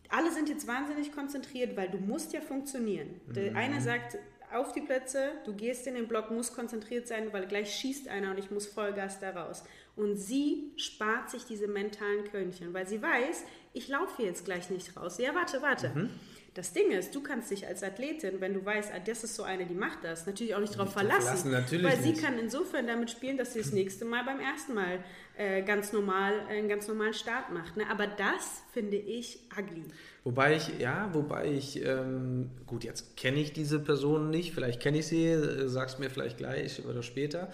alle 0.10 0.32
sind 0.32 0.50
jetzt 0.50 0.68
wahnsinnig 0.68 1.12
konzentriert, 1.12 1.76
weil 1.76 1.90
du 1.90 1.98
musst 1.98 2.34
ja 2.34 2.42
funktionieren. 2.42 3.20
Der 3.28 3.52
Mhm. 3.52 3.58
eine 3.58 3.82
sagt 3.82 4.18
auf 4.54 4.72
die 4.72 4.82
Plätze, 4.82 5.32
du 5.46 5.54
gehst 5.54 5.88
in 5.88 5.96
den 5.96 6.08
Block, 6.08 6.32
musst 6.32 6.56
konzentriert 6.56 7.08
sein, 7.08 7.32
weil 7.34 7.48
gleich 7.48 7.74
schießt 7.76 8.08
einer 8.08 8.32
und 8.32 8.38
ich 8.38 8.52
muss 8.52 8.68
Vollgas 8.68 9.20
da 9.20 9.32
raus. 9.32 9.64
Und 9.96 10.16
sie 10.16 10.72
spart 10.76 11.30
sich 11.30 11.46
diese 11.46 11.68
mentalen 11.68 12.24
Körnchen, 12.26 12.74
weil 12.74 12.88
sie 12.88 13.02
weiß, 13.02 13.44
ich 13.74 13.88
laufe 13.88 14.24
jetzt 14.24 14.46
gleich 14.46 14.70
nicht 14.70 14.96
raus. 14.98 15.18
Ja, 15.20 15.36
warte, 15.36 15.62
warte. 15.62 15.90
Mhm. 15.90 16.10
Das 16.56 16.72
Ding 16.72 16.92
ist, 16.92 17.16
du 17.16 17.24
kannst 17.24 17.50
dich 17.50 17.66
als 17.66 17.82
Athletin, 17.82 18.40
wenn 18.40 18.54
du 18.54 18.64
weißt, 18.64 18.92
ah, 18.94 19.00
das 19.00 19.24
ist 19.24 19.36
so 19.36 19.42
eine, 19.42 19.66
die 19.66 19.74
macht 19.74 20.04
das, 20.04 20.28
natürlich 20.28 20.54
auch 20.54 20.60
nicht 20.60 20.76
darauf 20.76 20.94
verlassen. 20.94 21.50
verlassen, 21.50 21.84
weil 21.84 22.00
sie 22.00 22.12
nicht. 22.12 22.22
kann 22.22 22.38
insofern 22.38 22.86
damit 22.86 23.10
spielen, 23.10 23.38
dass 23.38 23.54
sie 23.54 23.60
das 23.60 23.72
nächste 23.72 24.06
Mal 24.06 24.24
beim 24.24 24.40
ersten 24.40 24.76
Mal 24.76 25.04
äh, 25.36 25.64
ganz 25.64 25.94
normal, 25.94 26.34
äh, 26.50 26.60
einen 26.60 26.70
ganz 26.70 26.88
normalen 26.88 27.16
Start 27.16 27.52
macht. 27.52 27.76
Ne? 27.76 27.90
Aber 27.90 28.06
das 28.06 28.62
finde 28.72 28.98
ich 28.98 29.40
ugly. 29.58 29.84
Wobei 30.24 30.56
ich, 30.56 30.78
ja, 30.78 31.10
wobei 31.14 31.48
ich, 31.48 31.84
ähm, 31.84 32.52
gut, 32.68 32.84
jetzt 32.84 33.18
kenne 33.18 33.40
ich 33.40 33.52
diese 33.52 33.80
Person 33.80 34.30
nicht, 34.30 34.54
vielleicht 34.54 34.80
kenne 34.80 35.00
ich 35.00 35.08
sie, 35.08 35.26
äh, 35.26 35.68
sag's 35.68 35.98
mir 35.98 36.12
vielleicht 36.12 36.38
gleich 36.38 36.86
oder 36.86 37.02
später. 37.02 37.52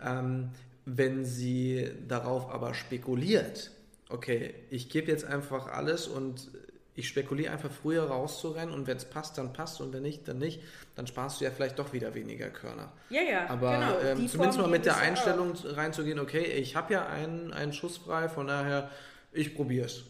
Ähm, 0.00 0.50
wenn 0.84 1.24
sie 1.24 1.90
darauf 2.06 2.48
aber 2.48 2.74
spekuliert, 2.74 3.72
okay, 4.08 4.54
ich 4.70 4.88
gebe 4.88 5.10
jetzt 5.10 5.24
einfach 5.24 5.66
alles 5.66 6.06
und 6.06 6.48
ich 6.96 7.08
spekuliere 7.08 7.52
einfach 7.52 7.70
früher 7.70 8.04
rauszurennen 8.04 8.74
und 8.74 8.86
wenn 8.86 8.96
es 8.96 9.04
passt, 9.04 9.36
dann 9.38 9.52
passt 9.52 9.80
und 9.80 9.92
wenn 9.92 10.02
nicht, 10.02 10.26
dann 10.26 10.38
nicht, 10.38 10.62
dann 10.94 11.06
sparst 11.06 11.40
du 11.40 11.44
ja 11.44 11.50
vielleicht 11.50 11.78
doch 11.78 11.92
wieder 11.92 12.14
weniger 12.14 12.48
Körner. 12.48 12.90
Ja, 13.10 13.20
ja, 13.22 13.50
Aber 13.50 13.72
genau. 14.00 14.20
ähm, 14.20 14.28
zumindest 14.28 14.58
mal 14.58 14.68
mit 14.68 14.86
der 14.86 14.96
auch. 14.96 15.00
Einstellung 15.02 15.52
reinzugehen, 15.64 16.18
okay, 16.18 16.42
ich 16.44 16.74
habe 16.74 16.94
ja 16.94 17.06
einen, 17.06 17.52
einen 17.52 17.72
Schuss 17.74 17.98
frei, 17.98 18.28
von 18.30 18.46
daher, 18.46 18.90
ich 19.32 19.54
probiere 19.54 19.86
es. 19.86 20.04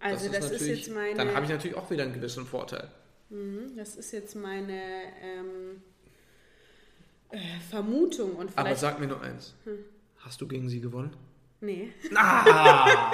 Also 0.00 0.28
das 0.30 0.44
ist 0.46 0.52
natürlich- 0.52 0.86
jetzt 0.86 0.94
meine- 0.94 1.16
Dann 1.16 1.34
habe 1.34 1.44
ich 1.44 1.50
natürlich 1.50 1.76
auch 1.76 1.90
wieder 1.90 2.04
einen 2.04 2.12
gewissen 2.14 2.46
Vorteil. 2.46 2.88
Mhm, 3.30 3.76
Das 3.76 3.96
ist 3.96 4.12
jetzt 4.12 4.36
meine 4.36 4.80
ähm, 5.20 5.82
äh, 7.30 7.38
Vermutung 7.68 8.36
und 8.36 8.56
Aber 8.56 8.74
sag 8.76 9.00
mir 9.00 9.06
nur 9.08 9.20
eins. 9.20 9.54
Hm. 9.64 9.78
Hast 10.18 10.40
du 10.40 10.46
gegen 10.48 10.68
sie 10.68 10.80
gewonnen? 10.80 11.14
Nee. 11.60 11.92
Ah! 12.14 12.86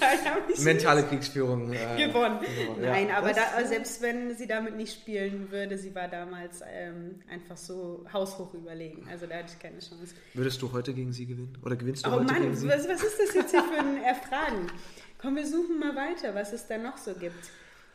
Nein, 0.00 0.18
hab 0.24 0.50
ich 0.50 0.58
Mentale 0.60 1.04
Kriegsführung. 1.04 1.72
Äh, 1.72 2.06
gewonnen. 2.06 2.40
gewonnen, 2.40 2.82
ja. 2.82 2.90
Nein, 2.90 3.10
aber 3.10 3.28
Das- 3.32 3.36
da, 3.56 3.64
selbst 3.66 4.02
wenn 4.02 4.34
sie 4.36 4.46
damit 4.46 4.76
nicht 4.76 4.92
spielen 4.94 5.50
würde, 5.50 5.78
sie 5.78 5.94
war 5.94 6.08
damals 6.08 6.60
ähm, 6.66 7.20
einfach 7.30 7.56
so 7.56 8.04
haushoch 8.12 8.52
überlegen. 8.54 9.06
Also 9.10 9.26
da 9.26 9.36
hatte 9.36 9.52
ich 9.54 9.58
keine 9.58 9.78
Chance. 9.78 10.14
Würdest 10.34 10.60
du 10.62 10.72
heute 10.72 10.92
gegen 10.94 11.12
sie 11.12 11.26
gewinnen? 11.26 11.56
Oder 11.64 11.76
gewinnst 11.76 12.04
du 12.04 12.10
Oh 12.10 12.14
heute 12.14 12.24
Mann, 12.32 12.42
gegen 12.42 12.56
sie? 12.56 12.68
was, 12.68 12.88
was 12.88 13.02
ist 13.02 13.18
das 13.20 13.34
jetzt 13.34 13.50
hier 13.52 13.62
für 13.64 13.78
ein 13.78 14.02
Erfragen? 14.02 14.66
Komm, 15.20 15.36
wir 15.36 15.46
suchen 15.46 15.78
mal 15.78 15.94
weiter, 15.96 16.34
was 16.34 16.52
es 16.52 16.66
da 16.66 16.78
noch 16.78 16.96
so 16.96 17.12
gibt. 17.14 17.50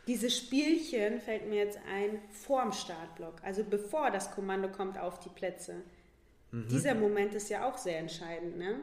Diese 0.07 0.29
Spielchen 0.29 1.21
fällt 1.21 1.47
mir 1.47 1.55
jetzt 1.63 1.79
ein 1.89 2.19
vorm 2.31 2.73
Startblock, 2.73 3.35
also 3.41 3.63
bevor 3.63 4.11
das 4.11 4.31
Kommando 4.31 4.67
kommt 4.67 4.97
auf 4.99 5.19
die 5.21 5.29
Plätze. 5.29 5.75
Mhm. 6.51 6.67
Dieser 6.67 6.93
Moment 6.95 7.33
ist 7.33 7.49
ja 7.49 7.63
auch 7.65 7.77
sehr 7.77 7.99
entscheidend, 7.99 8.57
ne? 8.57 8.75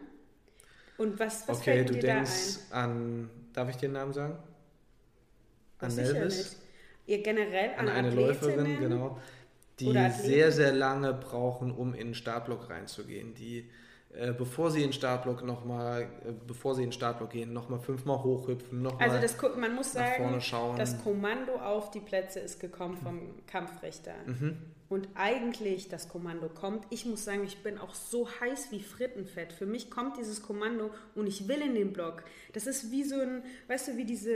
Und 1.00 1.18
was, 1.18 1.48
was 1.48 1.58
Okay, 1.60 1.64
fällt 1.76 1.88
du 1.88 1.94
dir 1.94 2.00
denkst 2.02 2.58
da 2.70 2.76
ein? 2.76 2.90
an, 2.90 3.30
darf 3.54 3.70
ich 3.70 3.76
den 3.76 3.92
Namen 3.92 4.12
sagen? 4.12 4.36
An 5.78 5.90
sicher 5.90 6.26
nicht. 6.26 6.56
Ihr 7.06 7.22
generell 7.22 7.70
An 7.78 7.88
an, 7.88 7.96
eine 7.96 8.08
Athletinnen? 8.08 8.26
Läuferin, 8.26 8.80
genau. 8.80 9.18
Die 9.78 10.10
sehr, 10.10 10.52
sehr 10.52 10.72
lange 10.72 11.14
brauchen, 11.14 11.72
um 11.72 11.94
in 11.94 12.08
den 12.08 12.14
Startblock 12.14 12.68
reinzugehen. 12.68 13.34
Die, 13.34 13.70
äh, 14.12 14.34
bevor 14.34 14.70
sie 14.70 14.82
in 14.82 14.88
den 14.88 14.92
Startblock 14.92 15.42
nochmal, 15.42 16.02
äh, 16.02 16.32
bevor 16.46 16.74
sie 16.74 16.82
in 16.82 16.88
den 16.88 16.92
Startblock 16.92 17.30
gehen, 17.30 17.54
nochmal 17.54 17.80
fünfmal 17.80 18.22
hochhüpfen, 18.22 18.82
nochmal. 18.82 19.08
Also 19.08 19.22
das, 19.22 19.56
man 19.56 19.74
muss 19.74 19.92
sagen, 19.92 20.34
das 20.76 21.02
Kommando 21.02 21.54
auf 21.54 21.90
die 21.90 22.00
Plätze 22.00 22.40
ist 22.40 22.60
gekommen 22.60 22.98
vom 22.98 23.46
Kampfrichter. 23.46 24.12
Mhm. 24.26 24.58
Und 24.90 25.08
eigentlich 25.14 25.88
das 25.88 26.08
Kommando 26.08 26.48
kommt. 26.48 26.84
Ich 26.90 27.06
muss 27.06 27.24
sagen, 27.24 27.44
ich 27.44 27.62
bin 27.62 27.78
auch 27.78 27.94
so 27.94 28.28
heiß 28.40 28.72
wie 28.72 28.80
Frittenfett. 28.80 29.52
Für 29.52 29.64
mich 29.64 29.88
kommt 29.88 30.16
dieses 30.18 30.42
Kommando 30.42 30.90
und 31.14 31.28
ich 31.28 31.46
will 31.46 31.62
in 31.62 31.76
den 31.76 31.92
Block. 31.92 32.24
Das 32.52 32.66
ist 32.66 32.90
wie 32.90 33.04
so 33.04 33.14
ein, 33.20 33.44
weißt 33.68 33.86
du, 33.88 33.96
wie 33.96 34.04
diese 34.04 34.34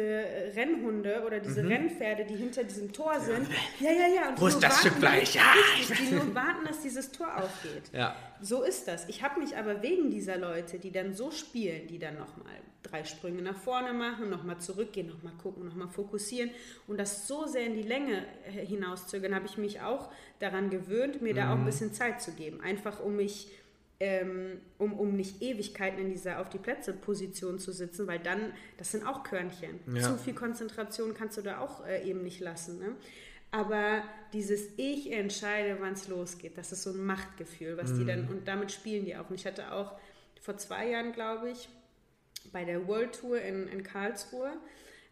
Rennhunde 0.54 1.24
oder 1.26 1.40
diese 1.40 1.68
Rennpferde, 1.68 2.24
die 2.24 2.36
hinter 2.36 2.62
diesem 2.62 2.92
Tor 2.92 3.18
sind. 3.20 3.48
Ja, 3.80 3.90
ja, 3.90 4.06
ja. 4.14 4.28
Und 4.28 4.34
Mhm. 4.36 4.40
Wo 4.40 4.46
ist 4.46 4.60
das 4.60 4.78
Stück 4.78 4.94
Fleisch? 4.94 5.34
Ja. 5.34 5.42
Richtig, 5.76 6.08
die 6.08 6.14
nur 6.14 6.32
warten, 6.36 6.64
dass 6.66 6.80
dieses 6.82 7.10
Tor 7.10 7.36
aufgeht. 7.36 7.90
ja. 7.92 8.14
So 8.40 8.62
ist 8.62 8.86
das. 8.88 9.08
Ich 9.08 9.22
habe 9.22 9.40
mich 9.40 9.56
aber 9.56 9.80
wegen 9.82 10.10
dieser 10.10 10.36
Leute, 10.36 10.78
die 10.78 10.90
dann 10.92 11.14
so 11.14 11.30
spielen, 11.30 11.86
die 11.86 11.98
dann 11.98 12.18
nochmal 12.18 12.52
drei 12.82 13.02
Sprünge 13.02 13.40
nach 13.40 13.56
vorne 13.56 13.94
machen, 13.94 14.28
nochmal 14.28 14.58
zurückgehen, 14.58 15.06
nochmal 15.06 15.32
gucken, 15.42 15.64
nochmal 15.64 15.88
fokussieren 15.88 16.50
und 16.86 16.98
das 16.98 17.26
so 17.26 17.46
sehr 17.46 17.64
in 17.64 17.74
die 17.74 17.82
Länge 17.82 18.26
äh, 18.46 18.66
hinauszögern, 18.66 19.34
habe 19.34 19.46
ich 19.46 19.56
mich 19.56 19.80
auch 19.80 20.10
daran 20.44 20.70
gewöhnt, 20.70 21.22
mir 21.22 21.34
da 21.34 21.50
auch 21.50 21.56
Mhm. 21.56 21.62
ein 21.62 21.66
bisschen 21.66 21.92
Zeit 21.92 22.20
zu 22.22 22.32
geben. 22.32 22.60
Einfach 22.60 23.00
um 23.00 23.16
mich, 23.16 23.50
ähm, 24.00 24.60
um, 24.78 24.92
um 24.92 25.16
nicht 25.16 25.40
Ewigkeiten 25.42 25.98
in 26.00 26.10
dieser 26.10 26.40
auf 26.40 26.48
die 26.50 26.58
Plätze 26.58 26.92
Position 26.92 27.58
zu 27.58 27.72
sitzen, 27.72 28.06
weil 28.06 28.18
dann, 28.18 28.52
das 28.76 28.92
sind 28.92 29.06
auch 29.06 29.22
Körnchen. 29.22 29.80
Ja. 29.94 30.02
Zu 30.02 30.18
viel 30.18 30.34
Konzentration 30.34 31.14
kannst 31.14 31.36
du 31.38 31.42
da 31.42 31.58
auch 31.58 31.86
äh, 31.86 32.08
eben 32.08 32.22
nicht 32.22 32.40
lassen. 32.40 32.78
Ne? 32.78 32.96
Aber 33.50 34.02
dieses 34.32 34.62
Ich 34.76 35.12
entscheide, 35.12 35.76
wann 35.80 35.92
es 35.92 36.08
losgeht, 36.08 36.58
das 36.58 36.72
ist 36.72 36.82
so 36.82 36.90
ein 36.90 37.04
Machtgefühl, 37.04 37.76
was 37.76 37.94
die 37.94 38.04
dann, 38.04 38.26
und 38.28 38.48
damit 38.48 38.72
spielen 38.72 39.04
die 39.04 39.16
auch. 39.16 39.30
Und 39.30 39.36
ich 39.36 39.46
hatte 39.46 39.72
auch 39.72 39.92
vor 40.40 40.56
zwei 40.56 40.90
Jahren, 40.90 41.12
glaube 41.12 41.50
ich, 41.50 41.68
bei 42.52 42.64
der 42.64 42.86
World 42.88 43.18
Tour 43.20 43.40
in, 43.40 43.68
in 43.68 43.82
Karlsruhe, 43.84 44.52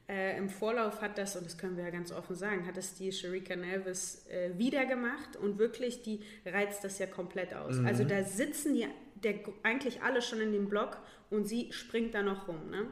äh, 0.08 0.36
im 0.36 0.48
Vorlauf 0.48 1.00
hat 1.00 1.18
das, 1.18 1.36
und 1.36 1.46
das 1.46 1.56
können 1.56 1.76
wir 1.76 1.84
ja 1.84 1.90
ganz 1.90 2.12
offen 2.12 2.36
sagen, 2.36 2.66
hat 2.66 2.76
das 2.76 2.94
die 2.94 3.12
Sharika 3.12 3.56
Nelvis 3.56 4.26
äh, 4.28 4.50
wieder 4.58 4.84
gemacht 4.84 5.36
und 5.36 5.58
wirklich, 5.58 6.02
die 6.02 6.20
reizt 6.44 6.84
das 6.84 6.98
ja 6.98 7.06
komplett 7.06 7.54
aus. 7.54 7.78
Also 7.84 8.04
da 8.04 8.22
sitzen 8.22 8.74
die 8.74 8.86
der, 9.22 9.34
eigentlich 9.62 10.02
alle 10.02 10.22
schon 10.22 10.40
in 10.40 10.52
dem 10.52 10.68
Block 10.68 10.98
und 11.30 11.46
sie 11.46 11.72
springt 11.72 12.14
da 12.14 12.22
noch 12.22 12.48
rum. 12.48 12.70
Ne? 12.70 12.86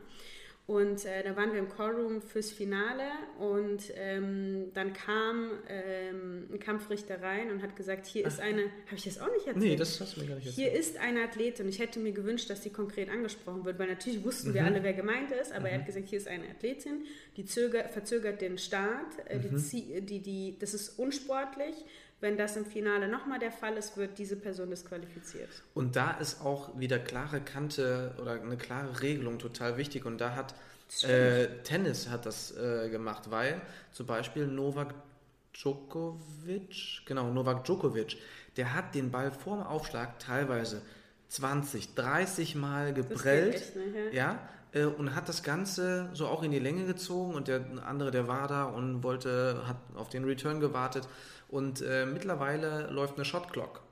Und 0.71 1.05
äh, 1.05 1.25
da 1.25 1.35
waren 1.35 1.53
wir 1.53 1.59
im 1.59 1.69
Callroom 1.69 2.23
fürs 2.23 2.53
Finale 2.53 3.03
und 3.41 3.83
ähm, 3.97 4.71
dann 4.73 4.93
kam 4.93 5.51
ähm, 5.69 6.49
ein 6.53 6.61
Kampfrichter 6.61 7.21
rein 7.21 7.51
und 7.51 7.61
hat 7.61 7.75
gesagt, 7.75 8.07
hier 8.07 8.25
ist 8.25 8.39
eine, 8.39 8.63
habe 8.87 8.95
ich 8.95 9.03
das 9.03 9.19
auch 9.19 9.33
nicht 9.33 9.49
erzählt? 9.49 9.57
Nee, 9.65 9.75
das 9.75 10.01
hast 10.01 10.15
du 10.17 10.21
mir 10.21 10.29
gar 10.29 10.37
nicht 10.37 10.47
erzählt. 10.47 10.71
Hier 10.71 10.79
ist 10.81 10.97
eine 10.99 11.25
Athletin. 11.25 11.69
Ich 11.69 11.81
hätte 11.81 11.99
mir 11.99 12.13
gewünscht, 12.13 12.49
dass 12.51 12.63
sie 12.63 12.71
konkret 12.71 13.11
angesprochen 13.11 13.65
wird, 13.65 13.81
weil 13.81 13.89
natürlich 13.89 14.23
wussten 14.25 14.51
Mhm. 14.51 14.55
wir 14.55 14.65
alle, 14.65 14.85
wer 14.85 14.93
gemeint 14.93 15.33
ist, 15.33 15.51
aber 15.51 15.71
er 15.71 15.79
hat 15.81 15.87
gesagt, 15.87 16.07
hier 16.07 16.19
ist 16.19 16.29
eine 16.29 16.45
Athletin, 16.49 17.05
die 17.37 17.45
zögert, 17.47 17.91
verzögert 17.91 18.41
den 18.41 18.57
Start. 18.57 19.09
äh, 19.27 19.39
Mhm. 19.39 19.65
Die, 19.73 20.01
die, 20.03 20.21
die, 20.21 20.57
das 20.61 20.73
ist 20.75 21.01
unsportlich. 21.01 21.75
Wenn 22.21 22.37
das 22.37 22.57
im 22.57 22.67
Finale 22.67 23.09
nochmal 23.09 23.39
der 23.39 23.51
Fall 23.51 23.77
ist, 23.77 23.97
wird 23.97 24.19
diese 24.19 24.37
Person 24.37 24.69
disqualifiziert. 24.69 25.49
Und 25.73 25.97
da 25.97 26.13
ist 26.13 26.43
auch 26.43 26.79
wieder 26.79 26.99
klare 26.99 27.41
Kante 27.41 28.15
oder 28.21 28.33
eine 28.33 28.59
klare 28.59 29.01
Regelung 29.01 29.39
total 29.39 29.79
wichtig. 29.79 30.05
Und 30.05 30.21
da 30.21 30.35
hat 30.35 30.55
äh, 31.03 31.47
Tennis 31.63 32.09
hat 32.09 32.27
das 32.27 32.57
äh, 32.57 32.89
gemacht, 32.91 33.31
weil 33.31 33.61
zum 33.93 34.07
Beispiel 34.07 34.47
Novak 34.47 34.95
Djokovic, 35.55 37.03
genau, 37.07 37.31
Novak 37.31 37.65
Djokovic, 37.65 38.19
der 38.57 38.75
hat 38.75 38.95
den 38.95 39.11
Ball 39.11 39.31
vorm 39.31 39.63
Aufschlag 39.63 40.19
teilweise 40.19 40.83
20, 41.29 41.95
30 41.95 42.57
Mal 42.57 42.93
geprellt. 42.93 43.55
echt, 43.55 43.77
ne? 43.77 44.13
Ja, 44.13 44.49
äh, 44.73 44.85
und 44.85 45.15
hat 45.15 45.29
das 45.29 45.43
Ganze 45.43 46.11
so 46.13 46.27
auch 46.27 46.43
in 46.43 46.51
die 46.51 46.59
Länge 46.59 46.85
gezogen 46.87 47.35
und 47.35 47.49
der 47.49 47.65
andere, 47.87 48.11
der 48.11 48.29
war 48.29 48.49
da 48.49 48.65
und 48.65 49.03
wollte, 49.03 49.63
hat 49.67 49.77
auf 49.95 50.09
den 50.09 50.25
Return 50.25 50.61
gewartet 50.61 51.09
und 51.51 51.83
äh, 51.83 52.07
mittlerweile 52.07 52.89
läuft 52.91 53.17
eine 53.17 53.25
Shot 53.25 53.53
Clock. 53.53 53.83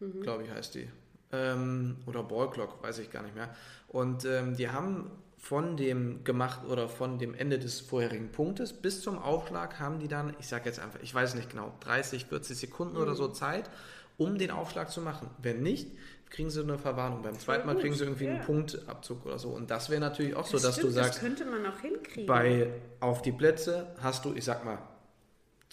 mhm. 0.00 0.22
glaube 0.22 0.44
ich, 0.44 0.50
heißt 0.50 0.74
die. 0.74 0.88
Ähm, 1.32 1.96
oder 2.06 2.22
Ballclock, 2.22 2.82
weiß 2.82 2.98
ich 2.98 3.10
gar 3.10 3.22
nicht 3.22 3.34
mehr. 3.34 3.54
Und 3.88 4.24
ähm, 4.24 4.56
die 4.56 4.70
haben 4.70 5.10
von 5.36 5.76
dem 5.76 6.24
gemacht 6.24 6.60
oder 6.66 6.88
von 6.88 7.18
dem 7.18 7.34
Ende 7.34 7.58
des 7.58 7.80
vorherigen 7.80 8.32
Punktes 8.32 8.72
bis 8.72 9.02
zum 9.02 9.18
Aufschlag 9.18 9.78
haben 9.78 9.98
die 9.98 10.08
dann, 10.08 10.34
ich 10.38 10.48
sage 10.48 10.64
jetzt 10.64 10.80
einfach, 10.80 11.00
ich 11.02 11.14
weiß 11.14 11.34
nicht 11.34 11.50
genau, 11.50 11.74
30, 11.80 12.26
40 12.26 12.56
Sekunden 12.56 12.94
mhm. 12.94 13.02
oder 13.02 13.14
so 13.14 13.28
Zeit, 13.28 13.68
um 14.16 14.38
den 14.38 14.50
Aufschlag 14.50 14.90
zu 14.90 15.02
machen. 15.02 15.28
Wenn 15.42 15.62
nicht, 15.62 15.90
kriegen 16.30 16.48
sie 16.48 16.62
eine 16.62 16.78
Verwarnung. 16.78 17.22
Beim 17.22 17.38
zweiten 17.38 17.66
Mal 17.66 17.76
kriegen 17.76 17.94
sie 17.94 18.04
irgendwie 18.04 18.24
ja. 18.24 18.34
einen 18.34 18.44
Punktabzug 18.44 19.26
oder 19.26 19.38
so. 19.38 19.50
Und 19.50 19.70
das 19.70 19.90
wäre 19.90 20.00
natürlich 20.00 20.34
auch 20.34 20.46
so, 20.46 20.54
das 20.54 20.62
dass 20.62 20.74
stimmt, 20.76 20.88
du 20.88 20.94
sagst, 20.94 21.14
das 21.14 21.20
könnte 21.20 21.44
man 21.44 21.66
auch 21.66 21.78
hinkriegen. 21.78 22.26
Bei 22.26 22.70
auf 23.00 23.20
die 23.20 23.32
Plätze 23.32 23.88
hast 24.00 24.24
du, 24.24 24.32
ich 24.32 24.44
sag 24.44 24.64
mal, 24.64 24.78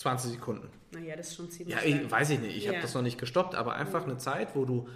20 0.01 0.31
Sekunden. 0.31 0.69
Naja, 0.91 1.15
das 1.15 1.29
ist 1.29 1.35
schon 1.35 1.49
ziemlich. 1.49 1.75
Ja, 1.75 1.83
ich, 1.83 2.09
weiß 2.09 2.31
ich 2.31 2.39
nicht. 2.39 2.57
Ich 2.57 2.65
ja. 2.65 2.71
habe 2.71 2.81
das 2.81 2.93
noch 2.93 3.01
nicht 3.01 3.19
gestoppt, 3.19 3.55
aber 3.55 3.73
einfach 3.73 4.05
mhm. 4.05 4.11
eine 4.11 4.19
Zeit, 4.19 4.55
wo 4.55 4.65
du 4.65 4.87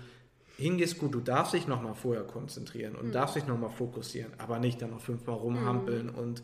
hingehst, 0.57 0.99
gut, 0.99 1.13
du 1.13 1.19
darfst 1.19 1.53
dich 1.53 1.67
nochmal 1.67 1.95
vorher 1.95 2.23
konzentrieren 2.23 2.95
und 2.95 3.07
mhm. 3.07 3.11
darfst 3.11 3.35
dich 3.35 3.45
nochmal 3.45 3.69
fokussieren, 3.69 4.33
aber 4.37 4.59
nicht 4.59 4.81
dann 4.81 4.91
noch 4.91 5.01
fünfmal 5.01 5.35
rumhampeln 5.35 6.07
mhm. 6.07 6.15
und 6.15 6.43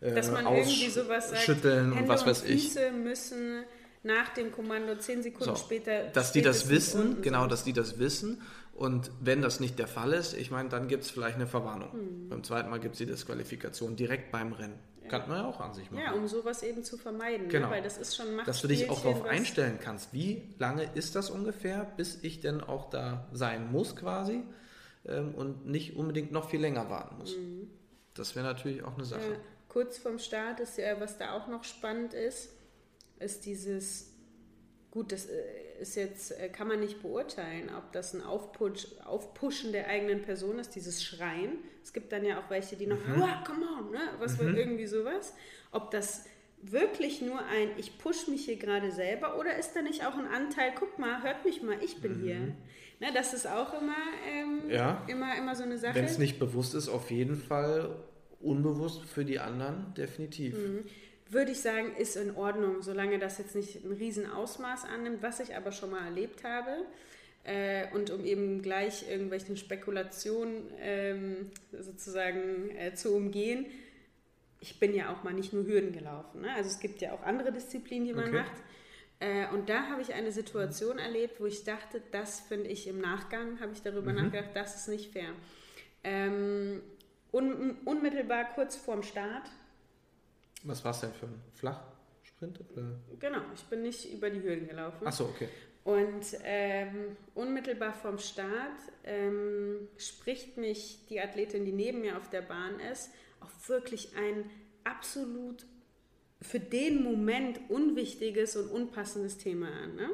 äh, 0.00 0.14
Dass 0.14 0.30
man 0.30 0.46
irgendwie 0.46 0.88
sowas 0.90 1.30
sagt, 1.30 1.42
schütteln 1.42 1.92
und 1.92 2.08
was 2.08 2.26
weiß 2.26 2.44
ich. 2.44 2.72
Füße 2.72 2.90
müssen 2.92 3.64
nach 4.02 4.34
dem 4.34 4.50
Kommando 4.50 4.96
zehn 4.96 5.22
Sekunden 5.22 5.54
so, 5.54 5.62
später. 5.62 6.08
Dass 6.08 6.32
die 6.32 6.42
das 6.42 6.68
wissen, 6.68 7.22
genau, 7.22 7.42
so. 7.42 7.48
dass 7.48 7.64
die 7.64 7.72
das 7.72 7.98
wissen. 7.98 8.42
Und 8.74 9.10
wenn 9.20 9.42
das 9.42 9.60
nicht 9.60 9.78
der 9.78 9.86
Fall 9.86 10.12
ist, 10.12 10.34
ich 10.34 10.50
meine, 10.50 10.68
dann 10.68 10.88
gibt 10.88 11.04
es 11.04 11.10
vielleicht 11.10 11.36
eine 11.36 11.46
Verwarnung. 11.46 11.90
Mhm. 11.92 12.28
Beim 12.28 12.42
zweiten 12.42 12.68
Mal 12.68 12.80
gibt 12.80 12.94
es 12.94 12.98
die 12.98 13.06
Disqualifikation 13.06 13.96
direkt 13.96 14.32
beim 14.32 14.52
Rennen. 14.52 14.78
Ja. 15.02 15.08
Kann 15.08 15.28
man 15.28 15.38
ja 15.38 15.48
auch 15.48 15.60
an 15.60 15.74
sich 15.74 15.90
machen. 15.90 16.04
Ja, 16.04 16.12
um 16.12 16.28
sowas 16.28 16.62
eben 16.62 16.84
zu 16.84 16.96
vermeiden. 16.96 17.46
Ne? 17.46 17.52
Genau. 17.52 17.66
Ne? 17.68 17.74
Weil 17.74 17.82
das 17.82 17.98
ist 17.98 18.16
schon 18.16 18.26
Dass 18.44 18.62
du 18.62 18.68
dich 18.68 18.88
auch 18.90 19.02
darauf 19.02 19.24
einstellen 19.24 19.78
kannst. 19.80 20.12
Wie 20.12 20.54
lange 20.58 20.88
ist 20.94 21.16
das 21.16 21.30
ungefähr, 21.30 21.84
bis 21.96 22.22
ich 22.22 22.40
denn 22.40 22.60
auch 22.60 22.90
da 22.90 23.28
sein 23.32 23.70
muss 23.70 23.96
quasi 23.96 24.42
ähm, 25.06 25.34
und 25.34 25.66
nicht 25.66 25.96
unbedingt 25.96 26.32
noch 26.32 26.50
viel 26.50 26.60
länger 26.60 26.88
warten 26.88 27.18
muss. 27.18 27.36
Mhm. 27.36 27.70
Das 28.14 28.36
wäre 28.36 28.46
natürlich 28.46 28.82
auch 28.82 28.94
eine 28.94 29.04
Sache. 29.04 29.20
Ja, 29.20 29.36
kurz 29.68 29.98
vorm 29.98 30.18
Start 30.18 30.60
ist 30.60 30.78
ja, 30.78 31.00
was 31.00 31.18
da 31.18 31.32
auch 31.32 31.48
noch 31.48 31.64
spannend 31.64 32.14
ist, 32.14 32.50
ist 33.18 33.46
dieses, 33.46 34.12
gut, 34.90 35.12
das 35.12 35.26
äh, 35.26 35.71
ist 35.82 35.96
jetzt, 35.96 36.30
äh, 36.40 36.48
kann 36.48 36.68
man 36.68 36.80
nicht 36.80 37.02
beurteilen, 37.02 37.70
ob 37.76 37.92
das 37.92 38.14
ein 38.14 38.22
Aufpush, 38.22 38.86
Aufpushen 39.04 39.72
der 39.72 39.88
eigenen 39.88 40.22
Person 40.22 40.58
ist, 40.58 40.74
dieses 40.74 41.04
Schreien. 41.04 41.58
Es 41.82 41.92
gibt 41.92 42.12
dann 42.12 42.24
ja 42.24 42.38
auch 42.38 42.48
welche, 42.48 42.76
die 42.76 42.86
noch, 42.86 43.04
mhm. 43.04 43.20
come 43.44 43.66
on, 43.78 43.90
ne? 43.90 44.00
was 44.18 44.40
mhm. 44.40 44.56
irgendwie 44.56 44.86
sowas. 44.86 45.34
Ob 45.72 45.90
das 45.90 46.24
wirklich 46.62 47.20
nur 47.20 47.40
ein, 47.40 47.70
ich 47.76 47.98
push 47.98 48.28
mich 48.28 48.44
hier 48.44 48.56
gerade 48.56 48.92
selber 48.92 49.38
oder 49.38 49.56
ist 49.56 49.74
da 49.74 49.82
nicht 49.82 50.06
auch 50.06 50.16
ein 50.16 50.28
Anteil, 50.28 50.72
guck 50.78 50.98
mal, 50.98 51.22
hört 51.22 51.44
mich 51.44 51.62
mal, 51.62 51.76
ich 51.82 52.00
bin 52.00 52.20
mhm. 52.20 52.24
hier. 52.24 52.38
Ne, 53.00 53.08
das 53.12 53.34
ist 53.34 53.48
auch 53.48 53.74
immer, 53.74 53.96
ähm, 54.30 54.70
ja. 54.70 55.04
immer, 55.08 55.36
immer 55.36 55.56
so 55.56 55.64
eine 55.64 55.76
Sache. 55.76 55.96
Wenn 55.96 56.04
es 56.04 56.18
nicht 56.18 56.38
bewusst 56.38 56.74
ist, 56.76 56.88
auf 56.88 57.10
jeden 57.10 57.34
Fall 57.34 57.96
unbewusst 58.40 59.04
für 59.04 59.24
die 59.24 59.40
anderen, 59.40 59.92
definitiv. 59.94 60.56
Mhm 60.56 60.84
würde 61.32 61.52
ich 61.52 61.60
sagen, 61.60 61.94
ist 61.96 62.16
in 62.16 62.36
Ordnung, 62.36 62.82
solange 62.82 63.18
das 63.18 63.38
jetzt 63.38 63.54
nicht 63.54 63.84
ein 63.84 63.92
Riesenausmaß 63.92 64.84
annimmt, 64.84 65.22
was 65.22 65.40
ich 65.40 65.56
aber 65.56 65.72
schon 65.72 65.90
mal 65.90 66.04
erlebt 66.04 66.44
habe. 66.44 66.84
Äh, 67.44 67.86
und 67.92 68.10
um 68.10 68.24
eben 68.24 68.62
gleich 68.62 69.08
irgendwelchen 69.08 69.56
Spekulationen 69.56 70.70
ähm, 70.78 71.50
sozusagen 71.72 72.70
äh, 72.76 72.94
zu 72.94 73.14
umgehen, 73.14 73.66
ich 74.60 74.78
bin 74.78 74.94
ja 74.94 75.12
auch 75.12 75.24
mal 75.24 75.32
nicht 75.32 75.52
nur 75.52 75.66
Hürden 75.66 75.92
gelaufen. 75.92 76.42
Ne? 76.42 76.52
Also 76.54 76.70
es 76.70 76.78
gibt 76.78 77.00
ja 77.00 77.12
auch 77.12 77.22
andere 77.24 77.50
Disziplinen, 77.50 78.06
die 78.06 78.14
man 78.14 78.28
okay. 78.28 78.42
macht. 78.42 78.62
Äh, 79.18 79.48
und 79.52 79.68
da 79.68 79.88
habe 79.88 80.02
ich 80.02 80.14
eine 80.14 80.30
Situation 80.30 80.98
erlebt, 80.98 81.40
wo 81.40 81.46
ich 81.46 81.64
dachte, 81.64 82.00
das 82.12 82.40
finde 82.40 82.68
ich 82.68 82.86
im 82.86 83.00
Nachgang, 83.00 83.58
habe 83.60 83.72
ich 83.72 83.82
darüber 83.82 84.12
mhm. 84.12 84.24
nachgedacht, 84.24 84.50
das 84.54 84.76
ist 84.76 84.88
nicht 84.88 85.12
fair. 85.12 85.30
Ähm, 86.04 86.80
un 87.32 87.78
unmittelbar 87.84 88.52
kurz 88.54 88.76
vorm 88.76 89.02
Start 89.02 89.50
was 90.62 90.84
war 90.84 90.92
es 90.92 91.00
denn 91.00 91.12
für 91.12 91.26
ein 91.26 91.42
Flachsprint? 91.54 92.60
Oder? 92.72 92.98
Genau, 93.18 93.40
ich 93.54 93.62
bin 93.64 93.82
nicht 93.82 94.12
über 94.12 94.30
die 94.30 94.42
Hürden 94.42 94.68
gelaufen. 94.68 95.04
Ach 95.04 95.12
so, 95.12 95.24
okay. 95.24 95.48
Und 95.84 96.24
ähm, 96.44 97.16
unmittelbar 97.34 97.92
vorm 97.92 98.18
Start 98.18 98.78
ähm, 99.04 99.88
spricht 99.96 100.56
mich 100.56 101.06
die 101.08 101.20
Athletin, 101.20 101.64
die 101.64 101.72
neben 101.72 102.02
mir 102.02 102.16
auf 102.16 102.30
der 102.30 102.42
Bahn 102.42 102.78
ist, 102.92 103.10
auch 103.40 103.50
wirklich 103.68 104.16
ein 104.16 104.48
absolut 104.84 105.66
für 106.40 106.60
den 106.60 107.02
Moment 107.02 107.60
unwichtiges 107.68 108.56
und 108.56 108.68
unpassendes 108.70 109.38
Thema 109.38 109.68
an. 109.68 109.96
Ne? 109.96 110.10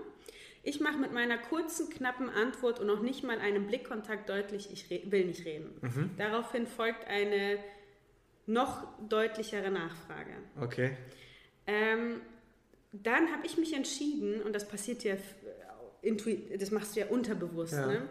Ich 0.63 0.81
mache 0.81 0.99
mit 0.99 1.13
meiner 1.13 1.39
kurzen, 1.39 1.89
knappen 1.91 2.29
Antwort 2.29 2.81
und 2.81 2.87
noch 2.87 3.03
nicht 3.03 3.23
mal 3.23 3.39
einem 3.39 3.67
Blickkontakt 3.67 4.29
deutlich, 4.29 4.71
ich 4.73 4.91
will 4.91 5.27
nicht 5.27 5.45
reden. 5.45 5.71
Mhm. 5.81 6.11
Daraufhin 6.17 6.67
folgt 6.67 7.07
eine 7.07 7.59
noch 8.49 8.89
deutlichere 9.09 9.71
Nachfrage. 9.71 10.33
Okay. 10.61 10.97
Ähm, 11.67 12.21
dann 12.93 13.31
habe 13.33 13.47
ich 13.47 13.59
mich 13.59 13.75
entschieden, 13.75 14.43
und 14.43 14.55
das 14.55 14.67
passiert 14.67 15.05
ja, 15.05 15.17
das 16.59 16.71
machst 16.71 16.97
du 16.97 17.01
ja 17.01 17.07
unterbewusst, 17.07 17.75
ja. 17.75 17.87
ne? 17.87 18.09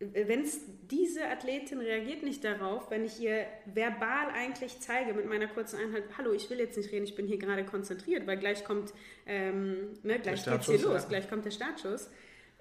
wenn 0.00 0.48
diese 0.90 1.26
Athletin 1.26 1.78
reagiert 1.78 2.22
nicht 2.22 2.42
darauf, 2.42 2.90
wenn 2.90 3.04
ich 3.04 3.20
ihr 3.20 3.44
verbal 3.66 4.30
eigentlich 4.32 4.80
zeige 4.80 5.12
mit 5.12 5.26
meiner 5.26 5.46
kurzen 5.46 5.78
Einheit, 5.78 6.04
hallo, 6.16 6.32
ich 6.32 6.48
will 6.48 6.58
jetzt 6.58 6.78
nicht 6.78 6.90
reden, 6.90 7.04
ich 7.04 7.14
bin 7.14 7.26
hier 7.26 7.36
gerade 7.36 7.64
konzentriert, 7.64 8.26
weil 8.26 8.38
gleich 8.38 8.64
kommt, 8.64 8.94
ähm, 9.26 9.98
ne, 10.02 10.18
gleich 10.18 10.42
geht's 10.42 10.66
hier 10.66 10.80
los, 10.80 11.02
ja. 11.02 11.08
gleich 11.08 11.28
kommt 11.28 11.44
der 11.44 11.50
Startschuss 11.50 12.08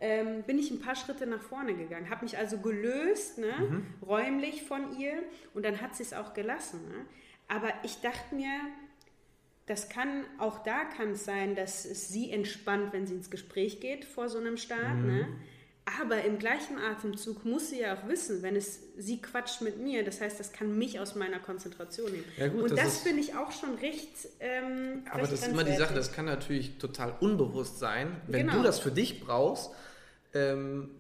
ähm, 0.02 0.44
bin 0.44 0.58
ich 0.58 0.72
ein 0.72 0.80
paar 0.80 0.96
Schritte 0.96 1.28
nach 1.28 1.42
vorne 1.42 1.74
gegangen, 1.74 2.10
habe 2.10 2.24
mich 2.24 2.38
also 2.38 2.58
gelöst, 2.58 3.38
ne, 3.38 3.54
mhm. 3.60 3.86
räumlich 4.06 4.64
von 4.64 4.98
ihr 4.98 5.14
und 5.54 5.66
dann 5.66 5.82
hat 5.82 5.96
sie 5.96 6.04
es 6.04 6.14
auch 6.14 6.34
gelassen. 6.34 6.80
Ne? 6.88 7.06
Aber 7.48 7.74
ich 7.84 8.00
dachte 8.02 8.36
mir, 8.36 8.52
das 9.66 9.90
kann, 9.90 10.24
auch 10.40 10.64
da 10.64 10.86
kann 10.86 11.12
es 11.12 11.26
sein, 11.26 11.56
dass 11.56 11.86
es 11.86 12.10
sie 12.10 12.32
entspannt, 12.32 12.92
wenn 12.92 13.06
sie 13.06 13.14
ins 13.14 13.30
Gespräch 13.30 13.80
geht 13.80 14.06
vor 14.06 14.30
so 14.30 14.40
einem 14.40 14.58
Start. 14.58 14.96
Mhm. 14.96 15.08
Ne? 15.08 15.28
Aber 16.00 16.24
im 16.24 16.38
gleichen 16.38 16.78
Atemzug 16.78 17.46
muss 17.46 17.72
sie 17.72 17.82
ja 17.82 17.96
auch 17.96 18.08
wissen, 18.08 18.42
wenn 18.42 18.56
es 18.56 18.80
sie 18.98 19.22
quatscht 19.22 19.62
mit 19.62 19.80
mir, 19.80 20.04
das 20.04 20.22
heißt, 20.22 20.40
das 20.40 20.54
kann 20.54 20.78
mich 20.78 21.00
aus 21.00 21.16
meiner 21.16 21.40
Konzentration 21.40 22.12
nehmen. 22.12 22.26
Ja 22.38 22.48
gut, 22.48 22.64
und 22.64 22.72
das, 22.72 22.80
das 22.80 22.98
finde 23.00 23.22
ich 23.22 23.36
auch 23.36 23.52
schon 23.52 23.76
recht. 23.76 24.10
Ähm, 24.40 25.04
aber 25.10 25.22
recht 25.22 25.34
das 25.34 25.42
ist 25.42 25.48
immer 25.48 25.64
die 25.64 25.76
Sache, 25.76 25.94
das 25.94 26.12
kann 26.12 26.26
natürlich 26.26 26.78
total 26.78 27.16
unbewusst 27.20 27.80
sein. 27.80 28.22
Wenn 28.28 28.48
genau. 28.48 28.60
du 28.60 28.64
das 28.64 28.80
für 28.80 28.92
dich 28.92 29.24
brauchst, 29.24 29.72
ähm, 30.34 30.92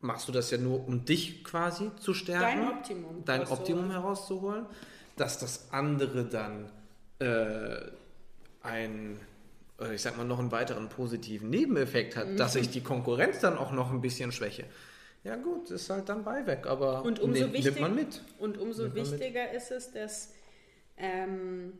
machst 0.00 0.28
du 0.28 0.32
das 0.32 0.50
ja 0.50 0.58
nur, 0.58 0.86
um 0.86 1.04
dich 1.04 1.44
quasi 1.44 1.90
zu 2.00 2.14
stärken. 2.14 2.60
Dein 2.60 2.68
Optimum. 2.68 3.24
Dein 3.24 3.46
Optimum 3.46 3.90
herauszuholen. 3.90 4.66
Dass 5.16 5.38
das 5.38 5.72
andere 5.72 6.24
dann 6.24 6.70
äh, 7.18 7.80
ein, 8.62 9.18
ich 9.92 10.02
sag 10.02 10.16
mal, 10.16 10.24
noch 10.24 10.38
einen 10.38 10.52
weiteren 10.52 10.88
positiven 10.88 11.50
Nebeneffekt 11.50 12.16
hat, 12.16 12.28
mhm. 12.28 12.36
dass 12.36 12.54
ich 12.54 12.70
die 12.70 12.82
Konkurrenz 12.82 13.40
dann 13.40 13.58
auch 13.58 13.72
noch 13.72 13.90
ein 13.90 14.00
bisschen 14.00 14.30
schwäche. 14.30 14.64
Ja 15.24 15.36
gut, 15.36 15.70
ist 15.70 15.90
halt 15.90 16.08
dann 16.08 16.22
Beiweg, 16.22 16.66
aber 16.66 17.02
und 17.04 17.18
umso 17.18 17.42
nimmt, 17.42 17.52
wichtig, 17.54 17.72
nimmt 17.74 17.80
man 17.80 17.94
mit. 17.96 18.22
Und 18.38 18.56
umso 18.56 18.84
nimmt 18.84 18.94
wichtiger 18.94 19.50
ist 19.50 19.72
es, 19.72 19.92
dass 19.92 20.32
ähm, 20.96 21.72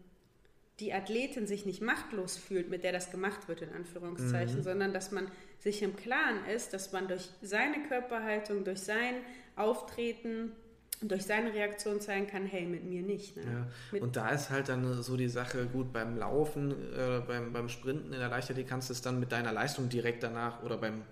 die 0.81 0.93
Athletin 0.93 1.47
sich 1.47 1.67
nicht 1.67 1.83
machtlos 1.83 2.37
fühlt, 2.37 2.71
mit 2.71 2.85
der 2.85 2.93
das 2.93 3.11
gemacht 3.11 3.49
wird, 3.49 3.63
in 3.63 3.73
Anführungszeichen, 3.73 4.59
mhm. 4.59 4.63
sondern 4.63 4.93
dass 4.93 5.11
man 5.11 5.29
sich 5.59 5.83
im 5.83 5.97
Klaren 5.97 6.45
ist, 6.55 6.73
dass 6.73 6.93
man 6.93 7.09
durch 7.09 7.29
seine 7.43 7.83
Körperhaltung, 7.89 8.65
durch 8.65 8.81
sein 8.81 9.15
Auftreten, 9.57 10.53
durch 11.01 11.25
seine 11.25 11.53
Reaktion 11.53 12.01
zeigen 12.01 12.29
kann, 12.29 12.47
hey, 12.47 12.65
mit 12.65 12.85
mir 12.85 13.03
nicht. 13.03 13.37
Ne? 13.37 13.67
Ja. 13.93 14.01
Und 14.01 14.17
da 14.17 14.31
ist 14.31 14.51
halt 14.51 14.69
dann 14.69 15.03
so 15.03 15.17
die 15.17 15.29
Sache, 15.29 15.67
gut, 15.67 15.93
beim 15.93 16.17
Laufen, 16.17 16.71
äh, 16.71 17.23
beim, 17.27 17.53
beim 17.53 17.69
Sprinten 17.69 18.13
in 18.13 18.19
der 18.19 18.29
Leichtathletik 18.29 18.69
kannst 18.69 18.89
du 18.89 18.93
es 18.93 19.03
dann 19.03 19.19
mit 19.19 19.33
deiner 19.33 19.53
Leistung 19.53 19.89
direkt 19.89 20.23
danach 20.23 20.63
oder 20.63 20.77
beim, 20.77 21.03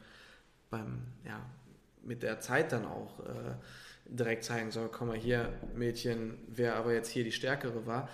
beim 0.70 1.02
ja, 1.24 1.44
mit 2.02 2.22
der 2.22 2.38
Zeit 2.38 2.70
dann 2.70 2.84
auch 2.84 3.20
äh, 3.20 3.54
direkt 4.06 4.44
zeigen, 4.44 4.70
so, 4.70 4.88
komm 4.90 5.08
mal 5.08 5.16
hier, 5.16 5.52
Mädchen, 5.74 6.38
wer 6.46 6.76
aber 6.76 6.92
jetzt 6.92 7.08
hier 7.08 7.24
die 7.24 7.32
Stärkere 7.32 7.84
war 7.86 8.08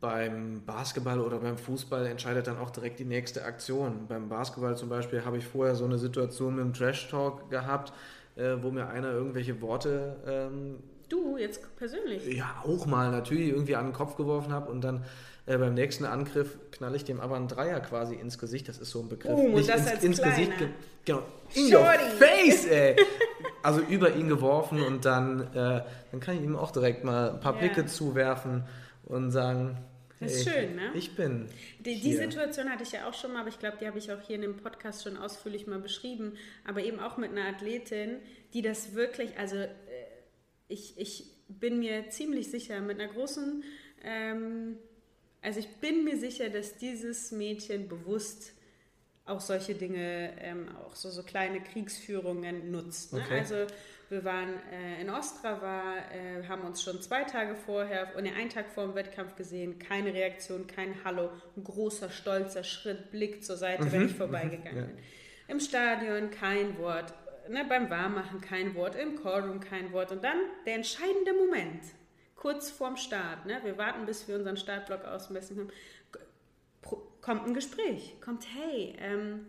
beim 0.00 0.62
Basketball 0.66 1.20
oder 1.20 1.38
beim 1.38 1.56
Fußball 1.56 2.06
entscheidet 2.06 2.46
dann 2.46 2.58
auch 2.58 2.70
direkt 2.70 2.98
die 2.98 3.04
nächste 3.04 3.44
Aktion. 3.44 4.06
Beim 4.06 4.28
Basketball 4.28 4.76
zum 4.76 4.88
Beispiel 4.88 5.24
habe 5.24 5.38
ich 5.38 5.46
vorher 5.46 5.74
so 5.74 5.84
eine 5.84 5.98
Situation 5.98 6.56
mit 6.56 6.64
dem 6.64 6.72
Trash 6.74 7.08
Talk 7.08 7.50
gehabt, 7.50 7.92
äh, 8.36 8.56
wo 8.60 8.70
mir 8.70 8.88
einer 8.88 9.12
irgendwelche 9.12 9.60
Worte. 9.62 10.16
Ähm, 10.26 10.82
du, 11.08 11.38
jetzt 11.38 11.60
persönlich? 11.76 12.26
Ja, 12.36 12.62
auch 12.64 12.86
mal 12.86 13.10
natürlich 13.10 13.48
irgendwie 13.48 13.76
an 13.76 13.86
den 13.86 13.92
Kopf 13.92 14.16
geworfen 14.16 14.52
habe 14.52 14.70
und 14.70 14.82
dann 14.82 15.04
äh, 15.46 15.56
beim 15.58 15.74
nächsten 15.74 16.04
Angriff 16.04 16.58
knall 16.72 16.94
ich 16.94 17.04
dem 17.04 17.20
aber 17.20 17.36
einen 17.36 17.48
Dreier 17.48 17.80
quasi 17.80 18.14
ins 18.14 18.38
Gesicht. 18.38 18.68
Das 18.68 18.78
ist 18.78 18.90
so 18.90 19.00
ein 19.00 19.08
Begriff. 19.08 19.32
Oh, 19.34 19.56
Nicht 19.56 19.68
das 19.68 19.80
ins, 19.80 19.90
als 19.90 20.04
ins 20.04 20.22
Gesicht. 20.22 20.52
Genau. 21.04 21.22
In 21.54 21.74
your 21.74 21.84
face, 22.18 22.66
ey. 22.66 22.96
also 23.62 23.80
über 23.80 24.14
ihn 24.14 24.28
geworfen 24.28 24.82
und 24.82 25.04
dann, 25.04 25.40
äh, 25.54 25.82
dann 26.10 26.20
kann 26.20 26.36
ich 26.36 26.42
ihm 26.42 26.56
auch 26.56 26.70
direkt 26.70 27.04
mal 27.04 27.30
ein 27.30 27.40
paar 27.40 27.54
Blicke 27.54 27.82
ja. 27.82 27.86
zuwerfen 27.86 28.64
und 29.06 29.30
sagen, 29.30 29.78
Das 30.20 30.32
ist 30.32 30.46
Hey, 30.46 30.66
schön, 30.66 30.76
ne? 30.76 30.92
Ich 30.94 31.14
bin. 31.16 31.48
Die, 31.80 32.00
die. 32.00 32.14
Situation 32.14 32.70
hatte 32.70 32.82
ich 32.82 32.92
ja 32.92 33.08
auch 33.08 33.14
schon 33.14 33.32
mal, 33.32 33.40
aber 33.40 33.48
ich 33.48 33.58
glaube, 33.58 33.76
die 33.80 33.86
habe 33.86 33.98
ich 33.98 34.12
auch 34.12 34.20
hier 34.20 34.36
in 34.36 34.42
dem 34.42 34.56
Podcast 34.56 35.02
schon 35.02 35.16
ausführlich 35.16 35.66
mal 35.66 35.80
beschrieben. 35.80 36.36
Aber 36.64 36.82
eben 36.82 37.00
auch 37.00 37.16
mit 37.16 37.30
einer 37.30 37.46
Athletin, 37.46 38.18
die 38.52 38.62
das 38.62 38.94
wirklich, 38.94 39.36
also 39.38 39.56
äh, 39.56 39.68
ich, 40.68 40.98
ich 40.98 41.26
bin 41.48 41.78
mir 41.78 42.10
ziemlich 42.10 42.50
sicher, 42.50 42.80
mit 42.80 43.00
einer 43.00 43.12
großen, 43.12 43.64
ähm, 44.02 44.76
also 45.42 45.60
ich 45.60 45.68
bin 45.76 46.04
mir 46.04 46.16
sicher, 46.18 46.48
dass 46.48 46.78
dieses 46.78 47.32
Mädchen 47.32 47.88
bewusst 47.88 48.54
auch 49.26 49.40
solche 49.40 49.74
Dinge, 49.74 50.32
ähm, 50.40 50.68
auch 50.76 50.94
so, 50.96 51.10
so 51.10 51.22
kleine 51.22 51.62
Kriegsführungen 51.62 52.70
nutzt. 52.70 53.12
Ne? 53.12 53.22
Okay. 53.24 53.38
Also 53.38 53.66
wir 54.14 54.24
waren 54.24 54.54
äh, 54.72 55.00
in 55.00 55.10
Ostrava, 55.10 55.96
äh, 56.12 56.46
haben 56.46 56.62
uns 56.62 56.82
schon 56.82 57.02
zwei 57.02 57.24
Tage 57.24 57.56
vorher 57.56 58.16
und 58.16 58.26
einen 58.26 58.48
Tag 58.48 58.70
vor 58.70 58.84
dem 58.84 58.94
Wettkampf 58.94 59.34
gesehen, 59.34 59.78
keine 59.78 60.14
Reaktion, 60.14 60.66
kein 60.66 60.94
Hallo, 61.04 61.30
ein 61.56 61.64
großer, 61.64 62.08
stolzer 62.10 62.62
Schritt, 62.64 63.10
Blick 63.10 63.44
zur 63.44 63.56
Seite, 63.56 63.90
wenn 63.92 64.06
ich 64.06 64.14
vorbeigegangen 64.14 64.76
ja. 64.78 64.86
bin. 64.86 64.98
Im 65.48 65.60
Stadion 65.60 66.30
kein 66.30 66.78
Wort, 66.78 67.12
ne, 67.48 67.66
beim 67.68 67.90
Warmmachen 67.90 68.40
kein 68.40 68.74
Wort, 68.76 68.94
im 68.94 69.20
Callroom 69.20 69.60
kein 69.60 69.92
Wort 69.92 70.12
und 70.12 70.22
dann 70.22 70.38
der 70.64 70.76
entscheidende 70.76 71.32
Moment, 71.34 71.82
kurz 72.36 72.70
vorm 72.70 72.96
Start, 72.96 73.46
ne, 73.46 73.60
wir 73.64 73.76
warten, 73.76 74.06
bis 74.06 74.28
wir 74.28 74.36
unseren 74.36 74.56
Startblock 74.56 75.04
ausmessen 75.04 75.58
haben, 75.58 75.70
pro- 76.82 77.02
kommt 77.20 77.46
ein 77.46 77.54
Gespräch, 77.54 78.14
kommt, 78.20 78.46
hey, 78.54 78.94
ähm, 79.00 79.46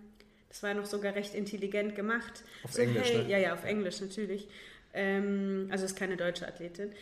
das 0.55 0.63
war 0.63 0.73
noch 0.73 0.85
sogar 0.85 1.15
recht 1.15 1.35
intelligent 1.35 1.97
gemacht. 1.97 2.45
Auf 2.63 2.77
Englisch, 2.77 3.09
hey, 3.11 3.23
ne? 3.23 3.29
Ja, 3.29 3.37
ja, 3.37 3.53
auf 3.53 3.65
Englisch 3.65 3.99
natürlich. 3.99 4.47
Ähm, 4.93 5.67
also 5.69 5.83
ist 5.83 5.97
keine 5.97 6.15
deutsche 6.15 6.47
Athletin. 6.47 6.93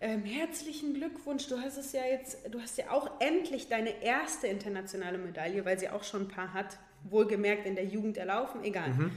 Ähm, 0.00 0.24
herzlichen 0.24 0.94
Glückwunsch, 0.94 1.46
du 1.46 1.58
hast 1.58 1.76
es 1.76 1.92
ja 1.92 2.00
jetzt, 2.10 2.38
du 2.50 2.58
hast 2.58 2.78
ja 2.78 2.90
auch 2.90 3.20
endlich 3.20 3.68
deine 3.68 4.02
erste 4.02 4.46
internationale 4.46 5.18
Medaille, 5.18 5.62
weil 5.66 5.78
sie 5.78 5.90
auch 5.90 6.04
schon 6.04 6.22
ein 6.22 6.28
paar 6.28 6.54
hat, 6.54 6.78
wohlgemerkt 7.04 7.66
in 7.66 7.74
der 7.74 7.84
Jugend 7.84 8.16
erlaufen, 8.16 8.64
egal. 8.64 8.88
Mhm. 8.88 9.10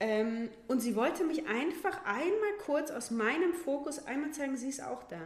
Ähm, 0.00 0.48
und 0.66 0.80
sie 0.80 0.96
wollte 0.96 1.22
mich 1.22 1.46
einfach 1.46 2.04
einmal 2.04 2.52
kurz 2.66 2.90
aus 2.90 3.12
meinem 3.12 3.54
Fokus 3.54 4.04
einmal 4.04 4.32
zeigen, 4.32 4.56
sie 4.56 4.68
ist 4.68 4.82
auch 4.82 5.04
da. 5.04 5.20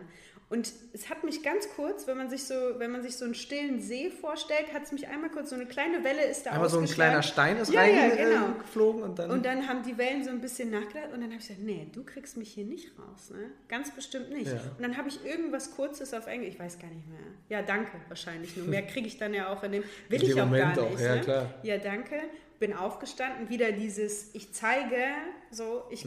Und 0.52 0.70
es 0.92 1.08
hat 1.08 1.24
mich 1.24 1.42
ganz 1.42 1.66
kurz, 1.74 2.06
wenn 2.06 2.18
man 2.18 2.28
sich 2.28 2.44
so, 2.44 2.54
wenn 2.76 2.90
man 2.92 3.02
sich 3.02 3.16
so 3.16 3.24
einen 3.24 3.34
stillen 3.34 3.80
See 3.80 4.10
vorstellt, 4.10 4.74
hat 4.74 4.82
es 4.82 4.92
mich 4.92 5.08
einmal 5.08 5.30
kurz, 5.30 5.48
so 5.48 5.56
eine 5.56 5.64
kleine 5.64 6.04
Welle 6.04 6.22
ist 6.26 6.44
da 6.44 6.50
Einmal 6.50 6.68
so 6.68 6.78
ein 6.78 6.84
kleiner 6.84 7.22
Stein 7.22 7.56
ist 7.56 7.72
Ja, 7.72 7.86
ja, 7.86 8.14
genau. 8.14 8.44
reingeflogen 8.44 9.02
und 9.02 9.18
dann. 9.18 9.30
Und 9.30 9.46
dann 9.46 9.66
haben 9.66 9.82
die 9.82 9.96
Wellen 9.96 10.22
so 10.22 10.28
ein 10.28 10.42
bisschen 10.42 10.70
nachgedacht 10.70 11.06
und 11.14 11.22
dann 11.22 11.30
habe 11.30 11.36
ich 11.40 11.48
gesagt, 11.48 11.62
nee, 11.62 11.86
du 11.94 12.04
kriegst 12.04 12.36
mich 12.36 12.52
hier 12.52 12.66
nicht 12.66 12.90
raus, 12.98 13.30
ne? 13.30 13.46
Ganz 13.68 13.92
bestimmt 13.92 14.30
nicht. 14.30 14.48
Ja. 14.48 14.60
Und 14.76 14.82
dann 14.82 14.98
habe 14.98 15.08
ich 15.08 15.24
irgendwas 15.24 15.70
Kurzes 15.74 16.12
auf 16.12 16.26
Englisch, 16.26 16.50
ich 16.50 16.60
weiß 16.60 16.78
gar 16.78 16.88
nicht 16.88 17.08
mehr. 17.08 17.18
Ja, 17.48 17.62
danke 17.62 17.92
wahrscheinlich. 18.08 18.54
Nur 18.54 18.66
mehr 18.66 18.82
kriege 18.82 19.06
ich 19.06 19.16
dann 19.16 19.32
ja 19.32 19.48
auch 19.50 19.62
in 19.62 19.72
dem, 19.72 19.84
will 20.10 20.20
In 20.22 20.28
ich 20.28 20.34
dem 20.34 20.40
auch 20.42 20.44
Moment 20.44 20.76
gar 20.76 20.84
auch, 20.84 20.90
nicht. 20.90 21.00
ja, 21.00 21.14
ne? 21.14 21.20
klar. 21.22 21.54
Ja, 21.62 21.78
danke. 21.78 22.16
Bin 22.60 22.74
aufgestanden, 22.74 23.48
wieder 23.48 23.72
dieses, 23.72 24.34
ich 24.34 24.52
zeige, 24.52 25.02
so, 25.50 25.84
ich. 25.90 26.04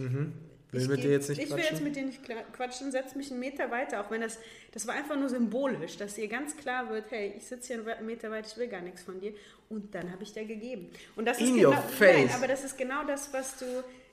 Will 0.76 0.82
ich 0.84 0.88
mit 0.90 0.98
geh- 0.98 1.08
dir 1.08 1.12
jetzt 1.14 1.30
nicht 1.30 1.42
Ich 1.42 1.50
will 1.50 1.56
quatschen? 1.58 1.76
jetzt 1.76 1.84
mit 1.84 1.96
dir 1.96 2.04
nicht 2.06 2.22
quatschen, 2.54 2.92
setz 2.92 3.16
mich 3.16 3.32
einen 3.32 3.40
Meter 3.40 3.72
weiter, 3.72 4.02
auch 4.02 4.12
wenn 4.12 4.22
das, 4.22 4.38
das 4.72 4.86
war 4.88 4.96
einfach 4.96 5.16
nur 5.18 5.30
symbolisch, 5.30 5.98
dass 5.98 6.18
ihr 6.18 6.28
ganz 6.28 6.56
klar 6.58 6.90
wird, 6.90 7.06
hey, 7.12 7.34
ich 7.38 7.46
sitze 7.46 7.74
hier 7.76 7.96
einen 7.98 8.06
Meter 8.06 8.30
weit, 8.32 8.48
ich 8.48 8.58
will 8.58 8.68
gar 8.68 8.82
nichts 8.82 9.02
von 9.04 9.20
dir. 9.20 9.34
Und 9.70 9.96
dann 9.96 10.12
habe 10.12 10.24
ich 10.24 10.32
dir 10.34 10.46
gegeben. 10.46 10.90
Und 11.16 11.26
das 11.26 11.40
In 11.40 11.56
ist 11.58 11.64
your 11.66 11.72
genau, 11.72 11.82
face. 11.82 12.16
Nein, 12.28 12.30
aber 12.36 12.48
das 12.48 12.64
ist 12.64 12.78
genau 12.78 13.04
das, 13.06 13.34
was 13.34 13.58
du, 13.58 13.66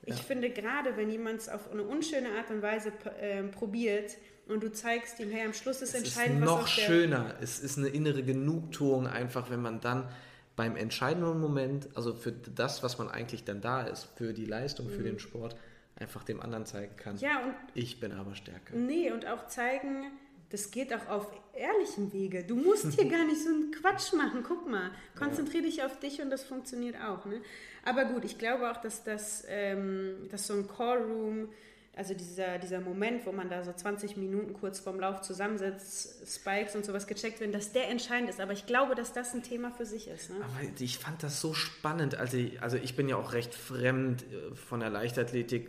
ich 0.06 0.14
finde, 0.22 0.50
gerade 0.50 0.96
wenn 0.96 1.10
jemand 1.10 1.40
es 1.40 1.48
auf 1.48 1.70
eine 1.70 1.82
unschöne 1.82 2.30
Art 2.38 2.50
und 2.50 2.62
Weise 2.62 2.92
ähm, 3.20 3.50
probiert 3.50 4.16
und 4.48 4.62
du 4.62 4.72
zeigst 4.72 5.20
ihm, 5.20 5.30
hey, 5.30 5.44
am 5.44 5.52
Schluss 5.52 5.82
ist 5.82 5.90
es 5.94 6.02
ist 6.02 6.16
entscheidend, 6.16 6.40
was 6.40 6.46
noch 6.48 6.66
schöner. 6.66 7.34
Es 7.40 7.60
ist 7.60 7.78
eine 7.78 7.88
innere 7.88 8.22
Genugtuung 8.22 9.06
einfach, 9.06 9.50
wenn 9.50 9.60
man 9.62 9.80
dann 9.80 10.08
beim 10.56 10.76
entscheidenden 10.76 11.40
Moment, 11.40 11.88
also 11.94 12.12
für 12.14 12.32
das, 12.32 12.82
was 12.82 12.98
man 12.98 13.08
eigentlich 13.08 13.44
dann 13.44 13.60
da 13.60 13.82
ist, 13.86 14.08
für 14.16 14.32
die 14.32 14.44
Leistung, 14.44 14.90
für 14.90 15.02
den 15.02 15.18
Sport, 15.18 15.56
einfach 16.02 16.24
dem 16.24 16.40
anderen 16.40 16.66
zeigen 16.66 16.96
kann. 16.96 17.16
Ja, 17.18 17.42
und 17.42 17.54
Ich 17.74 18.00
bin 18.00 18.12
aber 18.12 18.34
stärker. 18.34 18.74
Nee, 18.74 19.10
und 19.12 19.26
auch 19.26 19.46
zeigen, 19.46 20.10
das 20.50 20.70
geht 20.70 20.92
auch 20.92 21.08
auf 21.08 21.32
ehrlichem 21.54 22.12
Wege. 22.12 22.44
Du 22.44 22.56
musst 22.56 22.92
hier 22.92 23.08
gar 23.08 23.24
nicht 23.24 23.42
so 23.42 23.48
einen 23.48 23.70
Quatsch 23.70 24.12
machen. 24.12 24.44
Guck 24.46 24.68
mal, 24.68 24.90
konzentriere 25.18 25.64
dich 25.64 25.82
auf 25.82 25.98
dich 25.98 26.20
und 26.20 26.30
das 26.30 26.44
funktioniert 26.44 26.96
auch. 27.00 27.24
Ne? 27.24 27.40
Aber 27.84 28.04
gut, 28.04 28.24
ich 28.24 28.36
glaube 28.36 28.70
auch, 28.70 28.76
dass, 28.78 29.02
das, 29.04 29.44
ähm, 29.48 30.28
dass 30.30 30.46
so 30.46 30.54
ein 30.54 30.68
Callroom, 30.68 31.48
also 31.94 32.14
dieser, 32.14 32.58
dieser 32.58 32.80
Moment, 32.80 33.26
wo 33.26 33.32
man 33.32 33.50
da 33.50 33.62
so 33.62 33.72
20 33.72 34.16
Minuten 34.16 34.54
kurz 34.54 34.80
vorm 34.80 34.98
Lauf 34.98 35.20
zusammensitzt, 35.20 36.26
Spikes 36.26 36.74
und 36.74 36.86
sowas 36.86 37.06
gecheckt 37.06 37.40
werden, 37.40 37.52
dass 37.52 37.72
der 37.72 37.90
entscheidend 37.90 38.30
ist. 38.30 38.40
Aber 38.40 38.52
ich 38.52 38.64
glaube, 38.64 38.94
dass 38.94 39.12
das 39.12 39.34
ein 39.34 39.42
Thema 39.42 39.70
für 39.70 39.84
sich 39.84 40.08
ist. 40.08 40.30
Ne? 40.30 40.36
Aber 40.36 40.80
ich 40.80 40.98
fand 40.98 41.22
das 41.22 41.40
so 41.40 41.52
spannend. 41.52 42.14
Also 42.14 42.38
ich, 42.38 42.62
also 42.62 42.78
ich 42.78 42.96
bin 42.96 43.10
ja 43.10 43.16
auch 43.16 43.34
recht 43.34 43.54
fremd 43.54 44.22
äh, 44.22 44.54
von 44.54 44.80
der 44.80 44.88
Leichtathletik 44.88 45.68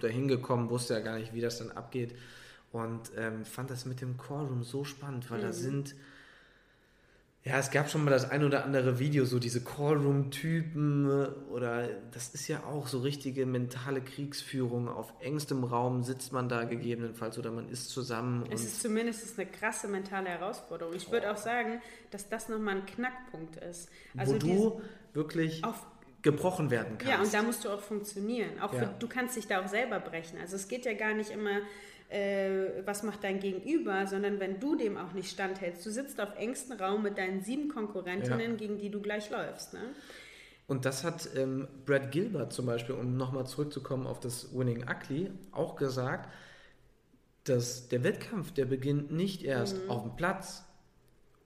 dahin 0.00 0.26
gekommen, 0.26 0.70
wusste 0.70 0.94
ja 0.94 1.00
gar 1.00 1.18
nicht, 1.18 1.34
wie 1.34 1.40
das 1.40 1.58
dann 1.58 1.70
abgeht. 1.70 2.16
Und 2.72 3.12
ähm, 3.16 3.44
fand 3.44 3.70
das 3.70 3.84
mit 3.84 4.00
dem 4.00 4.16
Callroom 4.16 4.64
so 4.64 4.84
spannend, 4.84 5.30
weil 5.30 5.40
da 5.40 5.52
sind. 5.52 5.94
Ja, 7.42 7.58
es 7.58 7.70
gab 7.70 7.88
schon 7.90 8.04
mal 8.04 8.10
das 8.10 8.30
ein 8.30 8.44
oder 8.44 8.64
andere 8.66 8.98
Video, 8.98 9.24
so 9.24 9.38
diese 9.38 9.64
Callroom-Typen 9.64 11.08
äh, 11.08 11.50
oder 11.50 11.88
das 12.12 12.28
ist 12.34 12.48
ja 12.48 12.64
auch 12.64 12.86
so 12.86 13.00
richtige 13.00 13.46
mentale 13.46 14.02
Kriegsführung. 14.02 14.88
Auf 14.88 15.14
engstem 15.20 15.64
Raum 15.64 16.02
sitzt 16.02 16.32
man 16.32 16.50
da 16.50 16.64
gegebenenfalls 16.64 17.38
oder 17.38 17.50
man 17.50 17.70
ist 17.70 17.88
zusammen. 17.88 18.44
Es 18.50 18.62
ist 18.64 18.82
zumindest 18.82 19.38
eine 19.38 19.48
krasse 19.50 19.88
mentale 19.88 20.28
Herausforderung. 20.28 20.94
Ich 20.94 21.10
würde 21.10 21.32
auch 21.32 21.38
sagen, 21.38 21.80
dass 22.10 22.28
das 22.28 22.50
nochmal 22.50 22.76
ein 22.76 22.86
Knackpunkt 22.86 23.56
ist. 23.56 23.88
Also 24.18 24.34
wo 24.34 24.38
du 24.38 24.82
wirklich 25.14 25.62
gebrochen 26.20 26.70
werden 26.70 26.98
kannst. 26.98 27.10
Ja, 27.10 27.22
und 27.22 27.32
da 27.32 27.42
musst 27.42 27.64
du 27.64 27.70
auch 27.70 27.80
funktionieren. 27.80 28.60
Auch 28.60 28.74
Ja. 28.74 28.80
für, 28.80 28.94
du 28.98 29.08
kannst 29.08 29.36
dich 29.36 29.46
da 29.46 29.64
auch 29.64 29.68
selber 29.68 29.98
brechen. 29.98 30.38
Also 30.38 30.56
es 30.56 30.68
geht 30.68 30.84
ja 30.84 30.92
gar 30.92 31.14
nicht 31.14 31.30
immer, 31.30 31.60
äh, 32.10 32.82
was 32.84 33.02
macht 33.02 33.22
dein 33.24 33.40
Gegenüber, 33.40 34.06
sondern 34.06 34.40
wenn 34.40 34.58
du 34.60 34.76
dem 34.76 34.96
auch 34.96 35.12
nicht 35.12 35.30
standhältst. 35.30 35.84
Du 35.86 35.90
sitzt 35.90 36.20
auf 36.20 36.36
engstem 36.36 36.78
Raum 36.78 37.02
mit 37.02 37.16
deinen 37.18 37.40
sieben 37.42 37.68
Konkurrentinnen, 37.68 38.52
Ja. 38.52 38.56
gegen 38.56 38.78
die 38.78 38.90
du 38.90 39.00
gleich 39.00 39.30
läufst. 39.30 39.72
Ne? 39.74 39.80
Und 40.66 40.84
das 40.84 41.02
hat 41.04 41.28
ähm, 41.36 41.66
Brad 41.86 42.12
Gilbert 42.12 42.52
zum 42.52 42.66
Beispiel, 42.66 42.94
um 42.94 43.16
nochmal 43.16 43.46
zurückzukommen 43.46 44.06
auf 44.06 44.20
das 44.20 44.54
Winning 44.56 44.84
Ugly, 44.88 45.30
auch 45.52 45.76
gesagt, 45.76 46.28
dass 47.44 47.88
der 47.88 48.04
Wettkampf, 48.04 48.52
der 48.52 48.66
beginnt 48.66 49.10
nicht 49.10 49.42
erst 49.42 49.84
Mhm. 49.84 49.90
auf 49.90 50.02
dem 50.02 50.16
Platz 50.16 50.62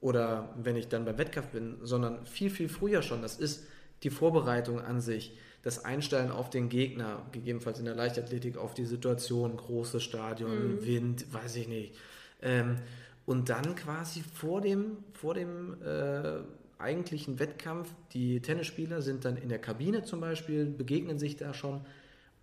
oder 0.01 0.53
wenn 0.57 0.75
ich 0.75 0.87
dann 0.89 1.05
beim 1.05 1.17
Wettkampf 1.17 1.47
bin, 1.47 1.77
sondern 1.81 2.25
viel, 2.25 2.49
viel 2.49 2.69
früher 2.69 3.01
schon. 3.01 3.21
Das 3.21 3.37
ist 3.37 3.65
die 4.03 4.09
Vorbereitung 4.09 4.79
an 4.81 4.99
sich, 5.01 5.37
das 5.65 5.83
Einstellen 5.83 6.29
auf 6.31 6.51
den 6.51 6.69
Gegner, 6.69 7.23
gegebenenfalls 7.31 7.79
in 7.79 7.85
der 7.85 7.95
Leichtathletik 7.95 8.55
auf 8.55 8.75
die 8.75 8.85
Situation, 8.85 9.57
großes 9.57 10.03
Stadion, 10.03 10.75
Mhm. 10.75 10.85
Wind, 10.85 11.33
weiß 11.33 11.55
ich 11.55 11.67
nicht. 11.67 11.95
Ähm, 12.43 12.77
und 13.25 13.49
dann 13.49 13.73
quasi 13.75 14.21
vor 14.21 14.61
dem, 14.61 14.97
vor 15.13 15.33
dem 15.33 15.75
äh, 15.83 16.37
eigentlichen 16.77 17.39
Wettkampf, 17.39 17.89
die 18.13 18.41
Tennisspieler 18.41 19.01
sind 19.01 19.25
dann 19.25 19.37
in 19.37 19.49
der 19.49 19.57
Kabine 19.57 20.03
zum 20.03 20.19
Beispiel, 20.21 20.65
begegnen 20.67 21.17
sich 21.17 21.35
da 21.35 21.53
schon. 21.55 21.81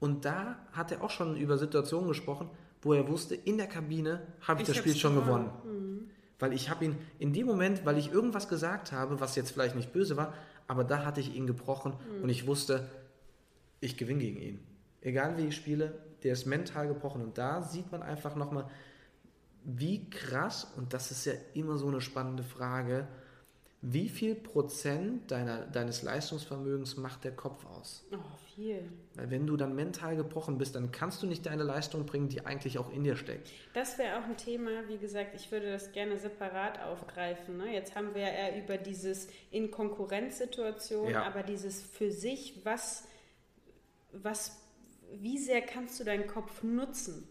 Und 0.00 0.24
da 0.24 0.58
hat 0.72 0.90
er 0.90 1.04
auch 1.04 1.10
schon 1.10 1.36
über 1.36 1.58
Situationen 1.58 2.08
gesprochen, 2.08 2.50
wo 2.80 2.92
er 2.92 3.06
wusste, 3.06 3.36
in 3.36 3.56
der 3.56 3.68
Kabine 3.68 4.20
habe 4.40 4.62
ich, 4.62 4.68
Ich 4.68 4.74
das 4.74 4.82
Spiel 4.82 4.96
schon 4.96 5.14
gewonnen. 5.14 5.48
gewonnen. 5.62 6.10
Weil 6.40 6.52
ich 6.54 6.68
habe 6.70 6.86
ihn 6.86 6.96
in 7.20 7.32
dem 7.32 7.46
Moment, 7.46 7.84
weil 7.86 7.98
ich 7.98 8.10
irgendwas 8.12 8.48
gesagt 8.48 8.90
habe, 8.90 9.20
was 9.20 9.36
jetzt 9.36 9.52
vielleicht 9.52 9.76
nicht 9.76 9.92
böse 9.92 10.16
war, 10.16 10.34
aber 10.66 10.82
da 10.82 11.04
hatte 11.04 11.20
ich 11.20 11.36
ihn 11.36 11.46
gebrochen 11.46 11.92
und 12.20 12.28
ich 12.28 12.48
wusste, 12.48 12.88
ich 13.82 13.96
gewinne 13.96 14.20
gegen 14.20 14.40
ihn. 14.40 14.60
Egal 15.00 15.36
wie 15.36 15.48
ich 15.48 15.56
spiele, 15.56 15.98
der 16.22 16.32
ist 16.32 16.46
mental 16.46 16.88
gebrochen. 16.88 17.22
Und 17.22 17.36
da 17.36 17.62
sieht 17.62 17.90
man 17.92 18.02
einfach 18.02 18.36
nochmal, 18.36 18.70
wie 19.64 20.08
krass, 20.08 20.72
und 20.76 20.94
das 20.94 21.10
ist 21.10 21.24
ja 21.24 21.32
immer 21.54 21.76
so 21.76 21.88
eine 21.88 22.00
spannende 22.00 22.42
Frage, 22.42 23.06
wie 23.84 24.08
viel 24.08 24.36
Prozent 24.36 25.32
deiner, 25.32 25.66
deines 25.66 26.02
Leistungsvermögens 26.02 26.96
macht 26.96 27.24
der 27.24 27.32
Kopf 27.32 27.66
aus? 27.66 28.04
Oh, 28.12 28.16
viel. 28.54 28.88
Weil 29.16 29.28
wenn 29.32 29.44
du 29.44 29.56
dann 29.56 29.74
mental 29.74 30.14
gebrochen 30.14 30.56
bist, 30.56 30.76
dann 30.76 30.92
kannst 30.92 31.20
du 31.20 31.26
nicht 31.26 31.44
deine 31.46 31.64
Leistung 31.64 32.06
bringen, 32.06 32.28
die 32.28 32.46
eigentlich 32.46 32.78
auch 32.78 32.92
in 32.92 33.02
dir 33.02 33.16
steckt. 33.16 33.50
Das 33.74 33.98
wäre 33.98 34.20
auch 34.20 34.24
ein 34.24 34.36
Thema, 34.36 34.70
wie 34.86 34.98
gesagt, 34.98 35.34
ich 35.34 35.50
würde 35.50 35.72
das 35.72 35.90
gerne 35.90 36.16
separat 36.16 36.80
aufgreifen. 36.80 37.56
Ne? 37.56 37.74
Jetzt 37.74 37.96
haben 37.96 38.14
wir 38.14 38.22
ja 38.22 38.28
eher 38.28 38.62
über 38.62 38.78
dieses 38.78 39.26
in 39.50 39.72
Konkurrenzsituation, 39.72 41.10
Ja. 41.10 41.24
aber 41.24 41.42
dieses 41.42 41.82
für 41.82 42.12
sich, 42.12 42.60
was, 42.64 43.08
was, 44.12 44.60
wie 45.14 45.38
sehr 45.38 45.60
kannst 45.60 45.98
du 46.00 46.04
deinen 46.04 46.26
Kopf 46.26 46.62
nutzen? 46.62 47.26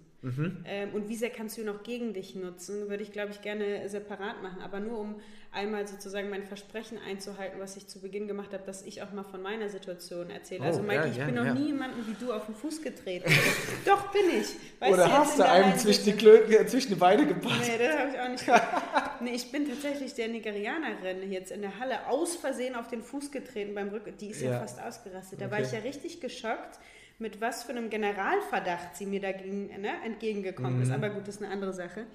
Ähm, 0.66 0.94
und 0.94 1.10
wie 1.10 1.16
sehr 1.16 1.32
kannst 1.32 1.58
du 1.58 1.62
ihn 1.62 1.70
auch 1.70 1.84
gegen 1.84 2.14
dich 2.14 2.36
nutzen, 2.36 2.90
würde 2.90 3.04
ich, 3.04 3.12
glaube 3.12 3.32
ich, 3.32 3.42
gerne 3.42 3.88
separat 3.90 4.44
machen. 4.44 4.62
Aber 4.62 4.80
nur 4.80 5.00
um 5.00 5.20
einmal 5.54 5.86
sozusagen 5.88 6.30
mein 6.30 6.44
Versprechen 6.44 6.98
einzuhalten, 7.06 7.60
was 7.60 7.76
ich 7.76 7.86
zu 7.88 8.00
Beginn 8.00 8.28
gemacht 8.28 8.54
habe, 8.54 8.64
dass 8.66 8.82
ich 8.84 9.02
auch 9.02 9.12
mal 9.12 9.24
von 9.24 9.42
meiner 9.42 9.68
Situation 9.70 10.30
erzähle. 10.30 10.64
Also 10.64 10.80
Oh, 10.80 10.84
Mike, 10.84 11.02
ja, 11.02 11.06
ich 11.08 11.18
ja, 11.18 11.26
bin 11.26 11.36
noch 11.36 11.46
ja. 11.46 11.54
nie 11.54 11.68
jemanden 11.68 12.08
wie 12.08 12.14
du 12.24 12.32
auf 12.32 12.46
den 12.46 12.56
Fuß 12.56 12.82
getreten. 12.82 13.30
Doch, 13.86 14.12
bin 14.12 14.30
ich. 14.30 14.48
Weißt 14.80 14.94
Oder 14.94 15.04
jetzt 15.08 15.12
hast 15.18 15.40
du 15.40 15.50
einem 15.50 15.78
zwischen 15.78 16.06
die. 16.06 16.14
Klö 16.14 16.66
zwischen 16.68 16.90
die 16.90 16.96
Beine 16.96 17.26
gepasst? 17.28 17.62
Nee, 17.68 17.78
das 17.86 17.98
habe 18.00 18.10
ich 18.14 18.20
auch 18.20 18.30
nicht 18.30 18.46
gemacht. 18.46 18.68
Nee, 19.24 19.36
ich 19.36 19.52
bin 19.52 19.68
tatsächlich 19.70 20.16
der 20.16 20.30
Nigerianerin 20.30 21.32
jetzt 21.32 21.52
in 21.52 21.62
der 21.62 21.78
Halle 21.80 22.08
aus 22.08 22.36
Versehen 22.38 22.74
auf 22.76 22.88
den 22.88 23.04
Fuß 23.04 23.30
getreten 23.32 23.76
beim 23.76 23.90
Rücken. 23.90 24.18
Die 24.18 24.32
ist 24.32 24.42
ja, 24.42 24.60
fast 24.60 24.82
ausgerastet. 24.82 25.40
Da 25.42 25.52
war 25.52 25.60
Okay. 25.60 25.68
ich 25.68 25.74
ja 25.74 25.80
richtig 25.80 26.22
geschockt, 26.22 26.80
mit 27.20 27.40
was 27.40 27.64
für 27.64 27.72
einem 27.72 27.92
Generalverdacht 27.92 28.96
sie 28.96 29.06
mir 29.06 29.20
dagegen 29.22 29.68
ne, 29.80 29.92
entgegengekommen 30.06 30.78
Mhm. 30.78 30.82
ist. 30.84 30.92
Aber 30.92 31.10
gut, 31.12 31.28
das 31.28 31.36
ist 31.36 31.44
eine 31.44 31.52
andere 31.54 31.72
Sache. 31.74 32.06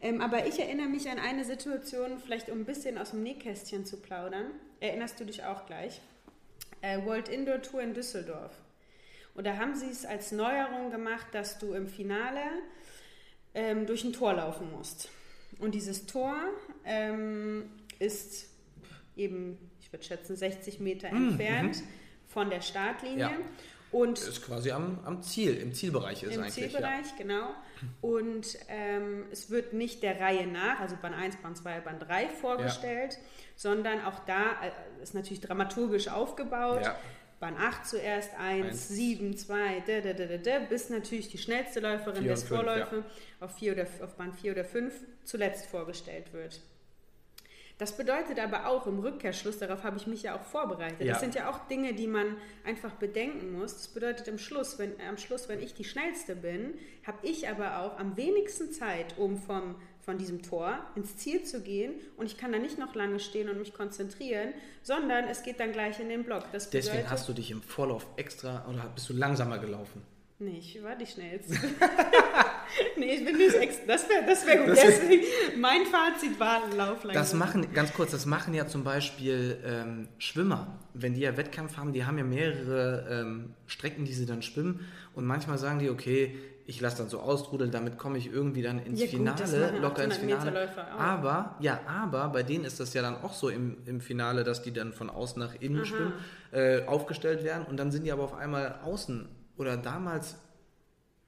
Ähm, 0.00 0.20
aber 0.20 0.46
ich 0.46 0.58
erinnere 0.58 0.88
mich 0.88 1.08
an 1.08 1.18
eine 1.18 1.44
Situation, 1.44 2.18
vielleicht 2.18 2.48
um 2.48 2.60
ein 2.60 2.64
bisschen 2.64 2.98
aus 2.98 3.10
dem 3.10 3.22
Nähkästchen 3.22 3.84
zu 3.84 4.00
plaudern. 4.00 4.46
Erinnerst 4.80 5.20
du 5.20 5.24
dich 5.24 5.44
auch 5.44 5.66
gleich? 5.66 6.00
Äh, 6.80 7.04
World 7.04 7.28
Indoor 7.28 7.62
Tour 7.62 7.82
in 7.82 7.94
Düsseldorf. 7.94 8.52
Und 9.34 9.46
da 9.46 9.56
haben 9.56 9.74
sie 9.74 9.88
es 9.88 10.04
als 10.04 10.32
Neuerung 10.32 10.90
gemacht, 10.90 11.26
dass 11.32 11.58
du 11.58 11.72
im 11.74 11.88
Finale 11.88 12.40
ähm, 13.54 13.86
durch 13.86 14.04
ein 14.04 14.12
Tor 14.12 14.34
laufen 14.34 14.70
musst. 14.70 15.10
Und 15.58 15.74
dieses 15.74 16.06
Tor 16.06 16.36
ähm, 16.84 17.70
ist 17.98 18.48
eben, 19.16 19.58
ich 19.80 19.92
würde 19.92 20.04
schätzen, 20.04 20.36
60 20.36 20.80
Meter 20.80 21.08
entfernt 21.08 21.82
von 22.26 22.50
der 22.50 22.60
Startlinie. 22.60 23.18
Ja. 23.18 23.30
Und 23.92 24.18
Ist 24.18 24.44
quasi 24.44 24.70
am, 24.70 24.98
am 25.04 25.22
Ziel, 25.22 25.54
im 25.58 25.74
Zielbereich 25.74 26.22
ist 26.22 26.34
im 26.34 26.40
eigentlich. 26.40 26.54
Zielbereich, 26.54 27.14
genau. 27.18 27.50
Und 28.00 28.58
ähm, 28.68 29.26
es 29.30 29.50
wird 29.50 29.74
nicht 29.74 30.02
der 30.02 30.18
Reihe 30.18 30.46
nach, 30.46 30.80
also 30.80 30.96
Bahn 30.96 31.12
1, 31.12 31.36
Bahn 31.36 31.54
2, 31.54 31.80
Bahn 31.80 31.98
3 31.98 32.28
vorgestellt, 32.28 33.18
sondern 33.54 34.02
auch 34.04 34.20
da 34.26 34.52
äh, 34.62 35.02
ist 35.02 35.14
natürlich 35.14 35.42
dramaturgisch 35.42 36.08
aufgebaut. 36.08 36.82
Ja. 36.84 36.98
Bahn 37.38 37.56
8 37.58 37.86
zuerst, 37.86 38.30
1, 38.38 38.66
Eins. 38.66 38.88
7, 38.88 39.36
2, 39.36 39.82
da, 39.86 40.00
da, 40.00 40.12
da, 40.12 40.26
da, 40.26 40.36
da, 40.38 40.58
bis 40.60 40.90
natürlich 40.90 41.28
die 41.28 41.38
schnellste 41.38 41.80
Läuferin 41.80 42.24
des 42.24 42.44
Vorläufe 42.44 43.04
auf, 43.40 43.56
vier 43.56 43.72
oder, 43.72 43.86
auf 44.02 44.14
Bahn 44.16 44.32
4 44.32 44.52
oder 44.52 44.64
5 44.64 44.94
zuletzt 45.24 45.66
vorgestellt 45.66 46.32
wird. 46.32 46.60
Das 47.82 47.96
bedeutet 47.96 48.38
aber 48.38 48.68
auch 48.68 48.86
im 48.86 49.00
Rückkehrschluss, 49.00 49.58
darauf 49.58 49.82
habe 49.82 49.96
ich 49.96 50.06
mich 50.06 50.22
ja 50.22 50.36
auch 50.36 50.44
vorbereitet. 50.44 51.00
Ja. 51.00 51.14
Das 51.14 51.20
sind 51.20 51.34
ja 51.34 51.50
auch 51.50 51.66
Dinge, 51.66 51.94
die 51.94 52.06
man 52.06 52.36
einfach 52.64 52.92
bedenken 52.92 53.58
muss. 53.58 53.74
Das 53.74 53.88
bedeutet 53.88 54.28
im 54.28 54.38
Schluss, 54.38 54.78
wenn, 54.78 54.92
am 55.08 55.16
Schluss, 55.16 55.48
wenn 55.48 55.60
ich 55.60 55.74
die 55.74 55.82
schnellste 55.82 56.36
bin, 56.36 56.74
habe 57.04 57.18
ich 57.22 57.48
aber 57.48 57.80
auch 57.80 57.98
am 57.98 58.16
wenigsten 58.16 58.70
Zeit, 58.70 59.18
um 59.18 59.36
vom, 59.36 59.74
von 59.98 60.16
diesem 60.16 60.42
Tor 60.42 60.78
ins 60.94 61.16
Ziel 61.16 61.42
zu 61.42 61.60
gehen. 61.60 61.94
Und 62.16 62.26
ich 62.26 62.36
kann 62.36 62.52
da 62.52 62.60
nicht 62.60 62.78
noch 62.78 62.94
lange 62.94 63.18
stehen 63.18 63.48
und 63.48 63.58
mich 63.58 63.74
konzentrieren, 63.74 64.54
sondern 64.84 65.24
es 65.24 65.42
geht 65.42 65.58
dann 65.58 65.72
gleich 65.72 65.98
in 65.98 66.08
den 66.08 66.22
Block. 66.22 66.44
Das 66.52 66.70
Deswegen 66.70 66.98
bedeutet, 66.98 67.10
hast 67.10 67.28
du 67.28 67.32
dich 67.32 67.50
im 67.50 67.62
Vorlauf 67.62 68.06
extra 68.14 68.64
oder 68.68 68.92
bist 68.94 69.08
du 69.08 69.12
langsamer 69.12 69.58
gelaufen? 69.58 70.02
Nee, 70.44 70.58
ich 70.58 70.82
war 70.82 70.96
die 70.96 71.06
schnellste. 71.06 71.54
nee, 72.96 73.14
ich 73.14 73.24
bin 73.24 73.36
nicht 73.36 73.54
extra. 73.54 73.86
Das 73.86 74.08
wäre 74.08 74.26
das 74.26 74.44
wär 74.44 74.56
gut. 74.58 74.70
Das 74.70 74.80
Deswegen, 74.80 75.24
mein 75.60 75.86
Fazit 75.86 76.40
war 76.40 76.62
Lauf 76.76 77.04
langsam. 77.04 77.12
Das 77.12 77.34
machen, 77.34 77.72
ganz 77.72 77.92
kurz, 77.92 78.10
das 78.10 78.26
machen 78.26 78.52
ja 78.52 78.66
zum 78.66 78.82
Beispiel 78.82 79.58
ähm, 79.64 80.08
Schwimmer. 80.18 80.78
Wenn 80.94 81.14
die 81.14 81.20
ja 81.20 81.36
Wettkampf 81.36 81.76
haben, 81.76 81.92
die 81.92 82.04
haben 82.04 82.18
ja 82.18 82.24
mehrere 82.24 83.06
ähm, 83.08 83.54
Strecken, 83.66 84.04
die 84.04 84.12
sie 84.12 84.26
dann 84.26 84.42
schwimmen. 84.42 84.80
Und 85.14 85.26
manchmal 85.26 85.58
sagen 85.58 85.78
die, 85.78 85.90
okay, 85.90 86.34
ich 86.66 86.80
lasse 86.80 86.98
dann 86.98 87.08
so 87.08 87.20
austrudeln, 87.20 87.70
damit 87.70 87.98
komme 87.98 88.18
ich 88.18 88.32
irgendwie 88.32 88.62
dann 88.62 88.78
ins 88.84 88.98
Ja 89.00 89.06
gut, 89.06 89.16
Finale, 89.16 89.78
locker 89.78 90.04
ins 90.04 90.16
800 90.16 90.70
Finale. 90.70 90.98
Aber, 90.98 91.56
ja, 91.60 91.80
aber 91.86 92.28
bei 92.28 92.42
denen 92.42 92.64
ist 92.64 92.80
das 92.80 92.94
ja 92.94 93.02
dann 93.02 93.16
auch 93.16 93.34
so 93.34 93.48
im, 93.48 93.78
im 93.86 94.00
Finale, 94.00 94.42
dass 94.42 94.62
die 94.62 94.72
dann 94.72 94.92
von 94.92 95.10
außen 95.10 95.40
nach 95.40 95.54
innen 95.60 95.84
schwimmen, 95.84 96.14
äh, 96.50 96.84
aufgestellt 96.86 97.44
werden 97.44 97.66
und 97.66 97.76
dann 97.76 97.92
sind 97.92 98.04
die 98.04 98.12
aber 98.12 98.24
auf 98.24 98.34
einmal 98.34 98.80
außen. 98.84 99.28
Oder 99.56 99.76
damals 99.76 100.36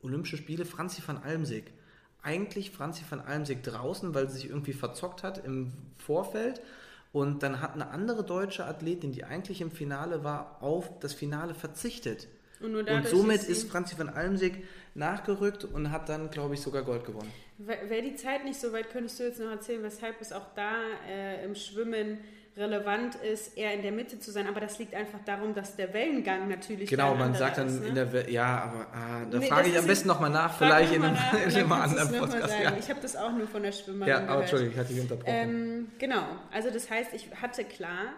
Olympische 0.02 0.36
Spiele, 0.36 0.64
Franzi 0.64 1.02
van 1.04 1.18
Almsick. 1.18 1.72
Eigentlich 2.22 2.70
Franzi 2.70 3.04
van 3.08 3.20
Almsick 3.20 3.62
draußen, 3.62 4.14
weil 4.14 4.28
sie 4.28 4.36
sich 4.40 4.48
irgendwie 4.48 4.72
verzockt 4.72 5.22
hat 5.22 5.44
im 5.44 5.72
Vorfeld. 5.96 6.60
Und 7.12 7.42
dann 7.42 7.60
hat 7.60 7.74
eine 7.74 7.90
andere 7.90 8.24
deutsche 8.24 8.64
Athletin, 8.64 9.12
die 9.12 9.24
eigentlich 9.24 9.60
im 9.60 9.70
Finale 9.70 10.24
war, 10.24 10.58
auf 10.60 10.98
das 11.00 11.14
Finale 11.14 11.54
verzichtet. 11.54 12.28
Und 12.60 12.74
Und 12.76 13.06
somit 13.08 13.42
ist 13.42 13.48
ist 13.48 13.70
Franzi 13.70 13.98
van 13.98 14.08
Almsick 14.08 14.64
nachgerückt 14.94 15.64
und 15.64 15.90
hat 15.90 16.08
dann, 16.08 16.30
glaube 16.30 16.54
ich, 16.54 16.60
sogar 16.60 16.82
Gold 16.82 17.04
gewonnen. 17.04 17.30
Wäre 17.58 18.02
die 18.02 18.14
Zeit 18.14 18.44
nicht 18.44 18.58
so 18.58 18.72
weit, 18.72 18.90
könntest 18.90 19.20
du 19.20 19.24
jetzt 19.24 19.38
noch 19.38 19.50
erzählen, 19.50 19.82
weshalb 19.82 20.20
es 20.20 20.32
auch 20.32 20.54
da 20.54 20.72
äh, 21.08 21.44
im 21.44 21.54
Schwimmen 21.54 22.18
relevant 22.56 23.16
ist, 23.16 23.56
eher 23.56 23.72
in 23.74 23.82
der 23.82 23.90
Mitte 23.92 24.20
zu 24.20 24.30
sein. 24.30 24.46
Aber 24.46 24.60
das 24.60 24.78
liegt 24.78 24.94
einfach 24.94 25.18
darum, 25.24 25.54
dass 25.54 25.76
der 25.76 25.92
Wellengang 25.92 26.48
natürlich 26.48 26.88
Genau, 26.88 27.14
man 27.14 27.34
sagt 27.34 27.58
dann 27.58 27.66
ist, 27.68 27.80
ne? 27.80 27.88
in 27.88 27.94
der 27.94 28.12
Welt, 28.12 28.30
ja, 28.30 28.62
aber 28.62 28.86
ah, 28.92 29.24
da 29.30 29.38
Nee, 29.38 29.46
frage 29.48 29.68
ich 29.70 29.78
am 29.78 29.86
besten 29.86 30.08
nochmal 30.08 30.30
nach, 30.30 30.56
vielleicht 30.56 30.90
noch 30.90 30.96
in 30.96 31.00
mal 31.02 31.08
einem, 31.08 31.16
nach, 31.16 31.46
in 31.46 31.54
einem 31.56 31.72
anderen 31.72 32.18
Podcast. 32.20 32.54
Ja, 32.62 32.76
Ich 32.78 32.88
habe 32.90 33.00
das 33.00 33.16
auch 33.16 33.32
nur 33.32 33.48
von 33.48 33.62
der 33.62 33.72
Schwimmerin 33.72 34.08
ja 34.08 34.26
aber. 34.26 34.42
Entschuldigung, 34.42 34.72
ich 34.74 34.78
hatte 34.78 34.92
dich 34.92 35.02
unterbrochen. 35.02 35.32
Ähm, 35.34 35.88
genau, 35.98 36.24
also 36.52 36.70
das 36.70 36.90
heißt, 36.90 37.12
ich 37.14 37.28
hatte 37.42 37.64
klar, 37.64 38.12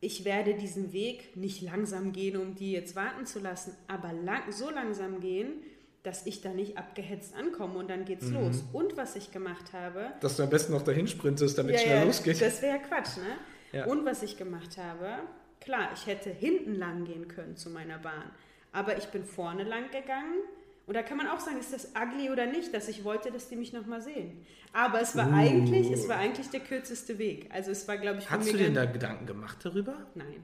ich 0.00 0.24
werde 0.24 0.54
diesen 0.54 0.92
Weg 0.92 1.36
nicht 1.36 1.60
langsam 1.60 2.12
gehen, 2.12 2.36
um 2.36 2.54
die 2.54 2.72
jetzt 2.72 2.94
warten 2.96 3.26
zu 3.26 3.38
lassen, 3.40 3.76
aber 3.88 4.12
lang, 4.12 4.50
so 4.50 4.70
langsam 4.70 5.20
gehen, 5.20 5.62
dass 6.04 6.24
ich 6.24 6.40
da 6.40 6.50
nicht 6.50 6.78
abgehetzt 6.78 7.34
ankomme 7.34 7.78
und 7.80 7.90
dann 7.90 8.00
Mhm. 8.00 8.04
geht's 8.06 8.30
los. 8.30 8.64
Und 8.72 8.96
was 8.96 9.16
ich 9.16 9.32
gemacht 9.32 9.72
habe, 9.72 10.06
Dass 10.20 10.36
du 10.36 10.44
am 10.44 10.48
besten 10.50 10.72
noch 10.72 10.82
dahin 10.82 11.06
sprintest, 11.08 11.58
damit 11.58 11.74
es 11.74 11.82
ja, 11.82 11.86
schnell 11.88 11.98
ja, 12.00 12.04
losgeht. 12.04 12.40
Das 12.40 12.62
wäre 12.62 12.78
Quatsch, 12.78 13.16
ne? 13.18 13.24
Ja. 13.72 13.86
Und 13.86 14.04
was 14.04 14.22
ich 14.22 14.36
gemacht 14.36 14.78
habe, 14.78 15.18
klar, 15.60 15.90
ich 15.94 16.06
hätte 16.06 16.30
hinten 16.30 16.74
lang 16.74 17.04
gehen 17.04 17.28
können 17.28 17.56
zu 17.56 17.70
meiner 17.70 17.98
Bahn, 17.98 18.30
aber 18.72 18.96
ich 18.96 19.06
bin 19.08 19.24
vorne 19.24 19.64
lang 19.64 19.90
gegangen. 19.90 20.42
Und 20.86 20.94
da 20.94 21.02
kann 21.02 21.18
man 21.18 21.26
auch 21.26 21.38
sagen, 21.38 21.58
ist 21.58 21.74
das 21.74 21.92
ugly 21.94 22.30
oder 22.30 22.46
nicht, 22.46 22.72
dass 22.72 22.88
ich 22.88 23.04
wollte, 23.04 23.30
dass 23.30 23.50
die 23.50 23.56
mich 23.56 23.74
nochmal 23.74 24.00
sehen. 24.00 24.46
Aber 24.72 25.02
es 25.02 25.14
war 25.14 25.30
eigentlich, 25.30 25.90
es 25.90 26.08
war 26.08 26.16
eigentlich 26.16 26.48
der 26.48 26.60
kürzeste 26.60 27.18
Weg. 27.18 27.50
Also 27.52 27.70
es 27.70 27.86
war, 27.86 27.98
glaube 27.98 28.20
ich, 28.20 28.30
Hast 28.30 28.50
du 28.50 28.56
dir 28.56 28.72
da 28.72 28.86
Gedanken 28.86 29.26
gemacht 29.26 29.58
darüber, 29.62 30.06
Nein. 30.14 30.42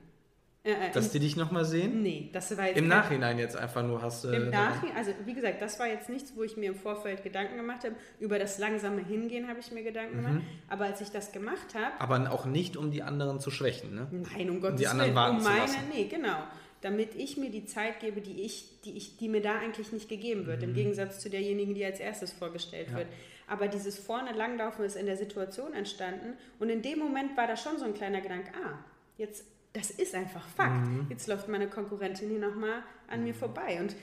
Äh, 0.64 0.70
äh, 0.88 0.90
dass 0.92 1.10
die 1.12 1.18
dich 1.18 1.36
nochmal 1.36 1.66
sehen? 1.66 2.02
nee, 2.02 2.30
das 2.32 2.56
war 2.56 2.66
jetzt 2.68 2.78
Im 2.78 2.88
Nachhinein 2.88 3.38
jetzt 3.38 3.54
einfach 3.54 3.82
nur 3.82 4.00
hast 4.00 4.24
du. 4.24 4.28
Im 4.28 4.48
Nachhinein, 4.48 4.96
also 4.96 5.12
wie 5.26 5.34
gesagt, 5.34 5.60
das 5.60 5.78
war 5.78 5.86
jetzt 5.86 6.08
nichts, 6.08 6.32
wo 6.36 6.42
ich 6.42 6.56
mir 6.56 6.70
im 6.70 6.74
Vorfeld 6.74 7.22
Gedanken 7.22 7.56
gemacht 7.56 7.84
habe. 7.84 7.94
Über 8.18 8.38
das 8.38 8.58
langsame 8.58 9.02
Hingehen 9.04 9.46
habe 9.48 9.60
ich 9.60 9.70
mir 9.72 9.82
Gedanken 9.82 10.16
gemacht. 10.16 10.40
Aber 10.70 10.86
als 10.86 11.00
ich 11.02 11.10
das 11.10 11.32
gemacht 11.32 11.74
habe, 11.74 11.92
Aber 12.00 12.32
auch 12.32 12.46
nicht, 12.46 12.76
um 12.78 12.90
die 12.90 13.02
anderen 13.02 13.40
zu 13.40 13.50
schwächen, 13.50 13.94
ne? 13.94 14.08
Nein, 14.10 14.48
um 14.48 14.60
Gottes 14.62 14.80
die 14.80 14.86
anderen 14.86 15.08
Willen, 15.10 15.16
warten 15.16 15.36
um 15.36 15.42
zu 15.42 15.48
meine, 15.50 15.60
lassen. 15.60 15.78
nee, 15.92 16.04
genau. 16.08 16.38
Damit 16.80 17.14
ich 17.14 17.36
mir 17.36 17.50
die 17.50 17.64
Zeit 17.66 18.00
gebe, 18.00 18.20
die 18.22 18.42
ich, 18.42 18.80
die 18.84 18.96
ich, 18.96 19.16
die 19.18 19.28
mir 19.28 19.40
da 19.42 19.58
eigentlich 19.58 19.92
nicht 19.92 20.08
gegeben 20.08 20.46
wird, 20.46 20.58
Mhm. 20.62 20.68
im 20.68 20.74
Gegensatz 20.74 21.18
zu 21.20 21.28
derjenigen, 21.30 21.74
die 21.74 21.84
als 21.84 22.00
erstes 22.00 22.32
vorgestellt 22.32 22.94
wird. 22.94 23.06
Aber 23.46 23.68
dieses 23.68 23.98
vorne 23.98 24.32
langlaufen 24.32 24.84
ist 24.84 24.96
in 24.96 25.04
der 25.06 25.16
Situation 25.18 25.74
entstanden 25.74 26.34
und 26.58 26.70
in 26.70 26.80
dem 26.80 26.98
Moment 26.98 27.36
war 27.36 27.46
da 27.46 27.56
schon 27.58 27.78
so 27.78 27.84
ein 27.84 27.92
kleiner 27.94 28.20
Gedanke, 28.22 28.50
ah, 28.64 28.78
jetzt, 29.18 29.44
das 29.74 29.90
ist 29.90 30.14
einfach 30.14 30.46
Fakt. 30.56 30.86
Mhm. 30.86 31.06
Jetzt 31.10 31.26
läuft 31.26 31.48
meine 31.48 31.68
Konkurrentin 31.68 32.30
hier 32.30 32.38
nochmal 32.38 32.82
an 33.08 33.22
mir 33.22 33.34
vorbei 33.34 33.80
und 33.80 33.94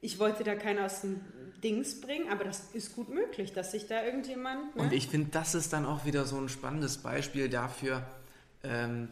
ich 0.00 0.18
wollte 0.18 0.42
da 0.42 0.56
keinen 0.56 0.80
aus 0.80 1.02
dem 1.02 1.20
Dings 1.62 2.00
bringen, 2.00 2.28
aber 2.28 2.42
das 2.42 2.70
ist 2.72 2.96
gut 2.96 3.08
möglich, 3.08 3.52
dass 3.52 3.70
sich 3.70 3.86
da 3.86 4.04
irgendjemand. 4.04 4.74
Ne? 4.74 4.82
Und 4.82 4.92
ich 4.92 5.06
finde, 5.06 5.28
das 5.30 5.54
ist 5.54 5.72
dann 5.72 5.86
auch 5.86 6.04
wieder 6.04 6.24
so 6.24 6.36
ein 6.38 6.48
spannendes 6.48 6.98
Beispiel 6.98 7.48
dafür, 7.48 8.04
ähm, 8.64 9.08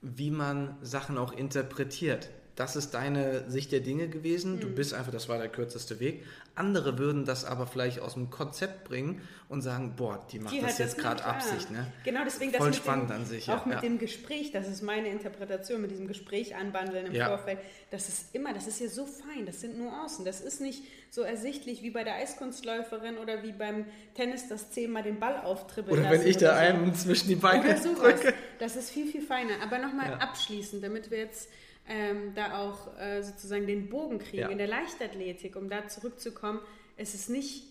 wie 0.00 0.30
man 0.30 0.76
Sachen 0.82 1.18
auch 1.18 1.32
interpretiert. 1.32 2.30
Das 2.56 2.74
ist 2.74 2.92
deine 2.92 3.48
Sicht 3.50 3.70
der 3.70 3.80
Dinge 3.80 4.08
gewesen. 4.08 4.56
Mhm. 4.56 4.60
Du 4.60 4.68
bist 4.74 4.94
einfach, 4.94 5.12
das 5.12 5.28
war 5.28 5.38
der 5.38 5.48
kürzeste 5.48 6.00
Weg. 6.00 6.24
Andere 6.56 6.98
würden 6.98 7.24
das 7.24 7.44
aber 7.44 7.66
vielleicht 7.66 7.98
aus 8.00 8.14
dem 8.14 8.30
Konzept 8.30 8.84
bringen 8.84 9.20
und 9.48 9.62
sagen, 9.62 9.94
boah, 9.96 10.24
die 10.30 10.38
macht 10.38 10.54
Die 10.54 10.60
das 10.60 10.78
jetzt 10.78 10.98
gerade 10.98 11.24
ah. 11.24 11.32
Absicht. 11.32 11.70
Ne? 11.70 11.86
Genau, 12.04 12.20
deswegen 12.24 12.52
Voll 12.52 12.68
das 12.68 12.76
spannend 12.76 13.10
dem, 13.10 13.16
an 13.16 13.26
sich, 13.26 13.48
Auch 13.50 13.62
ja, 13.62 13.66
mit 13.66 13.74
ja. 13.76 13.80
dem 13.80 13.98
Gespräch, 13.98 14.52
das 14.52 14.68
ist 14.68 14.82
meine 14.82 15.08
Interpretation, 15.08 15.80
mit 15.80 15.90
diesem 15.90 16.06
Gespräch 16.06 16.54
anbandeln 16.54 17.06
im 17.06 17.12
Ja. 17.12 17.26
Vorfeld. 17.28 17.58
Das 17.90 18.08
ist 18.08 18.34
immer, 18.34 18.52
das 18.54 18.66
ist 18.68 18.80
ja 18.80 18.88
so 18.88 19.04
fein, 19.04 19.46
das 19.46 19.60
sind 19.60 19.78
Nuancen. 19.78 20.24
Das 20.24 20.40
ist 20.40 20.60
nicht 20.60 20.84
so 21.10 21.22
ersichtlich 21.22 21.82
wie 21.82 21.90
bei 21.90 22.04
der 22.04 22.14
Eiskunstläuferin 22.14 23.18
oder 23.18 23.42
wie 23.42 23.52
beim 23.52 23.86
Tennis, 24.14 24.48
das 24.48 24.70
zehnmal 24.70 25.02
den 25.02 25.18
Ball 25.18 25.38
auftribbeln 25.40 25.98
Oder 25.98 26.10
wenn 26.10 26.26
ich 26.26 26.36
da 26.36 26.50
so. 26.54 26.60
einen 26.60 26.94
zwischen 26.94 27.28
die 27.28 27.36
Beine 27.36 27.74
drücke. 27.74 28.32
Das 28.58 28.76
ist 28.76 28.90
viel, 28.90 29.06
viel 29.10 29.22
feiner. 29.22 29.54
Aber 29.62 29.78
nochmal 29.78 30.10
Ja. 30.10 30.16
abschließend, 30.18 30.82
damit 30.84 31.10
wir 31.10 31.18
jetzt 31.18 31.48
ähm, 31.88 32.32
da 32.34 32.58
auch 32.58 32.98
äh, 32.98 33.22
sozusagen 33.22 33.66
den 33.66 33.88
Bogen 33.88 34.18
kriegen 34.18 34.42
Ja. 34.42 34.48
in 34.48 34.58
der 34.58 34.66
Leichtathletik, 34.68 35.56
um 35.56 35.68
da 35.68 35.86
zurückzukommen. 35.88 36.60
Es 36.96 37.14
ist 37.14 37.28
nicht. 37.30 37.64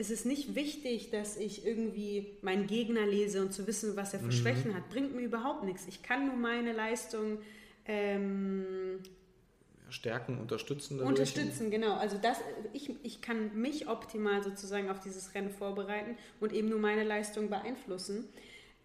Es 0.00 0.10
ist 0.10 0.26
nicht 0.26 0.54
wichtig, 0.54 1.10
dass 1.10 1.36
ich 1.36 1.66
irgendwie 1.66 2.36
meinen 2.42 2.68
Gegner 2.68 3.04
lese 3.04 3.40
und 3.42 3.52
zu 3.52 3.66
wissen, 3.66 3.96
was 3.96 4.14
er 4.14 4.20
für 4.20 4.26
Mhm. 4.26 4.30
Schwächen 4.32 4.74
hat. 4.76 4.88
Bringt 4.90 5.12
mir 5.16 5.22
überhaupt 5.22 5.64
nichts. 5.64 5.86
Ich 5.88 6.04
kann 6.04 6.26
nur 6.26 6.36
meine 6.36 6.72
Leistung 6.72 7.38
ähm, 7.84 9.00
Stärken, 9.90 10.38
unterstützen. 10.38 10.98
dadurch. 10.98 11.08
Unterstützen, 11.18 11.70
genau. 11.70 11.94
Also 11.94 12.16
das, 12.18 12.38
ich, 12.74 12.90
ich 13.02 13.20
kann 13.22 13.58
mich 13.60 13.88
optimal 13.88 14.42
sozusagen 14.44 14.88
auf 14.90 15.00
dieses 15.00 15.34
Rennen 15.34 15.50
vorbereiten 15.50 16.16
und 16.40 16.52
eben 16.52 16.68
nur 16.68 16.78
meine 16.78 17.02
Leistung 17.04 17.48
beeinflussen. 17.48 18.28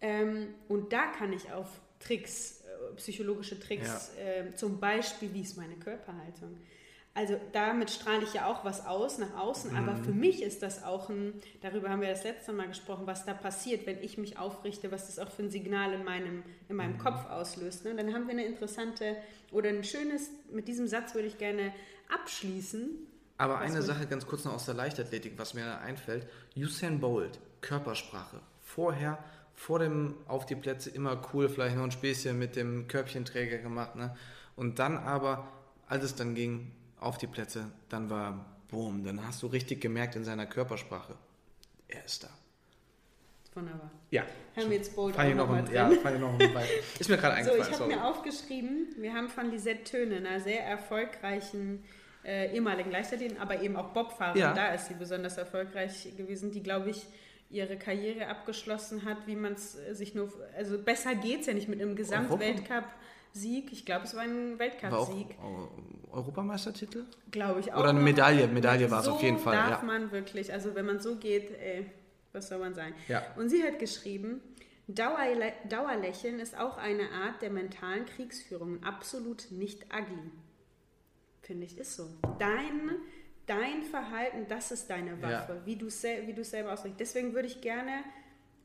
Ähm, 0.00 0.48
und 0.68 0.92
da 0.92 1.06
kann 1.12 1.32
ich 1.32 1.52
auf 1.52 1.68
Tricks, 2.00 2.63
psychologische 2.96 3.58
Tricks, 3.58 4.12
äh, 4.16 4.54
zum 4.54 4.80
Beispiel, 4.80 5.32
wie 5.32 5.42
ist 5.42 5.56
meine 5.56 5.76
Körperhaltung? 5.76 6.56
Also 7.16 7.40
damit 7.52 7.90
strahle 7.90 8.24
ich 8.24 8.34
ja 8.34 8.46
auch 8.46 8.64
was 8.64 8.84
aus 8.86 9.18
nach 9.18 9.36
außen, 9.36 9.76
aber 9.76 9.94
für 9.94 10.10
mich 10.10 10.42
ist 10.42 10.64
das 10.64 10.82
auch 10.82 11.08
ein, 11.08 11.40
darüber 11.60 11.88
haben 11.88 12.00
wir 12.00 12.08
das 12.08 12.24
letzte 12.24 12.52
Mal 12.52 12.66
gesprochen, 12.66 13.06
was 13.06 13.24
da 13.24 13.34
passiert, 13.34 13.86
wenn 13.86 14.02
ich 14.02 14.18
mich 14.18 14.36
aufrichte, 14.36 14.90
was 14.90 15.06
das 15.06 15.20
auch 15.20 15.30
für 15.30 15.44
ein 15.44 15.50
Signal 15.50 15.92
in 15.92 16.02
meinem, 16.02 16.42
in 16.68 16.74
meinem 16.74 16.98
Kopf 16.98 17.24
auslöst. 17.30 17.84
Ne? 17.84 17.94
Dann 17.94 18.12
haben 18.12 18.26
wir 18.26 18.32
eine 18.32 18.44
interessante 18.44 19.16
oder 19.52 19.68
ein 19.68 19.84
schönes, 19.84 20.28
mit 20.50 20.66
diesem 20.66 20.88
Satz 20.88 21.14
würde 21.14 21.28
ich 21.28 21.38
gerne 21.38 21.72
abschließen. 22.12 22.90
Aber 23.38 23.58
eine 23.58 23.82
Sache 23.82 24.06
ganz 24.06 24.26
kurz 24.26 24.44
noch 24.44 24.54
aus 24.54 24.66
der 24.66 24.74
Leichtathletik, 24.74 25.34
was 25.36 25.54
mir 25.54 25.78
einfällt. 25.78 26.26
Usain 26.56 26.98
Bolt, 26.98 27.38
Körpersprache. 27.60 28.40
Vorher, 28.60 29.22
vor 29.54 29.78
dem 29.78 30.14
auf 30.26 30.46
die 30.46 30.56
Plätze 30.56 30.90
immer 30.90 31.20
cool, 31.32 31.48
vielleicht 31.48 31.76
noch 31.76 31.84
ein 31.84 31.90
Späßchen 31.90 32.38
mit 32.38 32.56
dem 32.56 32.88
Körbchenträger 32.88 33.58
gemacht. 33.58 33.96
Ne? 33.96 34.16
Und 34.56 34.78
dann 34.78 34.96
aber, 34.98 35.48
als 35.88 36.04
es 36.04 36.14
dann 36.14 36.34
ging, 36.34 36.72
auf 36.98 37.18
die 37.18 37.26
Plätze, 37.26 37.70
dann 37.88 38.10
war 38.10 38.44
boom, 38.68 39.04
dann 39.04 39.26
hast 39.26 39.42
du 39.42 39.46
richtig 39.46 39.80
gemerkt 39.80 40.16
in 40.16 40.24
seiner 40.24 40.46
Körpersprache, 40.46 41.14
er 41.88 42.04
ist 42.04 42.24
da. 42.24 42.28
Wunderbar. 43.54 43.90
Ja. 44.10 44.22
Haben 44.56 44.70
wir 44.70 44.78
jetzt 44.78 44.98
auch 44.98 45.08
noch, 45.10 45.34
noch 45.34 45.50
ein, 45.50 45.72
ja, 45.72 45.88
noch 45.88 46.04
ein. 46.04 46.44
Ist 46.98 47.08
mir 47.08 47.16
gerade 47.16 47.44
So, 47.44 47.52
eingefallen. 47.52 47.72
ich 47.72 47.80
habe 47.80 47.86
mir 47.86 48.04
aufgeschrieben, 48.04 48.88
wir 48.98 49.14
haben 49.14 49.28
von 49.28 49.48
Lisette 49.52 49.84
Töne, 49.84 50.16
einer 50.16 50.40
sehr 50.40 50.64
erfolgreichen 50.66 51.84
äh, 52.24 52.52
ehemaligen 52.52 52.90
Leichtathletin, 52.90 53.38
aber 53.38 53.60
eben 53.60 53.76
auch 53.76 53.90
Bobfahrerin, 53.92 54.40
Ja. 54.40 54.54
da 54.54 54.74
ist 54.74 54.86
sie 54.88 54.94
besonders 54.94 55.36
erfolgreich 55.38 56.08
gewesen, 56.16 56.50
die, 56.50 56.62
glaube 56.64 56.90
ich, 56.90 57.06
ihre 57.50 57.76
Karriere 57.76 58.26
abgeschlossen 58.28 59.04
hat, 59.04 59.26
wie 59.26 59.36
man 59.36 59.52
es 59.54 59.72
sich 59.92 60.14
nur, 60.14 60.32
also 60.56 60.78
besser 60.78 61.14
geht 61.14 61.40
es 61.42 61.46
ja 61.46 61.54
nicht 61.54 61.68
mit 61.68 61.80
einem 61.80 61.94
Gesamtweltcup-Sieg. 61.96 63.72
Ich 63.72 63.84
glaube, 63.84 64.04
es 64.04 64.14
war 64.14 64.22
ein 64.22 64.58
Weltcup-Sieg, 64.58 65.36
Eu- 65.42 65.68
Europameistertitel? 66.16 67.04
glaube 67.30 67.60
ich 67.60 67.72
auch. 67.72 67.80
Oder 67.80 67.90
eine. 67.90 68.00
Medaille, 68.00 68.48
Medaille 68.48 68.90
war 68.90 69.00
es 69.00 69.04
so 69.06 69.12
auf 69.12 69.22
jeden 69.22 69.38
Fall. 69.38 69.56
darf 69.56 69.80
Ja. 69.82 69.86
man 69.86 70.10
wirklich, 70.12 70.52
also 70.52 70.74
wenn 70.74 70.86
man 70.86 71.00
so 71.00 71.16
geht, 71.16 71.50
ey, 71.50 71.86
was 72.32 72.48
soll 72.48 72.58
man 72.58 72.74
sagen? 72.74 72.94
Ja. 73.08 73.22
Und 73.36 73.48
sie 73.50 73.62
hat 73.62 73.78
geschrieben, 73.78 74.40
Dauerlä 74.86 75.52
Dauerlächeln 75.68 76.40
ist 76.40 76.58
auch 76.58 76.76
eine 76.76 77.10
Art 77.10 77.40
der 77.40 77.50
mentalen 77.50 78.04
Kriegsführung, 78.06 78.82
absolut 78.82 79.46
nicht 79.50 79.84
ugly. 79.86 80.30
Finde 81.42 81.66
ich, 81.66 81.78
ist 81.78 81.96
so. 81.96 82.08
Dein, 82.38 82.90
dein 83.46 83.82
Verhalten, 83.82 84.46
das 84.48 84.70
ist 84.70 84.88
deine 84.88 85.20
Waffe, 85.22 85.60
wie 85.64 85.76
du 85.76 85.90
sel 85.90 86.26
wie 86.26 86.44
selber 86.44 86.72
ausrichtest. 86.72 87.00
Deswegen 87.00 87.34
würde 87.34 87.48
ich 87.48 87.60
gerne, 87.60 88.04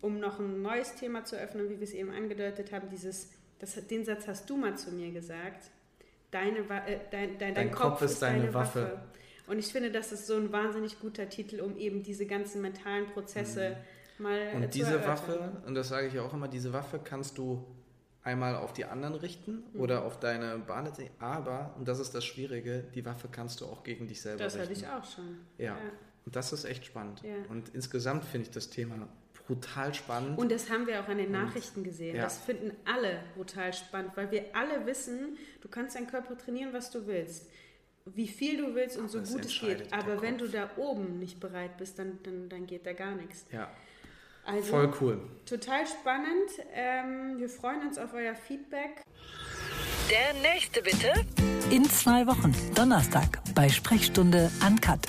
um 0.01 0.19
noch 0.19 0.39
ein 0.39 0.61
neues 0.61 0.95
Thema 0.95 1.25
zu 1.25 1.35
öffnen, 1.35 1.69
wie 1.69 1.79
wir 1.79 1.83
es 1.83 1.93
eben 1.93 2.11
angedeutet 2.11 2.71
haben, 2.71 2.89
dieses, 2.89 3.31
das, 3.59 3.75
den 3.87 4.05
Satz 4.05 4.27
hast 4.27 4.49
du 4.49 4.57
mal 4.57 4.77
zu 4.77 4.91
mir 4.91 5.11
gesagt. 5.11 5.69
Deine, 6.31 6.59
äh, 6.59 6.99
dein, 7.11 7.37
dein, 7.37 7.55
dein, 7.55 7.71
Kopf, 7.71 8.01
ist 8.01 8.21
deine, 8.21 8.53
Waffe. 8.53 9.01
Und 9.47 9.57
ich 9.57 9.71
finde, 9.71 9.91
das 9.91 10.11
ist 10.11 10.27
so 10.27 10.35
ein 10.35 10.51
wahnsinnig 10.51 10.99
guter 10.99 11.27
Titel, 11.27 11.59
um 11.59 11.75
eben 11.77 12.03
diese 12.03 12.27
ganzen 12.27 12.61
mentalen 12.61 13.07
Prozesse 13.07 13.77
mal 14.19 14.37
äh, 14.37 14.55
Und 14.55 14.61
zu 14.63 14.79
diese 14.79 14.91
erörtern. 14.91 15.07
Waffe, 15.09 15.51
und 15.65 15.75
das 15.75 15.89
sage 15.89 16.07
ich 16.07 16.13
ja 16.13 16.21
auch 16.21 16.33
immer, 16.33 16.47
diese 16.47 16.71
Waffe 16.71 16.99
kannst 17.03 17.37
du 17.37 17.65
einmal 18.29 18.55
auf 18.55 18.73
die 18.73 18.85
anderen 18.85 19.15
richten 19.15 19.63
Mhm. 19.73 19.79
oder 19.81 20.05
auf 20.05 20.19
deine 20.19 20.57
Bahn, 20.59 20.91
aber, 21.19 21.73
und 21.77 21.87
das 21.87 21.99
ist 21.99 22.13
das 22.15 22.23
Schwierige, 22.25 22.83
die 22.95 23.05
Waffe 23.05 23.27
kannst 23.31 23.61
du 23.61 23.65
auch 23.65 23.83
gegen 23.83 24.07
dich 24.07 24.21
selber 24.21 24.43
Das 24.43 24.57
hatte 24.57 24.69
richten. 24.69 24.85
ich 24.85 24.89
auch 24.89 25.03
schon. 25.03 25.37
Ja. 25.57 25.77
Und 26.25 26.35
das 26.35 26.53
ist 26.53 26.65
echt 26.65 26.85
spannend. 26.85 27.21
Ja. 27.23 27.33
Und 27.49 27.69
insgesamt 27.69 28.23
finde 28.25 28.47
ich 28.47 28.51
das 28.53 28.69
Thema 28.69 29.07
brutal 29.47 29.93
spannend. 29.95 30.37
Und 30.37 30.51
das 30.51 30.69
haben 30.69 30.85
wir 30.85 31.01
auch 31.01 31.07
an 31.07 31.17
den 31.17 31.31
Nachrichten 31.31 31.83
gesehen. 31.83 32.15
Ja. 32.15 32.23
Das 32.23 32.37
finden 32.37 32.71
alle 32.85 33.19
brutal 33.35 33.73
spannend, 33.73 34.11
weil 34.15 34.29
wir 34.31 34.45
alle 34.55 34.85
wissen, 34.85 35.37
du 35.61 35.67
kannst 35.67 35.95
deinen 35.95 36.05
Körper 36.07 36.37
trainieren, 36.37 36.71
was 36.71 36.91
du 36.91 37.07
willst. 37.07 37.49
Wie 38.05 38.27
viel 38.27 38.57
du 38.57 38.75
willst 38.75 38.97
und 38.97 39.09
so 39.09 39.19
gut 39.21 39.45
es 39.45 39.59
geht. 39.59 39.91
Aber 39.93 40.21
wenn 40.21 40.37
du 40.37 40.47
da 40.47 40.69
oben 40.77 41.19
nicht 41.19 41.39
bereit 41.39 41.77
bist, 41.77 41.97
dann, 41.99 42.19
dann, 42.23 42.47
dann 42.49 42.65
geht 42.67 42.85
da 42.85 42.93
gar 42.93 43.15
nichts. 43.15 43.45
ja, 43.51 43.69
Also 44.49 44.69
voll 44.69 44.93
cool. 45.01 45.17
total 45.45 45.85
spannend. 45.85 46.49
Ähm, 46.73 47.37
wir 47.37 47.49
freuen 47.49 47.81
uns 47.87 47.97
auf 47.97 48.13
euer 48.13 48.35
Feedback. 48.35 49.03
Der 50.09 50.33
nächste 50.41 50.81
bitte. 50.81 51.13
In 51.69 51.85
zwei 51.85 52.25
Wochen, 52.25 52.53
Donnerstag, 52.73 53.39
bei 53.53 53.69
Sprechstunde 53.69 54.49
Uncut. 54.65 54.99